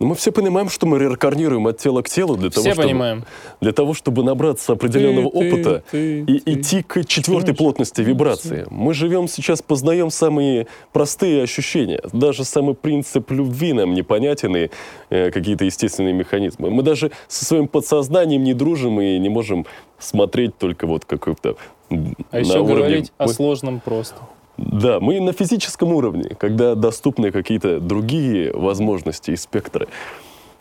Но 0.00 0.06
мы 0.08 0.14
все 0.16 0.32
понимаем, 0.32 0.68
что 0.68 0.86
мы 0.86 0.98
реинкарнируем 0.98 1.66
от 1.68 1.78
тела 1.78 2.02
к 2.02 2.08
телу 2.08 2.36
для 2.36 2.50
того, 2.50 2.62
Все 2.64 2.72
чтобы, 2.72 2.88
понимаем. 2.88 3.24
для 3.60 3.72
того, 3.72 3.94
чтобы 3.94 4.24
набраться 4.24 4.72
определенного 4.72 5.30
Ты, 5.30 5.38
ты, 5.38 5.46
опыта 5.48 5.82
ты, 5.92 6.20
и 6.22 6.38
ты. 6.40 6.52
идти 6.52 6.82
к 6.82 7.04
четвертой 7.06 7.54
плотности 7.54 8.00
вибрации. 8.00 8.66
Мы 8.70 8.92
живем 8.92 9.28
сейчас, 9.28 9.62
познаем 9.62 10.10
самые 10.10 10.66
простые 10.92 11.42
ощущения. 11.44 12.00
Даже 12.12 12.44
самый 12.44 12.74
принцип 12.74 13.30
любви 13.30 13.72
нам 13.72 13.94
непонятен 13.94 14.56
и 14.56 14.68
э, 15.10 15.30
какие-то 15.30 15.64
естественные 15.64 16.12
механизмы. 16.12 16.70
Мы 16.70 16.82
даже 16.82 17.12
со 17.28 17.44
своим 17.44 17.68
подсознанием 17.68 18.42
не 18.42 18.52
дружим 18.52 19.00
и 19.00 19.16
не 19.18 19.28
можем 19.28 19.64
смотреть 20.00 20.58
только 20.58 20.86
вот 20.88 21.04
какой-то 21.04 21.56
А 21.90 21.94
на 21.94 22.38
еще 22.38 22.58
уровне 22.58 22.74
говорить 22.74 23.12
о 23.16 23.26
мы- 23.26 23.32
сложном 23.32 23.80
просто. 23.80 24.16
Да, 24.56 25.00
мы 25.00 25.20
на 25.20 25.32
физическом 25.32 25.92
уровне, 25.92 26.36
когда 26.38 26.74
доступны 26.74 27.32
какие-то 27.32 27.80
другие 27.80 28.52
возможности 28.52 29.32
и 29.32 29.36
спектры. 29.36 29.88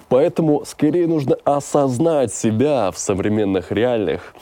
Поэтому 0.10 0.64
скорее 0.66 1.08
нужно 1.08 1.38
осознать 1.44 2.34
себя 2.34 2.92
в 2.92 2.98
современных 2.98 3.72
реалиях. 3.72 4.34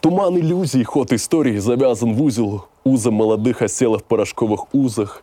Туман 0.00 0.38
иллюзий, 0.38 0.82
ход 0.82 1.12
истории 1.12 1.58
завязан 1.58 2.14
в 2.14 2.22
узел, 2.22 2.66
узом 2.84 3.14
молодых 3.14 3.62
осела 3.62 3.98
в 3.98 4.04
порошковых 4.04 4.74
узах. 4.74 5.22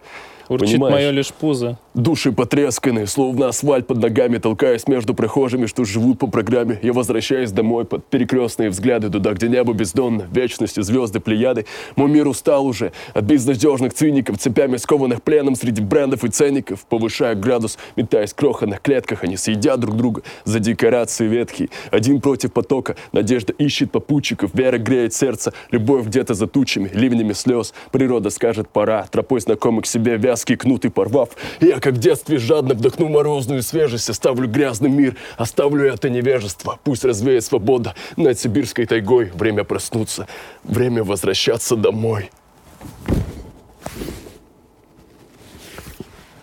Урчит 0.49 0.73
Понимаешь? 0.73 0.95
мое 0.95 1.09
лишь 1.11 1.33
пузо. 1.33 1.77
Души 1.97 2.31
потресканы, 2.31 3.07
словно 3.07 3.47
асфальт 3.47 3.87
под 3.87 3.97
ногами, 3.97 4.37
толкаясь 4.37 4.87
между 4.87 5.15
прохожими, 5.15 5.65
что 5.65 5.83
живут 5.83 6.19
по 6.19 6.27
программе. 6.27 6.77
Я 6.83 6.93
возвращаюсь 6.93 7.51
домой 7.51 7.85
под 7.85 8.05
перекрестные 8.05 8.69
взгляды, 8.69 9.09
туда, 9.09 9.33
где 9.33 9.49
небо 9.49 9.73
бездонно, 9.73 10.27
вечности, 10.31 10.79
звезды, 10.81 11.19
плеяды. 11.19 11.65
Мой 11.95 12.07
мир 12.07 12.27
устал 12.27 12.67
уже 12.67 12.91
от 13.15 13.23
безнадежных 13.23 13.95
циников, 13.95 14.37
цепями 14.37 14.77
скованных 14.77 15.23
пленом 15.23 15.55
среди 15.55 15.81
брендов 15.81 16.23
и 16.23 16.29
ценников. 16.29 16.85
Повышая 16.85 17.33
градус, 17.33 17.79
метаясь 17.95 18.31
в 18.31 18.35
крохотных 18.35 18.79
клетках, 18.83 19.23
они 19.23 19.35
съедят 19.35 19.79
друг 19.79 19.97
друга 19.97 20.21
за 20.45 20.59
декорации 20.59 21.27
ветхие. 21.27 21.69
Один 21.89 22.21
против 22.21 22.53
потока, 22.53 22.95
надежда 23.11 23.53
ищет 23.53 23.91
попутчиков, 23.91 24.51
вера 24.53 24.77
греет 24.77 25.15
сердце, 25.15 25.51
любовь 25.71 26.05
где-то 26.05 26.35
за 26.35 26.45
тучами, 26.45 26.91
ливнями 26.93 27.33
слез. 27.33 27.73
Природа 27.91 28.29
скажет 28.29 28.69
пора, 28.69 29.07
тропой 29.09 29.39
знакомый 29.39 29.81
к 29.81 29.87
себе 29.87 30.17
вязкий 30.17 30.57
кнут 30.57 30.85
и 30.85 30.89
порвав. 30.89 31.29
Я, 31.59 31.79
как 31.87 31.95
в 31.95 31.99
детстве, 31.99 32.37
жадно 32.37 32.73
вдохну 32.73 33.07
морозную 33.07 33.63
свежесть, 33.63 34.09
оставлю 34.09 34.49
грязный 34.49 34.89
мир, 34.89 35.15
оставлю 35.37 35.85
это 35.85 36.09
невежество. 36.09 36.79
Пусть 36.83 37.05
развеет 37.05 37.45
свобода 37.45 37.95
над 38.17 38.37
сибирской 38.37 38.85
тайгой. 38.85 39.31
Время 39.33 39.63
проснуться, 39.63 40.27
время 40.65 41.05
возвращаться 41.05 41.77
домой. 41.77 42.29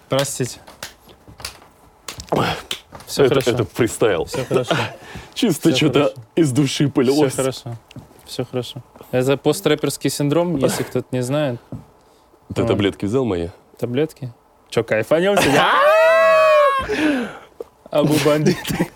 Простите. 0.08 0.60
Все 3.04 3.24
это, 3.24 3.34
хорошо. 3.34 3.50
это 3.50 3.64
фристайл. 3.66 4.24
Все 4.24 4.46
хорошо. 4.46 4.74
Чисто 5.34 5.76
что-то 5.76 6.14
из 6.34 6.52
души 6.52 6.84
Все 6.84 6.90
полилось. 6.90 7.34
хорошо. 7.34 7.76
Все 8.24 8.46
хорошо. 8.46 8.82
Это 9.10 9.36
пострэперский 9.36 10.08
синдром, 10.08 10.56
если 10.56 10.84
кто-то 10.84 11.08
не 11.10 11.22
знает. 11.22 11.60
Ты 12.54 12.64
таблетки 12.66 13.04
взял 13.04 13.26
мои? 13.26 13.50
Таблетки. 13.78 14.32
Че, 14.74 14.82
кайфанем 14.82 15.36
сегодня? 15.36 15.62
Абу 17.92 18.14
бандиты. 18.24 18.88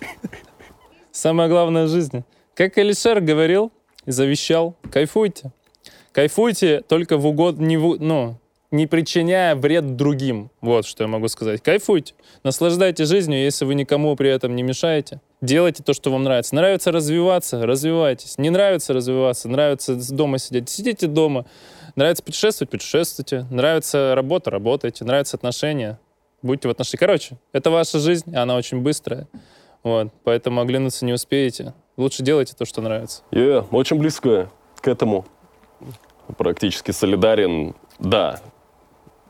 Самое 1.13 1.47
главное 1.47 1.85
в 1.85 1.87
жизни. 1.87 2.25
Как 2.53 2.77
Алишер 2.77 3.21
говорил 3.21 3.71
и 4.05 4.11
завещал, 4.11 4.75
кайфуйте. 4.91 5.53
Кайфуйте 6.11 6.81
только 6.81 7.15
в 7.15 7.25
угод... 7.25 7.59
Не, 7.59 7.77
в, 7.77 7.95
ну, 7.97 8.35
не 8.71 8.87
причиняя 8.87 9.55
вред 9.55 9.95
другим. 9.95 10.51
Вот 10.59 10.85
что 10.85 11.05
я 11.05 11.07
могу 11.07 11.29
сказать. 11.29 11.63
Кайфуйте. 11.63 12.13
Наслаждайтесь 12.43 13.07
жизнью, 13.07 13.41
если 13.41 13.63
вы 13.63 13.73
никому 13.73 14.17
при 14.17 14.29
этом 14.31 14.57
не 14.57 14.63
мешаете. 14.63 15.21
Делайте 15.39 15.81
то, 15.81 15.93
что 15.93 16.11
вам 16.11 16.23
нравится. 16.23 16.55
Нравится 16.55 16.91
развиваться, 16.91 17.65
развивайтесь. 17.65 18.37
Не 18.37 18.49
нравится 18.49 18.91
развиваться, 18.91 19.47
нравится 19.47 19.95
дома 20.13 20.39
сидеть, 20.39 20.67
сидите 20.67 21.07
дома. 21.07 21.45
Нравится 21.95 22.23
путешествовать, 22.23 22.69
путешествуйте. 22.71 23.45
Нравится 23.49 24.13
работа, 24.15 24.51
работайте. 24.51 25.05
Нравятся 25.05 25.37
отношения, 25.37 25.99
будьте 26.41 26.67
в 26.67 26.71
отношениях. 26.71 26.99
Короче, 26.99 27.37
это 27.51 27.71
ваша 27.71 27.99
жизнь, 27.99 28.35
она 28.35 28.55
очень 28.55 28.81
быстрая. 28.81 29.27
Вот, 29.83 30.09
поэтому 30.23 30.61
оглянуться 30.61 31.05
не 31.05 31.13
успеете. 31.13 31.73
Лучше 31.95 32.23
делайте 32.23 32.53
то, 32.57 32.65
что 32.65 32.81
нравится. 32.81 33.23
Я 33.31 33.61
очень 33.71 33.97
близко 33.97 34.49
к 34.81 34.87
этому. 34.87 35.25
Практически 36.37 36.91
солидарен. 36.91 37.75
Да, 37.97 38.39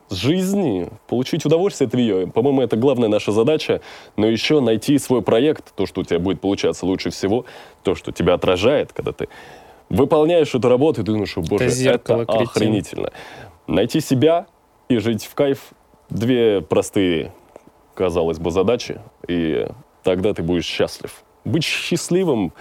с 0.10 0.15
жизни, 0.15 0.90
получить 1.07 1.45
удовольствие 1.45 1.88
от 1.88 1.94
нее. 1.94 2.27
По-моему, 2.27 2.61
это 2.61 2.76
главная 2.76 3.10
наша 3.10 3.31
задача. 3.31 3.81
Но 4.18 4.27
еще 4.27 4.60
найти 4.60 4.98
свой 4.98 5.22
проект, 5.22 5.73
то, 5.76 5.86
что 5.86 6.02
у 6.02 6.03
тебя 6.03 6.19
будет 6.19 6.41
получаться 6.41 6.86
лучше 6.86 7.11
всего, 7.11 7.45
то, 7.84 7.95
что 7.95 8.11
тебя 8.11 8.34
отражает, 8.34 8.91
когда 8.91 9.11
ты 9.11 9.30
выполняешь 9.89 10.53
эту 10.53 10.69
работу, 10.69 11.01
и 11.01 11.03
ты 11.03 11.11
думаешь, 11.11 11.37
«О, 11.37 11.41
боже, 11.41 11.65
это, 11.65 11.73
зеркало, 11.73 12.25
кретин». 12.25 12.47
охренительно. 12.47 13.11
Найти 13.67 14.01
себя 14.01 14.47
и 14.87 14.97
жить 14.97 15.25
в 15.25 15.35
кайф— 15.35 15.59
две 16.09 16.61
простые, 16.61 17.33
казалось 17.95 18.39
бы, 18.39 18.51
задачи, 18.51 19.01
и 19.27 19.67
тогда 20.03 20.33
ты 20.33 20.43
будешь 20.43 20.65
счастлив. 20.65 21.23
Быть 21.45 21.63
счастливым, 21.63 22.53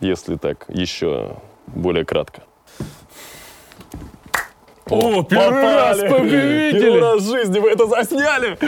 если 0.00 0.36
так 0.36 0.66
еще 0.68 1.36
более 1.66 2.04
кратко. 2.04 2.42
О, 4.90 5.22
первый 5.22 5.62
раз 5.62 6.00
Первый 6.00 6.20
победители! 6.20 7.00
раз 7.00 7.22
в 7.22 7.30
жизни 7.30 7.58
вы 7.58 7.70
это 7.70 7.86
засняли! 7.86 8.58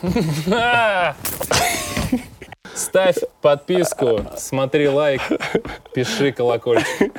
Ставь 2.74 3.16
подписку, 3.40 4.20
смотри 4.36 4.88
лайк, 4.88 5.20
пиши 5.94 6.32
колокольчик. 6.32 7.12